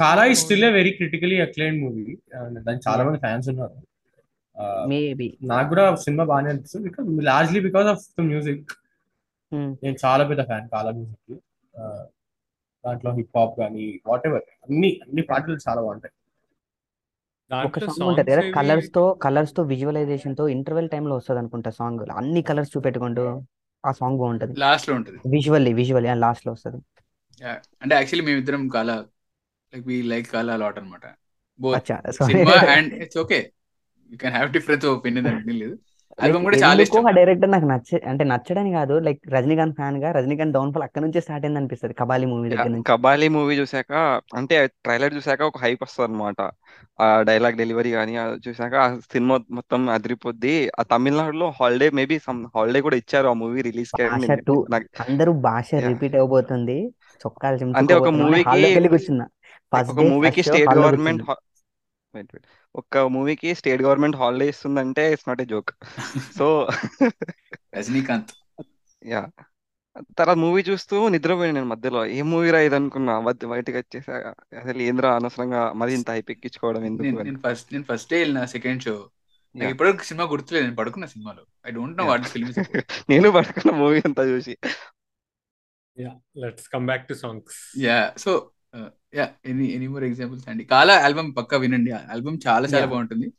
కాలా 0.00 0.24
ఈ 0.24 0.34
still 0.34 0.64
a 0.64 0.70
very 0.70 0.90
critically 0.90 1.40
acclaim 1.40 1.78
movie 1.80 2.18
దానికి 2.58 2.84
చాలా 2.88 3.04
మంది 3.04 3.18
ఫ్యాన్స్ 3.18 3.48
ఉన్నారు. 3.48 3.76
Uh, 4.56 4.84
మేబీ 4.88 5.26
నాకు 5.42 5.68
కూడా 5.68 5.82
సినిమా 5.94 6.24
బాగానే 6.24 6.48
అనిపిస్తుంది 6.48 6.84
because 6.88 7.08
largely 7.24 7.60
because 7.60 7.86
of 7.86 8.00
the 8.18 8.20
music 8.20 8.70
నేను 9.84 9.96
చాలా 10.04 10.24
పెద్ద 10.24 10.42
ఫ్యాన్ 10.44 10.66
కాలా 10.68 10.90
మ్యూజిక్కి. 10.90 11.36
Uh, 11.74 12.02
దాంట్లో 12.84 13.10
హిప్ 13.12 13.36
హాప్ 13.36 13.54
కానీ 13.58 14.00
వాట్ 14.06 14.26
ఎవర్ 14.26 14.42
అన్ని 14.64 15.00
అన్ని 15.06 15.22
పాటలు 15.22 15.56
చాలా 15.68 15.80
బాగుంటాయి. 15.80 16.14
ఒక 17.50 17.78
సాంగ్ 17.80 18.08
ఉంటది 18.08 18.30
కదా 18.30 18.42
కలర్స్తో 18.56 19.02
కలర్స్తో 19.24 19.62
విజువలైజేషన్తో 19.62 20.44
ఇంటర్వెల్ 20.48 20.88
టైమ్లో 20.88 21.14
వస్తుంది 21.16 21.40
అనుకుంటా 21.40 21.70
సాంగ్ 21.70 22.02
అన్ని 22.16 22.42
కలర్స్ 22.42 22.72
చూపెట్టుకుంటూ 22.74 23.24
ఆ 23.84 23.92
సాంగ్ 23.92 24.18
బాగుంటది. 24.18 24.54
లాస్ట్లో 24.60 24.94
ఉంటుంది. 24.94 25.18
విజువల్లీ 25.26 25.72
విజువల్లీ 25.72 26.14
లాస్ట్లో 26.16 26.52
వస్తుంది. 26.52 26.80
అంటే 27.82 27.94
యాక్చువల్లీ 27.94 28.24
మేమిద్దరం 28.26 28.62
Kaala 28.68 28.96
like 29.72 29.86
we 29.86 29.96
like 30.02 30.28
Kaala 30.28 30.54
lot 30.56 30.78
అనమాట 30.78 31.04
both 31.60 31.92
cinema 32.22 32.56
and 32.74 32.92
it's 32.94 33.18
okay 33.18 33.38
you 34.10 34.16
can 34.16 34.34
have 34.34 34.50
difference 34.52 34.86
opinion 34.86 35.28
అంటే 35.32 35.54
లేదు. 35.62 35.76
ఆల్బమ్ 36.18 36.44
కూడా 36.44 36.54
లైక్ 36.54 36.62
చాలా 36.62 36.74
ఎందుకో 36.76 36.96
ఇష్టం. 36.96 37.08
ఆ 37.08 37.16
డైరెక్టర్ 37.16 37.50
నాకు 37.52 37.66
నచ్చ 37.70 37.90
అంటే 38.10 38.24
నచ్చడని 38.30 38.70
కాదు 38.76 38.94
లైక్ 39.06 39.20
రజనీకాంత్ 39.34 39.76
ఫ్యాన్గా 39.76 40.08
రజనీకాంత్ 40.16 40.54
డౌన్ 40.56 40.72
ఫాల్ 40.74 40.84
అక్కడ 40.86 41.02
నుంచే 41.04 41.20
స్టార్ట్ 41.20 41.44
అయింది 41.46 41.60
అనిపిస్తుంది 41.60 41.94
కబాలి 42.00 42.26
మూవీ 42.26 42.46
యా, 42.46 42.52
దగ్గర 42.54 42.70
నుంచి. 42.72 42.86
కబాలీ 42.90 43.28
మూవీ 43.36 43.54
చూసాక 43.60 43.92
అంటే 44.40 44.56
ట్రైలర్ 44.84 45.14
చూసాక 45.16 45.40
ఒక 45.50 45.58
హైప్ 45.64 45.82
వస్తుంది 45.84 46.06
అనమాట 46.08 46.40
ఆ 46.98 47.08
డైలాగ్ 47.22 47.56
డెలివరీ 47.56 47.90
కానీ 47.92 48.14
చూసాక 48.46 48.74
ఆ 48.84 48.88
సినిమా 49.12 49.36
మొత్తం 49.58 49.80
అదిరిపోద్ది. 49.90 50.54
ఆ 50.78 50.84
తమిళనాడులో 50.92 51.48
హాలిడే 51.58 51.88
మేబీ 51.98 52.18
సమ్ 52.18 52.40
హాలిడే 52.54 52.82
కూడా 52.86 52.98
ఇచ్చారు 53.02 53.28
ఆ 53.28 53.36
మూవీ 53.42 53.62
రిలీజ్ 53.68 53.92
అందరూ 55.06 55.34
భాష. 55.46 55.70
రిపీట్ 55.86 56.16
చొక్కాలు 57.24 57.72
అంటే 57.78 57.94
ఒక 58.00 58.10
మూవీకి 58.18 58.88
కూర్చున్నా. 58.88 59.26
ఒక 59.90 60.00
మూవీకి 60.10 60.42
స్టేట్ 60.44 60.70
గవర్నమెంట్ 60.78 61.24
ఒక 62.78 62.98
మూవీకి 62.98 63.54
state 63.54 63.82
government 63.82 64.16
holiday 64.16 64.48
ఇస్తుందంటే 64.48 65.12
it's 65.12 65.28
not 65.28 65.42
a 65.42 65.44
joke. 65.44 65.70
So 66.38 66.68
Rajinikanth. 67.74 68.32
Yeah. 69.06 69.28
తర్వాత 70.18 70.36
మూవీ 70.36 70.62
చూస్తూ 70.62 71.08
నిద్రపోయాను 71.08 71.54
నేను 71.54 71.66
మధ్యలో. 71.66 72.06
ఏ 72.06 72.22
మూవీ 72.22 72.50
రా 72.50 72.60
ఇది 72.60 72.74
అనుకున్నా 72.74 73.20
మధ్య 73.20 73.46
బయటకు 73.46 73.76
వచ్చేసా. 73.76 74.34
అసలు 74.58 74.82
ఏంద్రా 74.82 75.16
అనవసరంగా 75.16 75.72
మరి 75.72 75.94
ఇంత 75.94 76.10
హైప్ 76.10 76.30
ఎక్కించుకోవడం 76.30 76.84
ఎందుకు 76.84 77.22
నేను 77.22 77.40
ఫస్ట్ 77.46 77.72
నేను 77.72 77.84
ఫస్ట్ 77.92 78.10
డే 78.10 78.18
వెళ్ళిన 78.18 78.44
సెకండ్ 78.44 78.82
షో. 78.82 79.10
నాకు 79.56 79.70
ఇప్పటివరకు 79.70 80.04
సినిమా 80.04 80.26
గుర్తులేదు. 80.26 80.64
నేను 80.64 80.76
పడుకున్న 80.76 81.06
సినిమాలో. 81.06 81.46
I 81.66 81.70
don't 81.70 81.98
know 81.98 82.06
what 82.06 82.22
film 82.22 82.52
నేను 83.10 83.30
పడుకున్న 83.30 83.76
మూవీ 83.76 84.02
అంతా 84.04 84.22
చూసి. 84.22 84.56
Yeah. 85.98 86.12
Let's 86.36 86.68
come 86.68 86.86
back 86.86 87.08
to 87.08 87.14
songs. 87.14 87.80
Yeah. 87.80 88.12
So 88.18 88.50
yeah 89.14 89.28
any 89.46 89.66
any 89.66 89.86
more 89.86 90.04
examples 90.04 90.48
అండి 90.48 90.64
కాలా 90.64 90.94
ఆల్బమ్ 91.04 91.36
పక్కా 91.36 91.56
వినండి. 91.56 91.90
ఆల్బమ్ 91.90 92.38
చాలా 92.48 92.68
చాలా 92.68 92.84
బాగుంటుంది. 92.84 93.32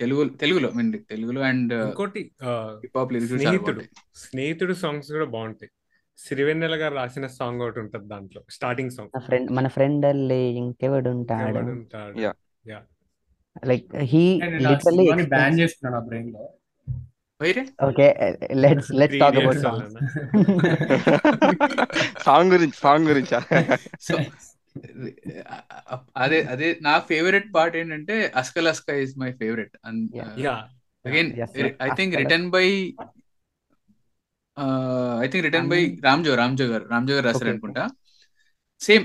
తెలుగు 0.00 0.28
తెలుగులో 0.28 0.70
మీన్ 0.70 0.92
తెలుగులో 1.10 1.40
అండ్ 1.40 1.72
ఇంకోటి 1.72 2.30
హాప్ 2.96 3.12
లిరిక్స్ 3.12 3.32
చాలా 3.32 3.42
స్నేహితుడు. 3.42 3.82
స్నేహితుడు 4.14 4.72
సాంగ్స్ 4.72 5.12
కూడా 5.12 5.24
బాగుంటాయి. 5.24 5.70
సిరివెన్నెల 6.18 6.76
గారు 6.76 6.94
రాసిన 6.94 7.26
సాంగ్ 7.26 7.62
ఒకటి 7.62 7.80
ఉంటుంది 7.80 8.08
దాంట్లో 8.08 8.44
స్టార్టింగ్ 8.50 8.90
సాంగ్ 8.90 9.10
మన 9.52 9.68
ఫ్రెండ్ 9.68 10.06
మన 10.06 11.86
yeah 12.20 12.32
yeah 12.66 12.80
like 13.66 13.96
he 13.96 14.40
literally 14.42 15.26
ban 15.26 15.60
చేసుకున్నాను 15.60 15.96
ఆ 15.96 16.00
బ్రెయిన్లో 16.00 16.50
okay 17.84 18.14
let's 18.54 18.90
let's 18.90 19.18
talk 19.18 19.36
about 19.36 19.58
song 22.24 22.52
గురించి 22.52 22.78
సాంగ్ 22.78 23.08
గురించా? 23.08 23.38
అదే 26.16 26.42
అదే 26.44 26.78
నా 26.82 26.98
ఫేవరెట్ 26.98 27.54
పార్ట్ 27.54 27.76
ఏంటంటే 27.76 28.32
అస్కల్ 28.36 28.66
Aska 28.66 28.90
is 28.90 29.18
my 29.18 29.32
favourite 29.32 29.76
again 31.04 31.30
I 31.82 31.90
think 31.96 32.16
written 32.16 32.50
by 32.50 32.64
I 35.22 35.28
think 35.28 35.44
written 35.44 35.68
by 35.68 35.80
Ramjo 36.04 36.34
Ramjo 36.34 36.64
garu 36.64 36.84
Ramjo 36.90 37.14
garu 37.14 37.26
రాశారు 37.26 37.50
అనుకుంటా. 37.50 37.84
సేమ్ 38.80 39.04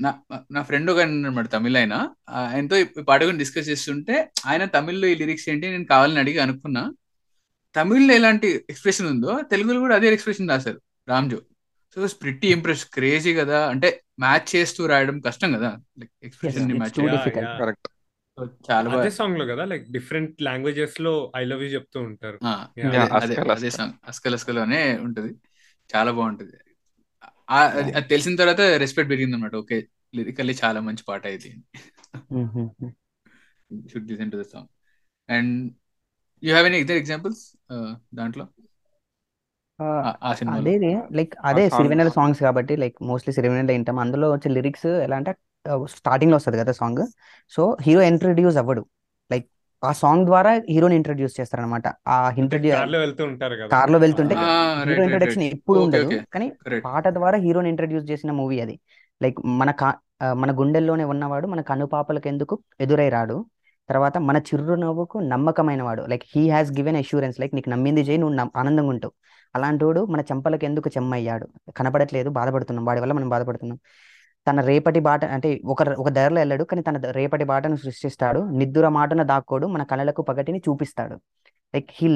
నా 0.00 0.10
నా 0.52 0.62
ఫ్రెండ్ 0.62 0.90
ఒక 0.90 1.00
అనమాట 1.00 1.46
తమిళ 1.52 1.76
ఆయన. 1.78 1.94
ఆయనతో 2.28 2.76
పాట 3.02 3.22
గురించి 3.22 3.38
డిస్కస్ 3.38 3.68
చేస్తుంటే 3.68 4.30
ఆయన 4.46 4.64
తమిళ్ళో 4.64 5.08
ఈ 5.08 5.14
లిరిక్స్ 5.14 5.48
ఏంటి 5.48 5.70
నేను 5.70 5.84
కావాలని 5.84 6.18
అడిగి 6.18 6.38
అనుకున్నా. 6.38 6.82
తమిళ్ళో 7.74 8.14
ఎలాంటి 8.14 8.48
ఎక్స్ప్రెషన్ 8.70 9.06
ఉందో 9.06 9.40
తెలుగులో 9.50 9.80
కూడా 9.80 9.96
అదే 9.96 10.12
ఎక్స్ప్రెషన్ 10.12 10.48
రాశారు 10.48 10.80
Ramjo 11.08 11.38
so 11.94 12.06
pretty 12.06 12.48
impress 12.48 12.86
crazy 12.86 13.34
కదా. 13.34 13.68
అంటే 13.68 14.02
మ్యాచ్ 14.20 14.56
చేస్తూ 14.56 14.86
రాయడం 14.86 15.20
కష్టం 15.20 15.52
కదా. 15.52 15.78
లైక్ 15.98 16.10
ఎక్స్ప్రెషన్ని 16.22 16.74
మ్యాచ్ 16.74 17.30
కరెక్ట్ 17.58 17.88
So, 18.40 18.48
చాలా 18.70 18.88
అదే 18.88 18.96
బాగా. 18.98 19.10
సాంగ్లో 19.10 19.46
కదా 19.46 19.64
లైక్ 19.64 19.92
డిఫరెంట్ 19.92 20.42
లాంగ్వేజెస్లో 20.42 21.32
ఐ 21.36 21.44
లవ్ 21.44 21.64
యూ 21.64 21.68
చెప్తూ 21.68 22.00
ఉంటారు. 22.00 22.38
అదే 23.50 23.70
సాంగ్ 23.70 23.92
అస్కల్ 24.08 24.34
అస్కల్ 24.34 24.58
అనే 24.58 24.98
ఉంటది. 24.98 25.34
చాలా 25.96 26.10
బాగుంటది. 26.12 26.52
ఆ, 27.50 27.60
అది 27.60 28.08
తెలిసిన 28.08 28.36
తర్వాత 28.36 28.60
రెస్పెక్ట్ 28.60 29.10
పెరిగింది 29.10 29.36
అనమాట 29.36 29.54
ఓకే 29.54 29.88
లిరికల్లీ 30.14 30.54
చాలా 30.64 30.80
మంచి 30.80 31.04
పాట 31.08 31.26
ఇది. 31.26 31.56
Should 33.92 34.10
listen 34.10 34.32
to 34.32 34.36
the 34.36 34.42
song 34.42 34.68
and 35.30 35.72
you 36.44 36.50
have 36.50 36.66
any 36.66 36.78
examples 36.78 37.56
దాంట్లో? 38.14 38.48
అదే 40.50 40.74
లైక్ 41.12 41.34
ఆ 41.44 41.48
అదే 41.48 41.70
సిరివెన్నెల 41.70 42.08
సాంగ్స్ 42.08 42.40
కాబట్టి 42.40 42.76
లైక్ 42.76 42.96
మోస్ట్లీ 43.02 43.32
సిరివెన్నెల 43.34 43.76
వింటాం. 43.76 43.98
అందులో 43.98 44.32
వచ్చే 44.32 44.50
లిరిక్స్ 44.50 44.86
ఎలా 44.86 45.16
అంటే 45.16 45.32
స్టార్టింగ్లో 45.84 46.36
వస్తుంది 46.36 46.58
కదా 46.58 46.72
సాంగ్. 46.72 47.02
సో 47.52 47.76
హీరో 47.82 48.02
ఇంట్రడ్యూస్ 48.02 48.56
అవ్వడు. 48.56 48.82
లైక్ 49.30 49.46
ఆ 49.82 49.92
సాంగ్ 49.92 50.26
ద్వారా 50.26 50.60
హీరోని 50.70 50.96
ఇంట్రడ్యూస్ 50.96 51.40
చేస్తారనమాట 51.40 51.86
ఆ 52.08 52.26
అంటే 52.26 52.40
ఇంట్రడ్యూ 52.40 52.72
కార్లో 52.72 52.98
వెళ్తూ 52.98 53.24
ఉంటారు 53.24 53.54
కదా. 53.54 53.68
కార్లో 53.68 53.98
వెళ్తుంటే 53.98 54.34
ఆ 54.34 54.46
హీరో 54.88 55.02
ఇంట్రడక్షన్ 55.02 55.42
ఎప్పుడు 55.42 55.80
ఉండదు. 55.80 56.08
కానీ 56.34 56.46
పాట 56.84 57.08
ద్వారా 57.08 57.38
హీరోని 57.38 57.68
ఇంట్రడ్యూస్ 57.68 58.10
చేసిన 58.10 58.30
మూవీ 58.30 58.60
అది. 58.60 58.76
లైక్ 59.22 59.40
మన 59.46 59.70
కా 59.70 59.94
ఆ, 60.22 60.32
మన 60.32 60.58
గుండెల్లోనే 60.58 61.04
ఉన్నవాడు 61.04 61.46
మన 61.46 61.60
కనుపాపలకు 61.60 62.28
ఎందుకు 62.28 62.54
ఎదురై 62.80 63.08
రాడు. 63.08 63.36
తర్వాత 63.88 64.18
మన 64.18 64.38
చిరునవ్వుకు 64.38 65.18
నమ్మకమైన 65.18 65.82
వాడు. 65.82 66.02
Like 66.02 66.22
he 66.36 66.48
has 66.48 66.72
given 66.72 66.96
assurance. 66.96 67.40
Like 67.40 67.54
నీకు 67.54 67.70
నమ్మింది 67.70 68.00
చేయి 68.00 68.18
నువ్వు 68.18 68.50
ఆనందంగా 68.56 68.88
ఉంటావు. 68.88 69.12
అలాంటోడు 69.54 70.04
మన 70.04 70.20
చెంపలకు 70.20 70.64
ఎందుకు 70.64 70.88
చెమ్మయ్యాడు? 70.88 71.48
కనపడట్లేదు 71.76 72.30
బాధపడుతున్నాం. 72.30 72.84
వాడి 72.84 73.00
వల్ల 73.00 73.12
మనం 73.12 73.28
బాధపడుతున్నాం. 73.28 73.78
తన 74.48 74.60
రేపటి 74.60 75.00
బాట 75.00 75.24
అంటే 75.24 75.60
ఒక 75.64 75.82
ఒక 75.82 76.08
దారిలో 76.08 76.40
వెళ్ళాడు 76.40 76.64
కానీ 76.64 76.82
తన 76.82 77.10
రేపటి 77.10 77.44
బాటను 77.44 77.76
సృష్టిస్తాడు. 77.76 78.40
నిద్దుర 78.40 78.88
మాటన 78.88 79.22
దాక్కోడు 79.22 79.66
మన 79.66 79.82
కళలకు 79.82 80.22
పగటిని 80.22 80.58
చూపిస్తాడు. 80.58 81.20
Like 81.74 81.88
he. 81.92 82.08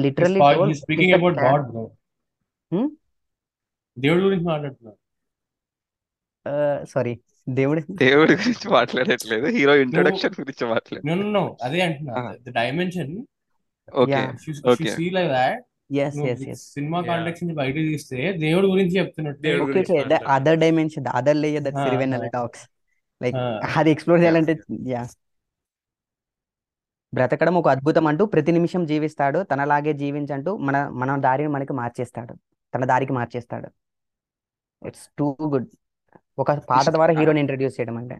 దేవుడి 3.99 4.21
గురించి 4.21 4.43
మాట్లాడుతున్నాడు. 4.43 6.85
సారీ 6.85 7.19
దేవుడు 7.49 7.81
దేవుడి 7.91 8.33
గురించి 8.33 8.71
మాట్లాడట్లేదు. 8.71 9.45
హీరో 9.45 9.75
ఇంట్రొడక్షన్ 9.75 10.35
గురించి 10.39 10.69
మాట్లాడు 10.69 11.05
అదే 11.63 11.81
అంటున్నా. 11.81 12.35
ద 12.49 12.49
డైమెన్షన్ 12.49 13.25
ఓకే 13.95 14.15
సినిమా 16.55 16.99
యా 16.99 17.05
కాంటెక్స్ 17.05 17.43
నుంచి 17.43 17.55
బయట 17.55 17.75
తీస్తే 17.75 18.33
దేవుడి 18.33 18.67
గురించి 18.67 18.99
చెప్తున్నట్టే. 18.99 20.19
Other 20.27 20.59
dimension 20.59 21.07
other 21.07 21.37
layer 21.37 21.63
that 21.63 21.75
ఆ, 21.75 21.83
సిరివెన్నెల 21.83 22.27
టాక్స్ 22.27 22.69
లైక్. 23.21 23.35
అది 23.77 23.91
ఎక్స్ప్లోర్ 23.91 24.19
చేయాలంటే 24.19 24.57
యా 24.87 25.07
బ్రతకడం 27.13 27.55
ఒక 27.55 27.67
అద్భుతం 27.67 28.07
అంటూ 28.07 28.25
ప్రతి 28.25 28.51
నిమిషం 28.51 28.85
జీవిస్తాడు. 28.85 29.43
తనలాగే 29.43 29.93
జీవించంటూ 29.93 30.57
మన 30.57 30.87
మన 30.87 31.21
దారిని 31.21 31.49
మనకి 31.49 31.73
మార్చేస్తాడు. 31.73 32.33
తన 32.73 32.85
దారికి 32.85 33.13
మార్చేస్తాడు. 33.13 33.69
ఇట్స్ 34.87 35.09
టూ 35.17 35.37
గుడ్ 35.43 35.67
ఒక 36.39 36.51
పాట 36.51 36.89
ద్వారా 36.89 37.13
హీరోని 37.13 37.39
ఇంట్రడ్యూస్ 37.39 37.79
చేయడం 37.79 37.97
అంటే. 37.97 38.17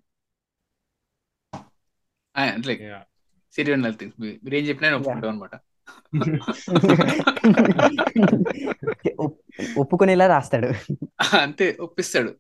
లైక్ 2.65 2.81
సీరియల్ 3.53 3.83
మీరు 4.19 4.55
ఏం 4.55 4.63
చెప్పినా 4.65 4.89
అనమాట 5.29 5.55
ఒప్పుకునేలా 9.77 10.27
రాస్తాడు. 10.27 10.95
అంతే 11.35 11.77
ఒప్పిస్తాడు. 11.79 12.33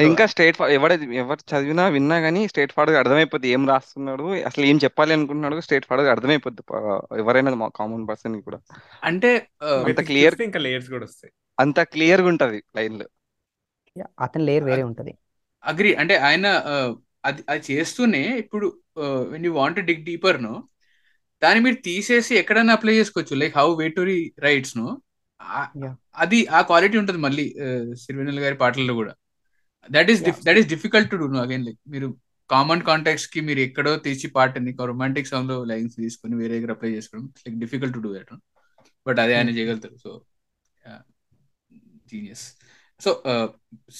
ఇంకా 0.00 0.26
స్ట్రేట్ 0.26 0.62
ఎవడ 0.62 0.92
ఎవరు 0.92 1.54
చదివినా 1.54 1.88
విన్నా 1.88 2.18
గానీ 2.18 2.48
స్ట్రేట్ 2.48 2.72
ఫార్వర్డ్ 2.72 2.98
అర్థమైపోద్ది. 2.98 3.48
ఏం 3.48 3.68
రాస్తున్నాడు 3.68 4.22
అసలు 4.22 4.64
ఏం 4.64 4.78
చెప్పాలి 4.84 5.12
అనుకుంటున్నాడు 5.12 5.60
స్ట్రేట్ 5.60 5.86
ఫార్వర్డ్ 5.86 6.10
అర్థమైపోద్ది. 6.10 6.62
ప- 6.62 7.00
ఎవరైనా 7.18 7.68
కామన్ 7.68 8.08
పర్సన్ 8.08 8.42
కూడా. 8.42 8.58
అంటే 9.04 9.48
అంత 9.62 10.00
క్లియర్ 10.00 10.40
ఇంకా 10.40 10.60
లేయర్స్ 10.60 10.90
కూడా 10.90 11.04
వస్తాయి. 11.04 11.32
అంత 11.60 11.80
క్లియర్గా 11.80 12.28
ఉంటది 12.28 12.62
లైన్లు. 12.76 13.08
Yeah, 13.98 14.10
అతని 14.20 14.44
లేయర్ 14.44 14.64
వేరే 14.64 14.82
ఉంటది. 14.82 15.18
అగ్రి 15.64 15.94
అంటే 15.94 16.16
ఆయన 16.16 16.62
అది 17.24 17.42
అది 17.48 17.72
చేస్తూనే 17.72 18.38
ఇప్పుడు 18.38 18.78
వెన్ 19.02 19.46
యూ 19.46 19.52
వాంట్ 19.52 19.80
డిగ్ 19.80 20.04
డీపర్ను 20.04 20.64
దాన్ని 21.42 21.60
మీరు 21.64 21.78
తీసేసి 21.88 22.34
ఎక్కడైనా 22.40 22.74
అప్లై 22.78 22.94
చేసుకోవచ్చు. 22.98 23.34
లైక్ 23.42 23.54
హౌ 23.58 23.68
వేటరీ 23.80 24.20
రైట్స్ను 24.46 24.86
అది 26.22 26.38
ఆ 26.56 26.60
క్వాలిటీ 26.68 26.96
ఉంటుంది 27.00 27.20
మళ్ళీ 27.24 27.44
సిరివెన్నెల 28.02 28.40
గారి 28.44 28.56
పాటల్లో 28.62 28.94
కూడా. 29.00 29.12
That 29.96 30.10
is 30.12 30.22
that 30.46 30.58
is 30.60 30.68
difficult 30.74 31.10
to 31.10 31.16
do 31.22 31.26
again 31.44 31.64
like 31.66 31.80
మీరు 31.94 32.08
కామన్ 32.50 32.82
కాంటాక్ట్స్కి 32.88 33.40
మీరు 33.40 33.60
ఎక్కడో 33.66 33.92
తీసి 34.06 34.26
పాటని 34.36 34.72
రొమాంటిక్ 34.90 35.30
సాంగ్లో 35.32 35.56
లైన్స్ 35.70 35.96
తీసుకొని 36.04 36.34
వేరే 36.40 36.54
దగ్గర 36.56 36.72
అప్లై 36.76 36.90
చేసుకోవడం 36.96 37.26
like 37.44 37.58
difficult 37.64 37.94
to 37.96 38.02
do 38.06 38.12
that 38.16 38.32
but 39.06 39.20
అదే 39.24 39.34
ఆయన 39.38 39.50
చేయగలుగుతారు. 39.56 39.96
సో 40.04 40.10
జీనియస్ 42.10 42.44
సో 43.00 43.10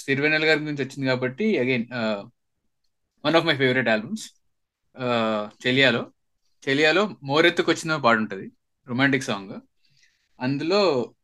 సిరివెన్నెల 0.00 0.44
గారి 0.48 0.60
గురించి 0.64 0.82
వచ్చింది 0.84 1.06
కాబట్టి 1.12 1.46
again 1.62 1.86
one 3.24 3.36
of 3.38 3.46
my 3.48 3.56
favourite 3.62 3.90
albums 3.94 4.26
చెలియాలో 5.64 6.02
చెలియాలో 6.66 7.02
మోరెత్తుకొచ్చిన 7.28 7.92
పాడుంటది 7.96 8.06
పాట 8.06 8.16
ఉంటుంది 8.22 8.46
రొమాంటిక్ 8.86 9.26
సాంగ్ 9.28 9.54
అందులో 10.40 10.80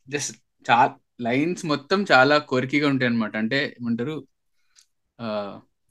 జస్ట్ 0.08 0.36
చా 0.66 0.78
లైన్స్ 1.20 1.62
మొత్తం 1.70 1.98
చాలా 2.10 2.36
కొరికిగా 2.50 2.86
ఉంటాయి 2.92 3.10
అనమాట 3.10 3.34
అంటే 3.42 3.58
ఏమంటారు 3.76 4.14
ఆ, 5.18 5.26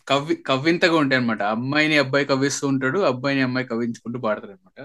కవ్వి 0.08 0.36
కవ్వింతగా 0.47 0.95
ఉంటాయి 1.02 1.20
అనమాట 1.20 1.41
అమ్మాయిని 1.56 1.97
అబ్బాయి 2.04 2.26
కవ్విస్తూ 2.32 2.66
ఉంటాడు 2.72 2.99
అబ్బాయిని 3.10 3.43
అమ్మాయి 3.47 3.70
కవ్వించుకుంటూ 3.70 4.20
పాడతారు 4.24 4.54
అనమాట 4.56 4.80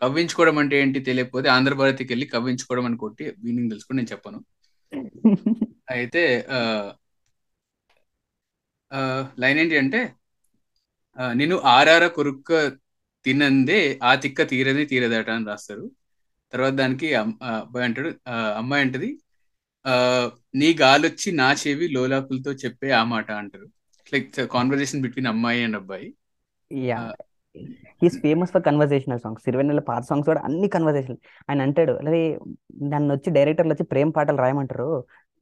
కవ్వించుకోవడం 0.00 0.56
అంటే 0.62 0.76
ఏంటి 0.78 1.00
తెలియకపోతే 1.08 1.48
ఆంధ్రభారతికి 1.54 2.10
వెళ్ళి 2.12 2.26
కవ్వించుకోవడం 2.32 2.86
అని 2.88 2.98
కొట్టి 3.02 3.24
మీనింగ్ 3.42 3.70
తెలుసుకుని 3.72 3.98
నేను 4.00 4.10
చెప్పను. 4.12 4.38
అయితే 5.92 6.22
ఆ, 6.52 6.58
లైన్ 9.38 9.58
ఏంటి 9.62 9.76
అంటే 9.78 10.00
నేను 11.36 11.54
ఆర్ఆర్ 11.70 12.06
కొరుక్క 12.16 12.50
తినందే 13.24 13.80
ఆ 14.02 14.14
తిక్క 14.14 14.42
తీరది 14.48 14.84
తీరదట 14.84 15.30
అని 15.30 15.46
రాస్తారు. 15.46 15.84
తర్వాత 16.52 16.72
దానికి 16.72 17.08
అబ్బాయి 17.14 17.84
అంటాడు 17.84 18.10
అమ్మాయి 18.56 18.84
అంటది 18.84 19.10
ఆ, 19.84 19.94
నీ 20.54 20.76
గాలొచ్చి 20.80 21.32
నా 21.32 21.52
చెవి 21.52 21.88
లోలాకులతో 21.88 22.52
చెప్పే 22.62 22.90
ఆ 22.90 23.04
మాట 23.04 23.30
అంటారు. 23.32 23.66
లైక్ 24.12 24.28
కాన్వర్జేషన్ 24.46 25.02
బిట్వీన్ 25.02 25.26
అమ్మాయి 25.26 25.64
అండ్ 25.64 25.76
అబ్బాయి. 25.76 26.08
Yeah. 26.70 26.98
He's 28.02 28.18
famous 28.20 28.52
for 28.52 28.62
conversational 28.62 29.20
songs. 29.20 29.44
Sirivennela 29.44 29.80
పాత 29.80 30.02
సాంగ్స్ 30.02 30.26
కూడా 30.26 30.40
అన్ని 30.40 30.68
కన్వర్సేషన్ 30.68 31.18
ఆయన 31.48 31.62
అంటాడు 31.62 31.92
అరే 32.02 32.20
నన్ను 32.92 33.14
వచ్చి 33.14 33.30
డైరెక్టర్లు 33.30 33.72
వచ్చి 33.72 33.84
ప్రేమ 33.84 34.10
పాటలు 34.10 34.36
రాయమంటారు. 34.36 34.88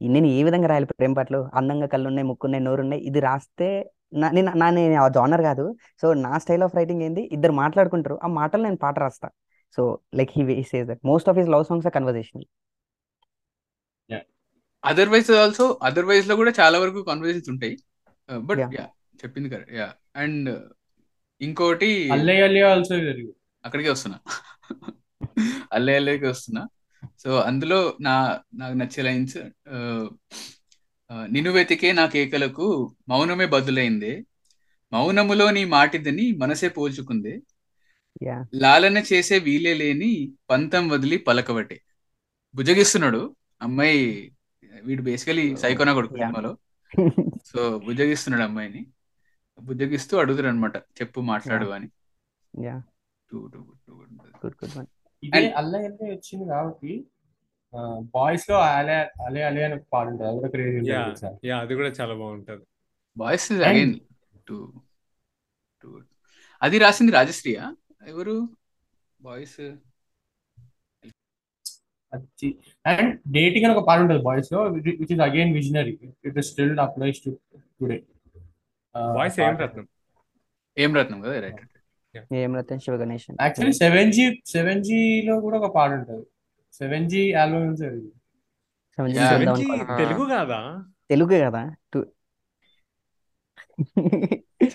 నేను 0.07 0.25
ఏ 0.27 0.43
విధంగా 0.43 0.67
రాయాలి 0.67 0.85
ప్రేమ 0.85 1.13
పాటలు? 1.13 1.49
అందంగా 1.53 1.87
కళ్ళు 1.87 2.07
ఉన్నాయి 2.07 2.27
ముక్కున్నాయి 2.27 2.63
నోరు 2.63 2.81
ఉన్నాయి 2.81 3.03
ఇది 3.03 3.19
రాస్తే 3.19 3.91
నా 4.13 4.31
నేను 4.31 4.53
నా 4.55 4.69
నేను 4.69 5.01
ఆ 5.01 5.07
జానర్ 5.07 5.41
కాదు. 5.41 5.75
సో 6.01 6.13
నా 6.13 6.37
స్టైల్ 6.37 6.63
ఆఫ్ 6.63 6.75
రైటింగ్ 6.75 7.01
ఏంది? 7.01 7.29
ఇద్దరు 7.31 7.51
మాట్లాడుకుంటారు 7.51 8.19
ఆ 8.23 8.27
మాటలు 8.27 8.63
నేను 8.63 8.75
పాట 8.75 8.99
రాస్తా. 8.99 9.29
So 9.75 9.99
like 10.15 10.29
he 10.37 10.63
says 10.63 10.87
that. 10.87 10.99
Most 11.05 11.29
of 11.29 11.37
his 11.37 11.49
love 11.49 11.65
songs 11.65 11.87
are 11.87 11.93
conversational. 11.93 12.45
Otherwise 14.85 15.31
also 15.31 15.79
అదర్వైజ్లో 15.83 16.35
కూడా 16.35 16.53
చాలా 16.59 16.79
వరకు 16.79 17.03
కాన్వర్జేషన్స్ 17.03 17.49
ఉంటాయి. 17.49 17.77
బట్. 18.37 18.59
యా. 18.59 18.69
చెప్పింది 19.15 19.49
కరెక్ట్ 19.49 19.73
యా. 19.73 19.93
అండ్ 20.15 20.63
ఇంకోటి 21.41 22.09
అల్లయ్య 22.09 22.43
అల్లయ్య 22.43 22.65
ఆల్సో 22.65 22.95
జరిగింది 22.95 23.35
అక్కడికే 23.65 23.89
వస్తున్నా. 23.89 24.19
అల్లే 25.73 25.95
అల్లేకి 25.95 26.25
వస్తున్నా. 26.25 26.67
సో 27.19 27.39
అందులో 27.39 27.97
నా 28.01 28.39
నాకు 28.55 28.73
నచ్చే 28.73 29.03
లైన్స్ 29.03 29.37
నిన్ను 31.13 31.51
వెతికే 31.51 31.91
నా 31.91 32.05
కేకలకు 32.05 32.95
మౌనమే 33.09 33.45
బదులైందే. 33.45 34.23
మౌనములో 34.93 35.51
నీ 35.51 35.65
మాటిదని 35.65 36.31
మనసే 36.31 36.69
పోల్చుకుందే. 36.69 37.39
లాలన 38.55 38.97
చేసే 38.97 39.39
వీలే 39.39 39.73
లేని 39.73 40.33
పంతం 40.49 40.89
వదిలి 40.89 41.17
పలకబట్టే 41.17 41.81
బుజగిస్తున్నాడు 42.55 43.35
అమ్మాయి 43.61 44.31
వీడు 44.83 45.01
బేసికలీ 45.01 45.55
సైకోనా 45.57 45.93
కొడుకు. 45.93 46.15
సినిమాలో. 46.15 46.57
సో 47.45 47.79
బుజ్జగిస్తున్నాడు 47.79 48.43
అమ్మాయిని. 48.43 48.85
బుజ్జగిస్తూ 49.59 50.17
అడుగుతాడు 50.17 50.47
అనమాట 50.47 50.77
చెప్పు 50.77 51.21
మాట్లాడు 51.21 51.65
అని. 51.69 51.87
గుడ్ 53.35 53.57
గుడ్ 53.57 54.87
ఇదే 55.23 55.39
అల్లయ్య 55.59 55.87
అల్లయ్య 55.87 56.13
వచ్చింది 56.13 56.45
కాబట్టి 56.51 56.93
బాయ్స్లో 58.13 58.55
అలే 58.71 58.95
అలే 59.25 59.41
అలే 59.49 59.61
అని 59.63 59.75
ఒక 59.75 59.85
పాట 59.93 60.05
ఉంటుంది. 60.07 60.27
అది 60.29 60.37
కూడా 60.39 60.49
క్రేజీ 60.53 60.77
ఉంటుంది 60.79 61.47
యా 61.49 61.57
అది 61.63 61.73
కూడా 61.79 61.89
చాలా 61.99 62.13
బాగుంటది. 62.21 62.63
Boys 63.17 63.47
And- 63.51 63.63
again 63.69 63.93
too 64.47 64.57
too 65.83 65.89
అది 66.61 66.77
రాసింది 66.79 67.11
రాజశ్రీయా? 67.11 67.63
ఎవరు? 68.07 68.35
బాయ్స్ 69.19 69.59
అది 72.13 72.47
అండ్ 72.85 73.11
డేటింగ్ 73.31 73.65
అని 73.65 73.73
ఒక 73.75 73.83
పాట 73.87 73.99
ఉంటుంది 74.03 74.23
బాయ్స్లో 74.23 74.61
which 74.77 75.11
is 75.13 75.21
again 75.27 75.51
visionary 75.53 75.93
it 76.27 76.37
is 76.37 76.49
still 76.51 76.73
applies 76.79 77.19
to 77.25 77.31
today 77.79 77.97
voice 79.15 79.37
M 79.41 79.55
Ratnam? 79.63 79.85
M 80.77 80.91
Ratnam 80.95 81.19
కదా 81.21 81.35
right 81.39 81.61
M 82.41 82.51
Ratan 82.59 82.81
Siva 82.83 82.95
Ganesh 83.01 83.25
actually 83.29 83.75
seven 83.81 84.09
G 84.15 84.23
seven 84.53 84.81
G 84.87 84.97
లో 85.27 85.35
కూడా 85.45 85.57
ఒక 85.61 85.69
పాట 85.75 85.91
ఉంటుంది. 85.99 86.25
సెవెన్ 86.79 87.05
జీ 87.11 87.21
ఆల్బమ్ 87.41 87.75
తెలుగు 90.01 90.23
కాదా? 90.33 90.59
తెలుగే 91.11 91.37
కదా 91.45 91.61
టూ 91.93 91.99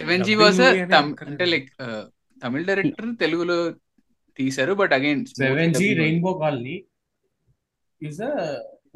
సెవెన్ 0.00 0.24
జీ 0.28 0.34
ఒక్కటే. 0.36 0.96
అంటే 1.26 1.44
లైక్ 1.52 1.68
తమిళ 2.42 2.62
డైరెక్టర్ 2.70 3.10
తెలుగులో 3.24 3.58
తీశారు 4.38 4.72
but 4.80 4.92
again 4.98 5.22
seven 5.42 5.74
G 5.80 5.88
rainbow 6.00 6.32
colony 6.42 6.76
is 8.00 8.22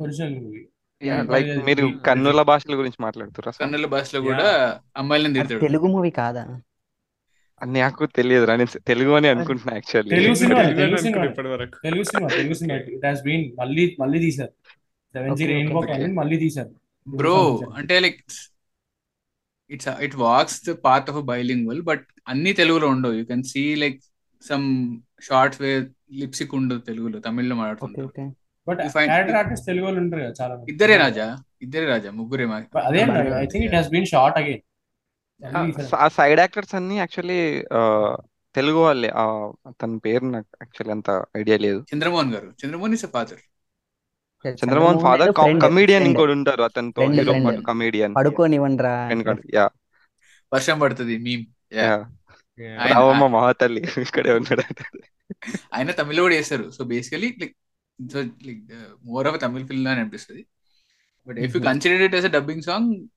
original 0.04 0.34
movie 0.40 0.62
like 1.34 1.50
మీరు 1.68 1.84
కన్నుల 2.08 2.40
భాషల 2.50 2.74
గురించి 2.80 3.00
మాట్లాడుతురా 3.04 3.50
సార్? 3.52 3.62
కన్నుల 3.64 3.86
భాషలో 3.94 4.20
కూడా 4.30 4.48
అమ్మాయిలను 4.96 5.34
తిడతాడు. 5.36 5.62
తెలుగు 5.66 5.86
మూవీ 5.94 6.10
కాదా? 6.22 6.44
నాకు 7.60 8.02
తెలియదు 8.18 8.44
రా 8.44 8.54
నేను 8.56 8.80
తెలుగు 8.90 9.12
అని 9.16 9.28
అనుకుంటున్నా 9.32 9.72
actually 9.78 10.12
Telugu 10.14 10.34
cinema, 10.34 10.60
Telugu 10.80 11.00
cinema. 11.04 11.24
ఇప్పటి 11.24 11.48
వరకు 11.48 11.76
Telugu 11.86 12.04
cinema 12.10 12.28
Telugu 12.36 12.54
cinema. 12.54 12.76
It 12.96 13.06
has 13.06 13.22
been 13.22 13.44
మళ్ళీ 13.60 13.84
మళ్ళీ 13.98 14.18
తీశారు. 14.18 14.52
Seven 15.14 15.30
G 15.30 15.44
Okay, 15.44 15.50
rainbow 15.52 15.78
okay. 15.80 15.90
Colony 15.92 16.14
మళ్ళీ 16.20 16.36
తీశారు. 16.38 16.72
బ్రో 17.06 17.36
అంటే 17.78 17.94
like 18.00 18.18
it's 19.70 19.88
it 20.06 20.16
walks 20.26 20.58
the 20.68 20.74
part 20.86 21.10
of 21.10 21.20
bilingual 21.32 21.82
but 21.82 22.04
అన్ని 22.28 22.52
తెలుగులో 22.52 22.88
ఉండవు. 22.88 23.14
You 23.20 23.24
can 23.24 23.44
see 23.52 23.62
like 23.74 23.98
some 24.42 24.66
shorts 25.22 25.60
way 25.62 25.72
lipsync 26.12 26.54
ఉండదు 26.54 26.80
తెలుగులో 26.80 27.18
తమిళ్ళో 27.20 27.56
okay 28.04 28.24
but 28.66 28.80
character 29.10 29.36
artist 29.36 29.66
Telugu 29.66 29.84
వాళ్ళు 29.84 30.00
ఉంటారు 30.00 30.22
కదా 30.22 30.34
చాలా. 30.40 30.54
ఇద్దరే 30.68 30.96
రాజా 30.96 31.26
ఇద్దరే 31.62 31.86
రాజా 31.86 32.10
ముగ్గురే 32.10 32.44
I 33.42 33.46
think 33.46 33.64
it 33.68 33.76
has 33.78 33.90
been 33.94 34.06
short 34.06 34.38
again 34.38 34.62
ఆ 35.96 36.08
సైడ్ 36.08 36.40
యాక్టర్స్ 36.40 36.74
అన్ని 36.74 36.96
యాక్చువల్లీ 36.96 37.64
తెలుగు 38.54 38.78
వాళ్ళే. 38.78 39.12
ఆ, 39.14 39.52
తన 39.82 39.96
పేరు 39.96 40.24
నాకు 40.24 40.46
యాక్చువల్లీ 40.62 40.90
అంత 40.90 41.24
ఐడియా 41.36 41.58
లేదు. 41.58 41.84
చంద్రమోహన్ 41.94 42.34
గారు. 42.34 42.46
Chandramohan 42.46 42.94
is 42.94 43.06
father. 43.06 43.38
Chandramohan 44.48 45.00
father 45.00 45.60
comedian. 45.62 46.04
ఇంకోటి 46.04 46.32
ఉంటారు. 46.32 46.62
అతనితో 46.62 47.02
హీరో. 47.02 47.34
పాటు 47.44 47.60
కమీడియన్. 47.60 48.14
పడుకోనివ్వండిరా. 48.16 49.10
యా. 49.54 49.70
వర్షం 50.54 50.78
పడుతుంది. 50.78 51.18
మీమ్. 51.18 51.46
రావమ్మ 52.92 53.26
మహాతల్లి. 53.26 53.80
ఇక్కడే 54.02 54.32
ఉన్నాడు. 54.32 54.62
ఆయన 55.74 55.90
తమిళ 55.90 56.20
కూడా 56.20 56.34
చేస్తారు. 56.34 56.70
So 56.70 56.84
basically 56.84 57.36
like 57.40 57.56
so 58.12 58.22
like 58.22 58.60
more 59.04 59.26
of 59.26 59.42
Tamil 59.42 59.66
film 59.66 59.88
అని 59.88 60.00
అనిపిస్తుంది. 60.00 60.46
But 61.26 61.38
if 61.38 61.56
you 61.56 61.62
consider 61.62 62.02
it 62.02 62.14
as 62.14 62.26
a 62.26 62.28
dubbing 62.28 62.62
song 62.62 63.08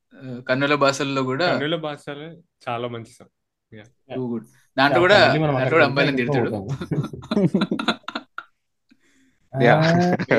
కన్నుల 0.48 0.76
భాషల్లో 0.76 1.22
కూడా 1.24 1.48
కన్నుల 1.54 1.78
భాషలో 1.82 2.28
చాలా 2.66 2.88
మంచి 2.88 3.14
సాంగ్ 3.14 3.34
టూ 4.10 4.24
గుడ్ 4.32 4.46
దాంట్లో 4.78 5.00
కూడా 5.02 5.20
దాంట్లో 5.34 5.70
కూడా 5.72 5.86
అమ్మాయిలను 5.86 6.18
తిడతాడు. 6.18 6.52
Yeah. 9.54 9.82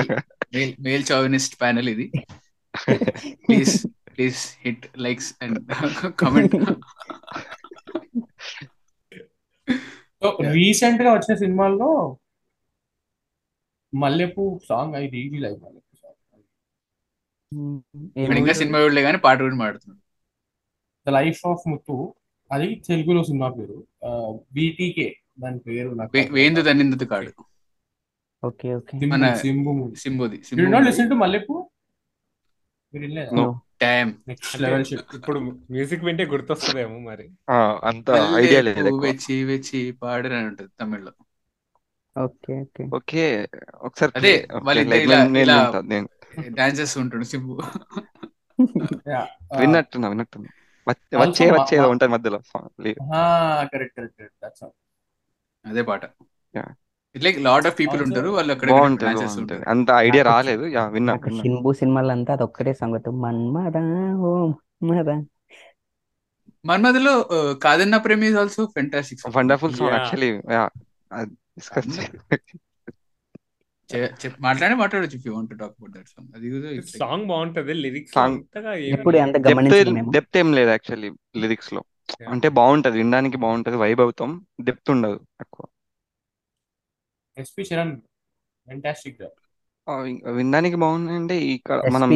Male 0.54 0.72
male 0.80 1.04
chauvinist 1.10 1.54
panel 1.60 1.88
ఇది. 1.88 2.06
Please 3.44 3.74
please 4.08 4.40
hit 4.64 4.86
likes 4.98 5.28
and 5.42 5.58
comment 6.14 6.54
రీసెంట్గా 10.52 11.10
వచ్చిన 11.12 11.34
సినిమాల్లో 11.36 11.90
Mallipoo 13.92 14.44
song 14.68 14.96
I 14.96 15.04
really 15.08 15.38
like 15.38 15.56
ఇక్కడ 15.58 15.83
ఇంకా 18.38 18.52
సినిమా 18.52 18.78
చూడలే 18.78 19.02
కానీ 19.02 19.18
పాట 19.18 19.40
కూడా 19.40 19.54
మాడుతున్నాడు 19.54 20.04
ద 21.10 21.24
లైఫ్ 21.24 21.46
ఆఫ్ 21.46 21.68
ముత్తు. 21.68 22.14
అది 22.52 22.82
తెలుగులో 22.86 23.24
సినిమా 23.24 23.48
పేరు. 23.48 23.86
బీటీకే 24.52 25.16
దాని 25.40 25.58
పేరు 25.58 25.96
వేందు 26.32 26.62
దన్నిందదు 26.62 27.04
కాడు. 27.04 27.44
ఓకే. 28.44 28.74
ఓకే 28.74 28.98
సింబు- 28.98 29.18
మన- 29.18 29.34
Simbu 29.34 29.94
సింబోది 29.94 30.42
you 30.58 30.68
not 30.68 30.84
listen 30.84 31.10
to 31.10 31.14
Mallipoo. 31.14 31.70
Time 33.80 34.14
next 34.28 34.60
level 34.60 34.84
ఇప్పుడు 35.14 35.38
మ్యూజిక్ 35.40 36.04
వింటే 36.04 36.24
గుర్తొస్తుందేమో 36.24 36.98
మరి. 36.98 37.30
ఆ, 37.50 37.80
అంత 37.84 38.10
ఐడియా 38.10 38.60
లేదు. 38.60 39.00
వెచ్చి 39.00 39.44
వెచ్చి 39.44 39.92
పాడరు 39.92 40.34
అని 40.34 40.46
ఉంటుంది 40.46 40.70
తమిళ్ళో. 40.80 41.12
Okay 42.22 42.60
okay. 42.60 42.84
ఓకే 42.94 43.48
ఒకసారి 43.74 44.12
అదే, 44.16 44.48
like 44.54 45.36
ఇలా- 45.36 46.06
డాన్స్ 46.40 46.80
చేస్తూ 46.80 47.00
ఉంటాడు 47.00 47.24
సింబు. 47.24 47.62
విన్నట్టున్నా 49.58 50.08
విన్నట్టున్నా. 50.08 50.50
వచ్చే- 50.88 51.52
వచ్చే 51.52 51.80
ఉంటది 51.80 52.08
మధ్యలో 52.08 52.38
కరెక్ట్ 53.72 54.00
కరెక్ట్ 54.00 54.64
అదే 55.66 55.82
పాట. 55.82 56.04
లైక్ 57.16 57.38
లాట్ 57.38 57.66
ఆఫ్ 57.66 57.78
పీపుల్ 57.78 58.02
ఉంటారు 58.02 58.28
వాళ్ళు 58.28 58.52
అక్కడ 58.52 58.70
అంత 59.68 59.90
ఐడియా 59.90 60.24
రాలేదు. 60.24 60.66
యా 60.66 60.86
విన్నా 60.86 61.12
నాకు 61.12 61.28
విన్నా. 61.28 61.42
హింబు 61.42 61.72
సినిమాలు 61.72 62.12
అంతా 62.12 62.32
అది 62.32 62.42
ఒక్కటే 62.42 62.72
సాంగ్ 62.72 62.94
అవుతుంది 62.94 63.16
మన్మద 63.16 63.76
ఓ 64.16 64.48
మద 64.82 65.24
మన్మధలో 66.66 67.28
కాదన్న 67.62 67.96
ప్రేమి 67.96 68.26
is 68.26 68.36
also 68.36 68.66
fantastic 68.66 69.36
wonderful 69.36 69.74
song 69.74 69.90
Yeah. 69.90 70.00
Actually 70.00 70.54
yeah 70.54 70.70
discuss 71.22 72.00
మాట్లాడే 74.40 74.74
మాట్లాడచ్చు 74.74 75.16
if 75.18 75.26
you 75.26 75.32
want 75.34 75.52
talk 75.54 75.74
about 75.74 75.92
that 75.96 76.08
song 76.08 76.30
అది 76.36 76.48
సాంగ్ 76.94 77.26
బాగుంటది 77.26 77.74
లిరిక్స్ 77.84 78.16
ఎప్పుడు 78.94 79.16
డెప్త్ 79.48 79.48
గమనించలేదు 79.48 79.92
మేము. 79.92 80.10
డెప్త్ 80.14 80.36
ఏం 80.36 80.48
లేదు 80.58 80.70
యాక్చువల్లీ 80.70 81.10
లిరిక్స్లో. 81.42 81.80
అంటే 82.32 82.48
బాగుంటది 82.58 82.96
వినడానికి 83.00 83.38
బాగుంటది 83.38 83.76
వైబ్ 83.76 84.00
అవుతాం 84.00 84.30
డెప్త్ 84.66 84.92
ఉండదు 84.94 85.18
ఎక్కువ 85.40 85.64
ఎస్పి 87.36 87.62
చరణ్ 87.68 87.94
ఫెంటాస్టిక్ 88.68 89.22
వినడానికి 90.36 90.76
బాగుందండి 90.76 91.36
ఇక్కడ 91.54 91.78
మనం 91.94 92.10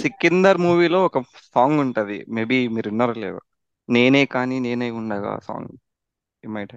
సికిందర్ 0.00 0.58
మూవీలో 0.58 0.98
ఒక 1.06 1.22
సాంగ్ 1.46 1.78
ఉంటది. 1.84 2.18
మేబీ 2.36 2.58
మీరు 2.68 2.88
విన్నారో 2.90 3.14
లేదో. 3.24 3.40
నేనే 3.88 4.22
కానీ 4.26 4.56
నేనే 4.60 4.88
ఉండగా 5.00 5.32
song 5.46 5.72
might 6.42 6.74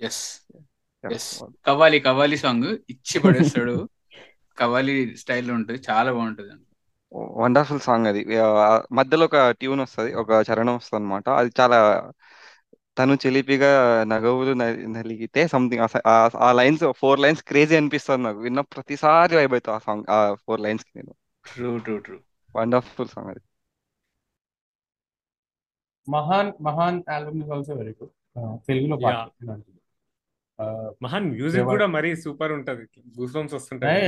yes 0.00 0.22
yes 0.50 0.73
qawwali 1.66 1.98
qawwali 2.06 2.36
song 2.42 2.68
ఇచ్చి 2.92 3.16
పడేస్తాడు. 3.24 3.76
కవ్వాలి 4.58 4.92
స్టైల్లో 5.22 5.52
ఉంటుంది 5.58 5.80
చాలా 5.88 6.10
బాగుంటుంది 6.16 6.52
వండర్ఫుల్ 7.38 7.80
సాంగ్ 7.80 8.08
అది. 8.10 8.22
మధ్యలో 8.98 9.24
ఒక 9.26 9.38
ట్యూన్ 9.60 9.82
వస్తది 9.84 10.10
ఒక 10.22 10.30
చరణం 10.48 10.74
వస్తుంది 10.76 11.00
అనమాట 11.00 11.26
అది 11.40 11.50
చాలా 11.60 11.78
తను 12.96 13.14
చిలిపిగా 13.22 13.70
నగవులు 14.12 14.52
నలిగితే 14.94 15.42
సంథింగ్ 15.52 15.82
ఆ 16.44 16.58
లైన్స్ 16.60 16.84
ఫోర్ 17.00 17.22
లైన్స్ 17.24 17.42
క్రేజీ 17.44 17.76
అనిపిస్తుంది 17.76 18.22
నాకు. 18.26 18.40
విన్న 18.46 18.62
ప్రతిసారి 18.74 19.36
వైబ్ 19.40 19.56
అవుతా 19.56 19.72
ఆ 19.72 19.84
సాంగ్ 19.86 20.06
ఆ 20.10 20.20
ఫోర్ 20.44 20.62
లైన్స్కి 20.62 20.92
నేను. 20.98 21.12
True 21.44 21.70
true 21.80 21.96
true 22.00 22.18
wonderful 22.54 23.08
song 23.08 23.30
అది. 23.30 23.42
Mahaan 26.08 26.50
Mahaan 26.60 26.98
album 27.10 27.40
is 27.40 27.50
also 27.50 27.74
very 27.74 27.94
good 27.98 28.14
తెలుగులో 28.66 28.96
మహాన్ 31.02 31.26
మ్యూజిక్ 31.30 31.68
కూడా 31.70 31.86
మరీ 31.94 32.10
సూపర్ 32.16 32.52
ఉంటది. 32.52 32.84
గూస్ 33.16 33.32
బంప్స్ 33.36 33.54
వస్తుంటాయి 33.54 34.02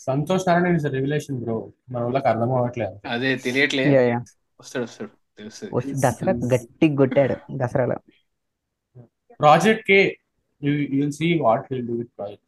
Santhosh 0.00 0.46
Narayana 0.48 0.76
is 0.76 0.86
revolution 0.96 1.40
bro. 1.42 1.56
మన 1.92 2.02
వాళ్ళకి 2.02 2.28
అర్థం 2.28 2.52
అవ్వట్లేదు 2.58 2.96
అదే 3.06 3.30
తెలియట్లే. 3.46 3.84
Yeah 3.96 4.02
yeah. 4.10 4.18
వస్తాడు 4.60 4.84
వస్తాడు. 4.84 5.12
తెలుస్తుంది. 5.38 5.92
దసరా 6.04 6.32
గట్టిగా 6.54 6.96
కొట్టాడు 6.96 7.36
దసరాలో. 7.56 7.98
Project 9.40 9.84
K 9.86 9.98
you 10.62 10.72
will 10.94 11.12
see 11.12 11.28
what 11.40 11.66
will 11.72 11.86
do 11.86 11.96
with 12.00 12.12
project 12.16 12.46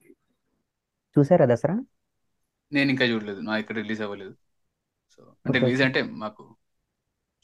చూసారా 1.17 1.47
దసరా? 1.47 1.77
నేను 2.73 2.89
ఇంకా 2.91 3.05
చూడలేదు. 3.05 3.41
నా 3.41 3.55
ఇక్కడ 3.63 3.77
రిలీజ్ 3.77 4.03
అవ్వలేదు. 4.03 4.35
సో 5.15 5.21
అంటే 5.47 5.57
రిలీజ్ 5.59 5.83
అంటే 5.83 6.03
మాకు 6.23 6.43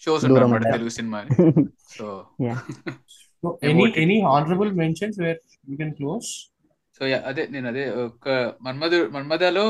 షోస్ 0.03 0.25
ఉండాలి 0.27 0.73
Telugu 0.73 0.93
cinema 0.99 1.19
so 1.97 2.07
close 5.97 6.29
so 7.01 7.05
అదే 7.25 7.47
నేను 7.51 7.69
అదే 7.69 7.91
ఒక 7.91 8.29
మన్మధు 8.63 8.99
మన్మధలో 9.11 9.67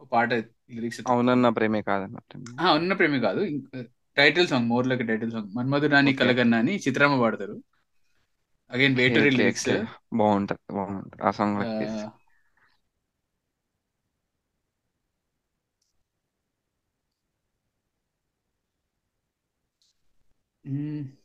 ఒక 0.00 0.06
పాట 0.12 0.32
లిరిక్స్ 0.74 1.00
అవునన్న 1.10 1.48
ప్రేమే 1.48 1.82
కాదన్నట్టు 1.82 2.38
ఉన్న 2.78 2.92
ప్రేమి 2.92 3.20
కాదు. 3.20 3.40
Title 4.16 4.48
song 4.48 4.68
more 4.68 4.86
like 4.86 5.06
title 5.06 5.32
song. 5.32 5.50
మన్మధు 5.56 5.86
రాణి 5.86 6.12
కలగన్నా 6.14 6.58
అని 6.58 6.76
చిత్రమ్మ 6.76 7.20
పాడతారు. 7.20 7.56
అగైన్ 8.70 8.96
వేటరీ 8.96 9.30
లిరిక్స్ 9.30 9.68
బాగుంటది 10.14 10.72
బాగుంటది. 10.72 11.22
ఆ 11.22 11.30
song 11.30 11.58
like 11.60 11.74
this 11.82 12.00
I 20.64 20.66
find 20.66 20.66
the 20.66 20.66
lyrics 20.66 21.18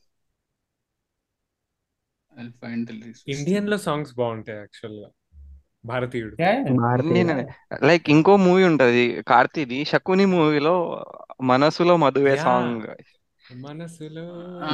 ఇండియన్లో 3.28 3.78
songs 3.78 4.14
బాగుంటాయి 4.16 4.60
యాక్చువల్గా. 4.60 5.10
భారతీయుడు. 5.86 6.36
లైక్ 7.86 8.10
ఇంకో 8.10 8.36
మూవీ 8.38 8.64
ఉంటది 8.64 9.22
కార్తీది. 9.22 9.86
శకుని 9.86 10.26
మూవీలో 10.26 11.06
మనసులో 11.42 11.98
మధువే 11.98 12.36
సాంగ్ 12.38 12.82
మనసులో 13.56 14.24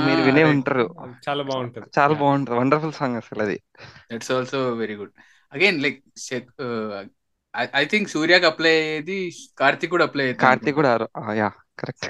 మీరు 0.06 0.22
వినే 0.22 0.44
ఉంటారు. 0.44 0.96
చాలా 1.30 1.44
బాగుంటది. 1.44 1.86
చాలా 2.00 2.14
బాగుంటది. 2.14 2.56
వండర్ఫుల్ 2.56 2.94
సాంగ్ 2.94 3.16
అసలు 3.16 3.42
అది. 3.42 3.62
That's 4.14 4.32
also 4.32 4.70
very 4.74 4.96
good 4.96 5.12
again 5.54 5.84
like 5.84 6.04
I 7.76 7.86
think 7.86 8.10
సూర్యకి 8.10 8.46
apply 8.46 8.72
అయ్యేది 8.72 9.32
కార్తిక్ 9.58 9.92
కూడా 9.92 10.06
అప్లై 10.06 10.26
అవుతుంది 10.26 10.42
కార్తీక్ 10.42 10.76
కూడా 10.76 11.08
యా 11.34 11.52
కరెక్ట్ 11.80 12.06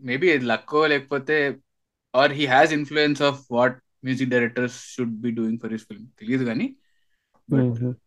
మేబీ 0.00 0.38
లక్కో 0.38 0.86
లేకపోతే 0.86 1.56
or 2.16 2.32
he 2.32 2.46
has 2.46 2.72
influence 2.72 3.22
of 3.22 3.40
what 3.50 3.82
music 4.04 4.30
directors 4.34 4.78
should 4.94 5.16
be 5.24 5.30
doing 5.38 5.60
for 5.62 5.72
his 5.76 5.86
film. 5.88 6.06
తెలియదు 6.20 6.46
కానీ 6.50 6.66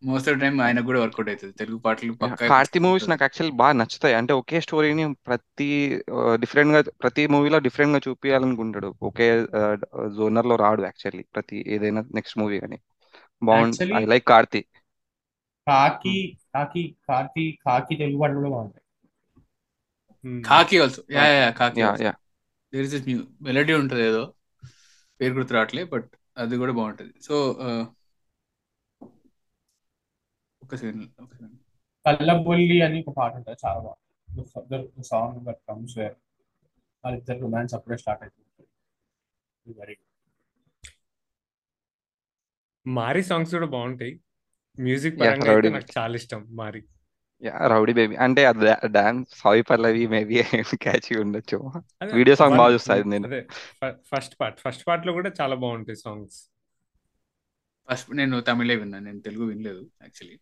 మోస్ట్ 0.07 0.27
ఆఫ్ 0.31 0.39
టైం 0.41 0.55
ఆయనకు 0.65 0.87
కూడా 0.89 0.99
వర్కౌట్ 1.03 1.29
అవుతుంది. 1.31 1.53
తెలుగు 1.61 1.77
పాటలు 1.85 2.13
కార్తీ 2.51 2.79
మూవీస్ 2.85 3.07
నాకు 3.11 3.23
యాక్చువల్లీ 3.25 3.53
బాగా 3.61 3.75
నచ్చుతాయి. 3.79 4.15
అంటే 4.19 4.33
ఒకే 4.41 4.57
స్టోరీని 4.65 5.05
ప్రతి 5.27 5.69
డిఫరెంట్గా 6.43 6.81
ప్రతి 7.03 7.23
మూవీలో 7.33 7.59
డిఫరెంట్గా 7.67 8.01
చూపించాలనుకుంటాడు 8.07 8.89
ఒకే 9.09 9.27
జోనర్లో 10.17 10.57
రాడు 10.63 10.83
యాక్చువల్లీ 10.89 11.23
ప్రతి 11.35 11.59
ఏదైనా 11.75 12.03
నెక్స్ట్ 12.17 12.37
మూవీ 12.41 12.59
కానీ. 12.65 12.79
బాగుంటుంది 13.41 13.95
ఐ 14.01 14.03
లైక్ 14.13 14.27
కార్తీ. 14.33 14.61
కాకి 15.67 16.15
కాకి 16.55 16.83
కార్తీ 17.09 17.45
కాకి 17.65 17.93
తెలుగు 18.01 18.19
పాటలు 18.21 18.39
కూడా 18.41 18.51
బాగుంటాయి. 18.55 18.85
కాకి 20.49 20.75
ఆల్సో 20.83 21.01
యా 21.15 21.23
యా 21.39 21.49
కాకి 21.59 21.81
yeah 21.83 21.89
yeah. 22.05 22.13
There 22.73 22.85
is 22.87 22.93
this 22.95 23.07
melody 23.47 23.73
ఉంటుంది 23.81 24.03
ఏదో. 24.11 24.23
పేరు 25.21 25.33
గుర్తు 25.37 25.53
రావట్లే 25.55 25.83
బట్ 25.93 26.09
అది 26.37 26.55
కూడా 26.61 26.73
బాగుంటుంది. 26.79 27.13
సో 27.27 27.35
ఒక 30.61 30.75
సెకండ్ 30.81 31.03
ఒక 31.23 31.31
సెకండ్ 31.35 31.57
కల్లబొల్లి 32.05 32.77
అని 32.85 32.99
ఒక 33.03 33.13
పాట 33.17 33.31
ఉంటుంది 33.39 33.59
చాలా 33.65 33.79
బాగుంటుంది. 33.85 35.03
సాంగ్ 35.11 35.39
దట్ 35.47 35.61
కమ్స్ 35.69 35.95
వేర్ 35.99 36.15
వాళ్ళిద్దరు 37.03 37.39
రొమాన్స్ 37.45 37.73
అప్పుడే 37.77 37.97
స్టార్ట్ 38.03 38.23
అవుతుంది. 38.23 38.65
వెరీ 39.65 39.95
మారి 42.85 43.21
సాంగ్స్ 43.29 43.51
కూడా 43.55 43.67
బాగుంటాయి. 43.75 44.13
మ్యూజిక్ 44.77 45.17
పరంగా 45.21 45.71
నాకు 45.75 45.91
చాలా 45.97 46.15
ఇష్టం 46.21 46.41
మారి. 46.61 46.81
యా 47.43 47.67
రౌడీ 47.67 47.93
బేబీ 47.93 48.15
అంటే 48.15 48.53
dance 48.85 49.37
Sai 49.37 49.61
Pallavi 49.61 50.07
maybe 50.07 50.43
catch 50.75 51.17
ఉండొచ్చు. 51.17 51.57
వీడియో 52.13 52.35
సాంగ్ 52.35 52.57
బాగా 52.57 52.73
చూస్తాను 52.73 53.03
నేను. 53.03 53.27
ఫస్ట్ 54.15 54.35
పార్ట్ 54.41 54.59
ఫస్ట్ 54.59 54.83
పార్ట్లో 54.87 55.13
కూడా 55.13 55.31
చాలా 55.41 55.55
బాగుంటాయి 55.55 55.95
సాంగ్స్ 55.95 56.39
ఫస్ట్ 57.89 58.15
నేను 58.15 58.41
తమిళే 58.41 58.75
విన్నాను 58.75 59.05
నేను 59.05 59.19
తెలుగు 59.19 59.45
వినలేదు 59.45 59.89
యాక్చువల్లీ 60.01 60.39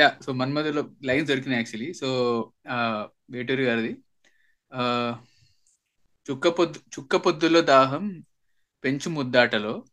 యా 0.00 0.16
సో 0.26 0.32
మన్మధులో 0.32 0.90
లైన్స్ 1.04 1.28
దొరికినాయి 1.28 1.58
యాక్చువల్లీ 1.58 1.92
సో 1.94 2.08
వేటూరి 3.30 3.64
గారిది. 3.64 3.96
Uh, 4.74 5.12
చుక్క 6.30 6.48
పొద్దు 6.48 6.78
చుక్క 6.78 7.16
పొద్దులో 7.16 7.60
దాహం 7.60 8.24
పెంచు 8.84 9.10
ముద్దాటలో 9.10 9.84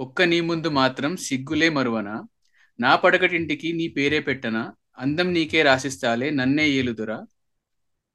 ఒక్క 0.00 0.22
నీ 0.22 0.40
ముందు 0.40 0.68
మాత్రం 0.68 1.16
సిగ్గులే 1.16 1.68
మరువనా? 1.68 2.14
నా 2.80 2.96
పడకటింటికి 2.96 3.72
నీ 3.72 3.88
పేరే 3.88 4.20
పెట్టనా? 4.20 4.72
అందం 4.98 5.32
నీకే 5.32 5.62
రాసిస్తాలే 5.62 6.30
నన్నే 6.30 6.68
ఏలుదురా? 6.68 7.26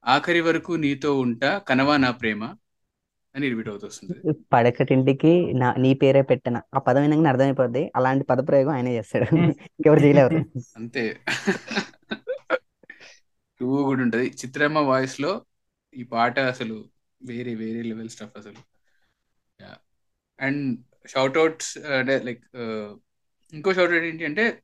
ఆఖరి 0.05 0.41
వరకు 0.41 0.71
నీతో 0.71 1.19
ఉంటా 1.19 1.57
కనవా 1.57 1.97
నా 1.97 2.11
ప్రేమ? 2.11 2.55
అని 3.35 3.49
రిపీట్ 3.49 3.69
అవుతుంది 3.69 4.43
పడకటింటికి 4.53 5.53
నా 5.53 5.73
నీ 5.73 5.93
పేరే 5.93 6.21
పెట్టన? 6.21 6.61
ఆ 6.75 6.79
పదం 6.79 7.01
వినగానే 7.01 7.29
అర్థమైపోద్ది. 7.29 7.91
అలాంటి 7.95 8.25
పదప్రయోగం 8.25 8.71
ఆయనే 8.71 8.97
చేస్తాడు. 8.97 9.35
ఇంకెవరు 9.35 9.99
చేయలేరు. 9.99 10.35
అంతే. 10.77 11.19
టూ 13.59 13.83
కూడా 13.83 14.01
ఉంటది. 14.01 14.27
చిత్రమ్మ 14.27 14.79
వాయిస్లో 14.79 15.45
ఈ 15.95 16.03
పాట 16.03 16.39
అసలు 16.39 16.85
వేరే 17.23 17.55
వేరే 17.55 17.81
లెవెల్ 17.81 18.09
స్టఫ్ 18.09 18.37
అసలు. 18.37 18.73
అండ్ 20.39 20.79
షౌట్ 21.07 21.37
అవుట్స్ 21.37 21.77
అంటే 21.77 22.19
లైక్ 22.19 22.43
ఇంకో 23.53 23.73
షార్ట్ 23.73 23.93
అవుట్ 23.93 24.05
ఏంటి 24.05 24.25
అంటే 24.25 24.63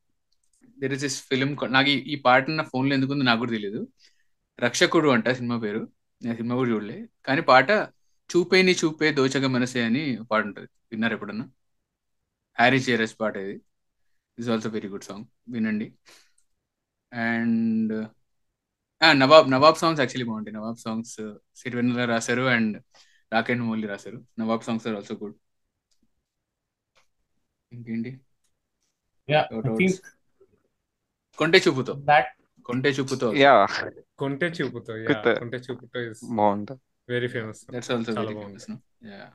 దెర్ 0.79 0.93
ఇస్ 0.93 1.01
దిస్ 1.01 1.23
ఫిలిం 1.23 1.57
నాకు 1.67 1.89
ఈ- 1.89 2.15
పాట 2.15 2.49
నా 2.49 2.63
ఫోన్లో 2.63 2.95
ఎందుకుందో 2.95 3.23
నాకు 3.23 3.39
కూడా 3.39 3.51
తెలియదు 3.51 3.87
రక్షకుడు 4.59 5.09
అంట 5.09 5.29
సినిమా 5.29 5.57
పేరు. 5.57 5.87
నేను 6.23 6.35
సినిమా 6.35 6.55
కూడా 6.55 6.69
చూడలే. 6.71 7.07
కానీ 7.25 7.41
పాట 7.41 7.71
చూపే 8.35 8.61
నీ 8.61 8.71
చూపే 8.71 9.11
దోచక 9.11 9.45
మనసే 9.45 9.83
అని 9.83 10.23
పాట 10.31 10.43
ఉంటుంది. 10.45 10.67
విన్నారు 10.91 11.13
ఎప్పుడన్నా? 11.13 11.45
హ్యారీ 12.59 12.77
చేరస్ 12.77 13.15
పాట 13.21 13.37
ఇది. 13.37 13.61
Is 14.39 14.49
also 14.49 14.69
very 14.69 14.89
good 14.89 15.03
song 15.03 15.25
వినండి. 15.49 15.93
And 17.13 18.07
Nawab 19.11 19.51
Nawab 19.51 19.77
songs 19.77 20.01
actually 20.01 20.29
బాగుంటాయి. 20.29 20.55
నవాబ్ 20.55 20.77
సాంగ్స్ 20.77 21.33
సిరివెన్నెల 21.55 22.09
రాశారు 22.09 22.41
అండ్ 22.41 22.83
రాకెండ్ 23.33 23.63
మౌలి 23.63 23.87
రాశారు. 23.87 24.25
Nawab 24.39 24.63
songs 24.63 24.87
are 24.87 24.95
also 24.95 25.15
good 25.15 25.35
ఇంకేంటి? 27.71 28.19
యా 29.30 29.41
కొంటే 31.38 31.57
చూపుతో. 31.65 31.93
కొంటే 32.67 32.89
చూపుతో. 32.95 33.27
యా 33.41 33.51
కొంటే 34.19 34.47
చూపుతో 34.55 34.93
యా. 35.03 35.13
కొంటే 35.39 35.57
చూపుతో 35.65 35.99
ఇస్ 36.05 36.23
బాగుంటుంది 36.39 36.82
వెరీ 37.09 37.27
ఫేమస్ 37.34 37.61
దట్స్ 37.67 37.89
ఆల్సో 37.93 38.11
చాలా 38.11 38.21
వెరీ 38.23 38.34
బాగుంది. 38.39 38.59
ఫేమస్ 38.61 38.67
యా 39.11 39.27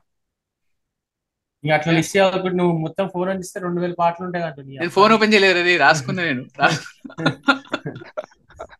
ఇక 1.65 1.73
అట్లా 1.77 1.93
లిస్ట్ 1.97 2.13
చేయాలనుకుంటే 2.15 2.57
నువ్వు 2.59 2.75
మొత్తం 2.85 3.05
ఫోర్ 3.13 3.29
అని 3.33 3.41
ఇస్తే 3.45 3.59
రెండు 3.65 3.81
వేల 3.81 3.95
పాటలు 4.01 4.25
ఉంటాయి 4.27 4.45
అంటే 4.47 4.63
నేను 4.71 4.91
ఫోన్ 4.97 5.13
ఓపెన్ 5.15 5.33
చేయలేదు 5.35 5.61
అది 5.63 5.75
రాసుకున్నా 5.85 6.23
నేను. 6.29 6.43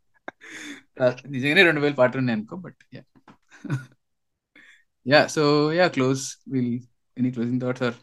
నిజంగానే 1.33 1.63
రెండు 1.67 1.81
వేలు 1.81 1.97
పాటలు 1.99 2.21
ఉన్నాయి 2.23 2.37
అనుకో 2.39 2.57
but 2.65 2.81
yeah 2.97 3.03
yeah 5.07 5.21
so 5.35 5.43
yeah 5.77 5.87
close 5.97 6.23
will 6.53 6.75
any 7.17 7.31
closing 7.35 7.61
thoughts 7.65 7.85
or 7.89 7.97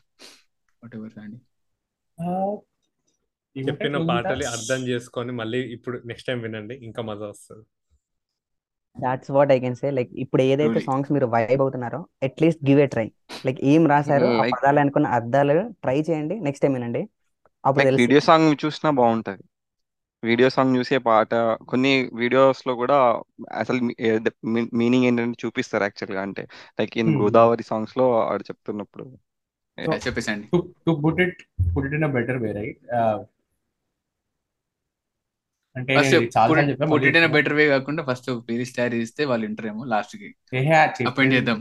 whatever 0.97 1.13
అండి 1.19 1.39
చెప్పిన 3.59 3.97
పాటలు 4.09 4.45
అర్థం 4.47 4.87
చేసుకొని 4.87 5.31
మళ్ళీ 5.31 5.59
ఇప్పుడు 5.59 6.01
నెక్స్ట్ 6.05 6.27
టైం 6.27 6.41
వినండి 6.41 6.75
ఇంకా 6.75 7.01
మజా 7.03 7.25
వస్తుంది. 7.25 7.65
That's 8.99 9.31
what 9.31 9.51
I 9.51 9.59
can 9.59 9.75
say 9.75 9.91
like 9.91 10.09
ఇప్పుడు 10.13 10.41
ఏదైతే. 10.41 10.79
సాంగ్స్ 10.79 11.11
మీరు 11.11 11.25
వైబ్ 11.25 11.61
అవుతున్నారో 11.61 12.07
at least 12.23 12.69
give 12.69 12.79
a 12.79 12.85
try 12.85 13.11
like 13.45 13.59
ఏం 13.63 13.87
రాశారు 13.87 14.25
ఆ 14.25 14.41
Like- 14.41 14.55
పదాలు 14.55 14.79
అనుకున్న 14.79 15.07
అర్థాలు 15.07 15.69
ట్రై 15.81 16.01
చేయండి 16.01 16.39
నెక్స్ట్ 16.39 16.63
టైం 16.63 16.73
వినండి. 16.73 17.07
అప్పుడు 17.65 17.95
వీడియో 17.95 18.19
సాంగ్ 18.19 18.55
చూసినా 18.65 18.91
బాగుంటది. 18.91 19.43
వీడియో 20.23 20.49
సాంగ్ 20.49 20.77
చూసే 20.77 20.97
పాట 20.97 21.33
కొన్ని 21.69 22.09
వీడియోస్లో 22.13 22.75
కూడా 22.75 23.21
అసలు 23.51 23.79
మీనింగ్ 24.73 25.05
ఏంటంటే 25.05 25.37
చూపిస్తారు 25.45 25.83
యాక్చువల్గా. 25.83 26.21
అంటే 26.21 26.47
లైక్ 26.79 26.97
ఇన్ 26.97 27.09
Hmm. 27.09 27.21
గోదావరి 27.21 27.63
సాంగ్స్లో 27.63 28.21
ఆడు 28.21 28.43
చెప్తున్నప్పుడు. 28.43 29.05
చెప్పేసండి 30.07 30.47
it 30.57 31.31
put 31.75 31.85
it 31.87 31.93
in 31.97 32.03
a 32.03 32.09
better 32.15 32.35
way, 32.43 32.51
right? 32.57 32.77
Uh, 32.97 33.19
అంటే 35.75 35.93
చాలా 36.35 36.61
పుట్టిన. 36.93 37.27
బెటర్ 37.35 37.55
వే 37.59 37.65
కాకుండా 37.73 38.01
ఫస్ట్ 38.09 38.29
ప్లేలిస్ట్ 38.47 38.75
తయారు 38.77 38.95
చేస్తే 39.01 39.21
వాళ్ళు 39.31 39.45
ఇంటారేమో 39.49 39.83
లాస్ట్కి. 39.93 40.29
అపాయింట్ 41.11 41.33
చేద్దాం. 41.37 41.59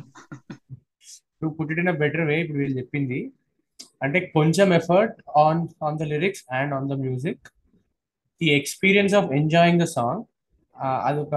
To 1.43 1.49
put 1.59 1.71
it 1.75 1.81
in 1.83 1.91
a 1.93 1.97
better 2.03 2.25
way 2.31 2.37
ఇప్పుడు 2.45 2.59
వీళ్ళు 2.63 2.77
చెప్పింది. 2.81 3.21
అంటే 4.05 4.19
కొంచెం 4.37 4.69
effort 4.81 5.17
on 5.45 5.61
on 5.87 5.99
the 6.03 6.07
lyrics 6.15 6.45
and 6.59 6.73
on 6.79 6.89
the 6.93 6.97
music 7.07 7.45
the 8.41 8.49
experience 8.61 9.15
of 9.21 9.29
enjoying 9.41 9.81
the 9.85 9.89
song 9.97 10.23
అది 11.09 11.19
ఒక 11.27 11.35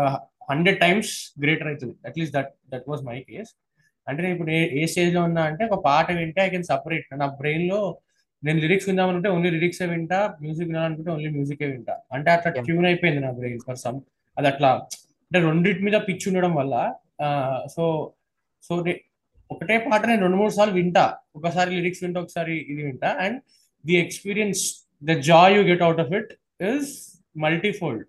హండ్రెడ్ 0.52 0.80
టైమ్స్ 0.86 1.12
గ్రేటర్ 1.44 1.70
అవుతుంది. 1.72 1.96
At least 2.10 2.36
that 2.38 2.52
that 2.74 2.88
was 2.92 3.04
my 3.10 3.18
case 3.30 3.52
అంటే 4.08 4.20
నేను 4.24 4.34
ఇప్పుడు 4.36 4.52
ఏ 4.80 4.86
స్టేజ్లో 4.92 5.22
ఉన్నా 5.28 5.42
అంటే 5.50 5.64
ఒక 5.70 5.78
పాట 5.90 6.08
వింటే 6.20 6.42
ఐ 6.46 6.50
కెన్ 6.54 6.66
సపరేట్ 6.72 7.06
నా 7.22 7.28
బ్రెయిన్లో 7.42 7.80
నేను 8.44 8.58
లిరిక్స్ 8.64 8.88
విందామనుకుంటే 8.90 9.30
ఓన్లీ 9.36 9.50
లిరిక్స్ 9.56 9.82
వింటా 9.94 10.20
మ్యూజిక్ 10.44 10.68
వినాలనుకుంటే 10.72 11.12
ఓన్లీ 11.16 11.30
మ్యూజికే 11.36 11.68
వింటా. 11.74 11.96
అంటే 12.16 12.30
అట్లా. 12.36 12.52
ట్యూన్ 12.68 12.88
అయిపోయింది 12.90 13.22
నా 13.26 13.32
బ్రెయిన్ 13.40 13.62
ఫర్ 13.68 13.80
సమ్ 13.84 14.00
అది 14.38 14.48
అట్లా 14.52 14.72
అంటే 15.28 15.40
రెండింటి 15.48 15.84
మీద 15.88 15.98
పిచ్ 16.08 16.26
ఉండడం 16.30 16.54
వల్ల 16.60 16.76
సో 17.76 17.84
సో 18.68 18.74
ఒకటే 19.52 19.76
పాట 19.86 20.02
నేను 20.10 20.22
రెండు 20.26 20.38
మూడు 20.42 20.54
సార్లు 20.58 20.74
వింటా. 20.80 21.06
ఒకసారి 21.38 21.70
లిరిక్స్ 21.78 22.02
వింటా 22.04 22.20
ఒకసారి 22.26 22.54
ఇది 22.72 22.82
వింటా. 22.88 23.10
And 23.24 23.38
the 23.84 23.96
experience 24.04 24.62
the 25.10 25.16
joy 25.30 25.54
you 25.58 25.62
get 25.72 25.84
out 25.88 26.02
of 26.04 26.12
it 26.20 26.32
is 26.72 26.92
multifold. 27.46 28.04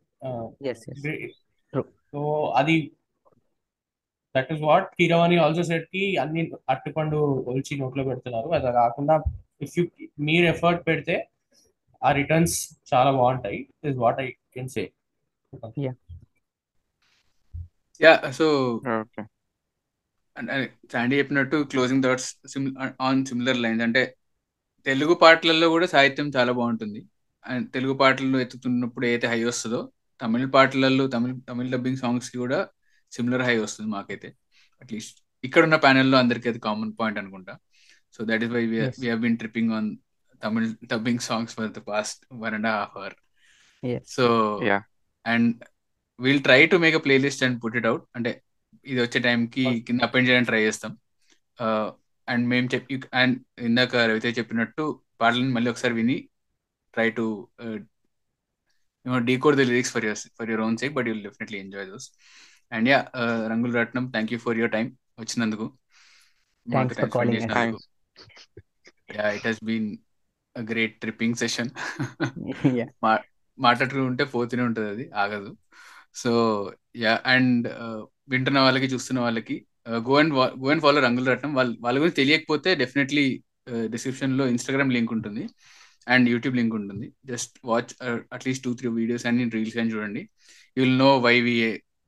So 2.13 2.21
అది 2.61 2.77
that 4.35 4.51
is 4.55 4.63
what 4.69 4.87
Keeravani 4.99 5.37
also 5.45 5.65
సెట్కి 5.71 6.05
అన్ని 6.25 6.43
అట్టుపండు 6.75 7.19
ఒలిచి 7.51 7.75
నోట్లో 7.83 8.05
పెడుతున్నారు. 8.11 8.49
అది 8.59 8.73
కాకుండా 8.81 9.17
ఇఫ్ 9.65 9.75
యూ 9.79 9.85
మీరు 10.29 10.47
ఎఫర్ట్ 10.55 10.83
పెడితే 10.89 11.17
ఆ 12.03 12.11
రిటర్న్స్ 12.21 12.57
చాలా 12.93 13.11
బాగుంటాయి 13.19 13.59
is 13.91 13.99
what 14.05 14.21
I 14.25 14.29
can 14.55 14.71
say 14.77 14.85
yeah 18.01 18.13
so 18.39 18.47
Chandi 20.93 21.15
చెప్పినట్టు 21.21 21.57
closing 21.73 22.05
thoughts 22.07 22.29
on 23.09 23.21
similar 23.31 23.61
lines 23.65 23.85
అంటే 23.87 24.03
తెలుగు 24.87 25.15
పాటలలో 25.23 25.67
కూడా 25.75 25.87
సాహిత్యం 25.93 26.29
చాలా 26.37 26.53
బాగుంటుంది. 26.59 27.01
అండ్ 27.45 27.67
తెలుగు 27.75 27.95
పాటలు 28.01 28.39
ఎత్తుతున్నప్పుడు 28.45 29.05
ఏదైతే 29.09 29.27
హై 29.33 29.41
వస్తుందో 29.45 29.81
తమిళ 30.21 30.45
పాటలలో 30.57 31.05
తమిళ 31.15 31.33
తమిళ 31.51 31.67
డబ్బింగ్ 31.75 32.01
సాంగ్స్కి 32.03 32.39
కూడా 32.45 32.59
సిమిలర్ 33.13 33.45
హై 33.49 33.57
వస్తుంది 33.65 33.89
మాకైతే 33.97 34.29
అట్లీస్ట్ 34.83 35.17
ఇక్కడ 35.45 35.63
ఉన్న 35.69 35.77
ప్యానెల్లో 35.85 36.17
అందరికీ 36.19 36.47
అది 36.53 36.61
కామన్ 36.67 36.93
పాయింట్ 37.01 37.19
అనుకుంటా. 37.23 37.55
So 38.15 38.25
that 38.31 38.45
is 38.47 38.53
why 38.57 38.63
Yes. 38.75 38.97
We 39.03 39.09
been 39.25 39.39
tripping 39.39 39.73
on 39.73 39.89
Tamil 40.43 40.69
dubbing 40.93 41.23
songs 41.29 41.55
for 41.57 41.71
the 41.71 41.83
past 41.91 42.21
one 42.43 42.57
and 42.59 42.69
half 42.73 42.97
hour 42.97 43.17
Yes. 43.83 44.03
So 44.17 44.27
Yeah. 44.71 44.83
And 45.25 45.51
will 46.19 46.43
try 46.43 46.61
to 46.67 46.77
make 46.77 46.97
a 46.97 47.03
playlist 47.07 47.45
and 47.47 47.57
put 47.63 47.77
it 47.77 47.87
out 47.87 48.05
అంటే 48.17 48.31
ఇది 48.87 49.01
వచ్చే 49.03 49.19
టైంకి 49.21 49.65
కింద 49.87 50.01
append 50.03 50.27
చేయడానికి 50.29 50.51
try 50.51 50.63
చేస్తాం. 50.63 50.93
And 52.29 52.45
మేము 52.49 52.69
చెప్పి 52.75 52.95
and 53.13 53.35
ఇందాక 53.61 53.95
రవితే 54.11 54.31
చెప్పినట్టు 54.31 54.85
పాటలను 55.21 55.53
మళ్ళీ 55.53 55.71
ఒకసారి 55.71 55.95
విని 55.95 56.17
try 56.95 57.09
to 57.11 57.25
decode 59.25 59.57
the 59.57 59.65
lyrics 59.71 59.93
for 59.95 60.05
your 60.05 60.21
for 60.39 60.51
your 60.51 60.63
own 60.67 60.77
sake 60.83 60.95
but 60.95 61.09
you'll 61.09 61.23
definitely 61.23 61.59
enjoy 61.59 61.87
those 61.87 62.07
and 62.73 62.89
yeah 62.89 62.99
Rangula 63.53 63.73
Ratnam 63.81 64.05
thank 64.11 64.33
you 64.33 64.39
for 64.39 64.59
your 64.59 64.73
time 64.73 64.87
వచ్చినందుకు 65.19 65.67
yeah 69.17 69.27
it 69.37 69.47
has 69.49 69.63
been 69.71 69.89
a 70.57 70.63
great 70.71 70.97
tripping 71.03 71.39
session. 71.43 71.71
మాట్లాడుతూ 73.59 74.05
ఉంటే 74.11 74.25
పోతూనే 74.35 74.63
ఉంటుంది 74.69 74.89
అది 74.95 75.05
ఆగదు. 75.23 75.51
So 76.23 76.31
yeah 77.05 77.13
and 77.35 77.67
వింటున్న 78.33 78.59
వాళ్ళకి 78.67 78.87
చూస్తున్న 78.95 79.19
వాళ్ళకి 79.27 79.57
go 80.09 80.15
and 80.21 80.33
go 80.63 80.69
and 80.73 80.83
follow 80.85 81.01
Rangula 81.07 81.27
Ratnam 81.33 81.53
వాళ్ళ 81.59 81.71
వాళ్ళ 81.85 81.97
గురించి 82.03 82.19
తెలియకపోతే 82.21 82.71
డెఫినెట్లీ 82.83 83.25
డిస్క్రిప్షన్లో 83.95 84.45
ఇన్స్టాగ్రామ్ 84.55 84.93
లింక్ 84.97 85.13
ఉంటుంది. 85.17 85.43
అండ్ 86.07 86.27
యూట్యూబ్ 86.33 86.57
లింక్ 86.61 86.75
ఉంటుంది. 86.81 87.07
Just 87.31 87.55
watch 87.71 87.93
at least 88.37 88.65
two 88.67 88.73
three 88.79 88.89
videos 89.01 89.27
అన్ని 89.31 89.45
రీల్స్ 89.57 89.79
అని 89.83 89.93
చూడండి. 89.95 90.23
You 90.77 90.81
will 90.85 90.99
know 91.07 91.11
why 91.27 91.37
we 91.47 91.55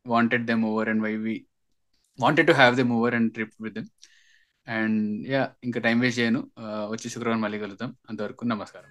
wanted 0.07 0.44
them 0.50 0.64
over 0.70 0.88
and 0.92 1.02
why 1.07 1.14
we 1.26 1.34
wanted 2.18 2.48
to 2.50 2.54
have 2.61 2.74
them 2.80 2.92
over 2.98 3.14
and 3.18 3.30
trip 3.36 3.54
with 3.64 3.74
them 3.78 3.88
and 4.68 5.28
yeah 5.28 5.48
ఇంకా 5.64 5.80
time 5.80 6.00
waste 6.00 6.20
చేయను. 6.20 6.50
వచ్చే 6.60 7.10
శుక్రవారం 7.10 7.40
మళ్ళీ 7.40 7.58
కలుద్దాం. 7.58 7.94
అంతవరకు 8.10 8.44
నమస్కారం. 8.44 8.90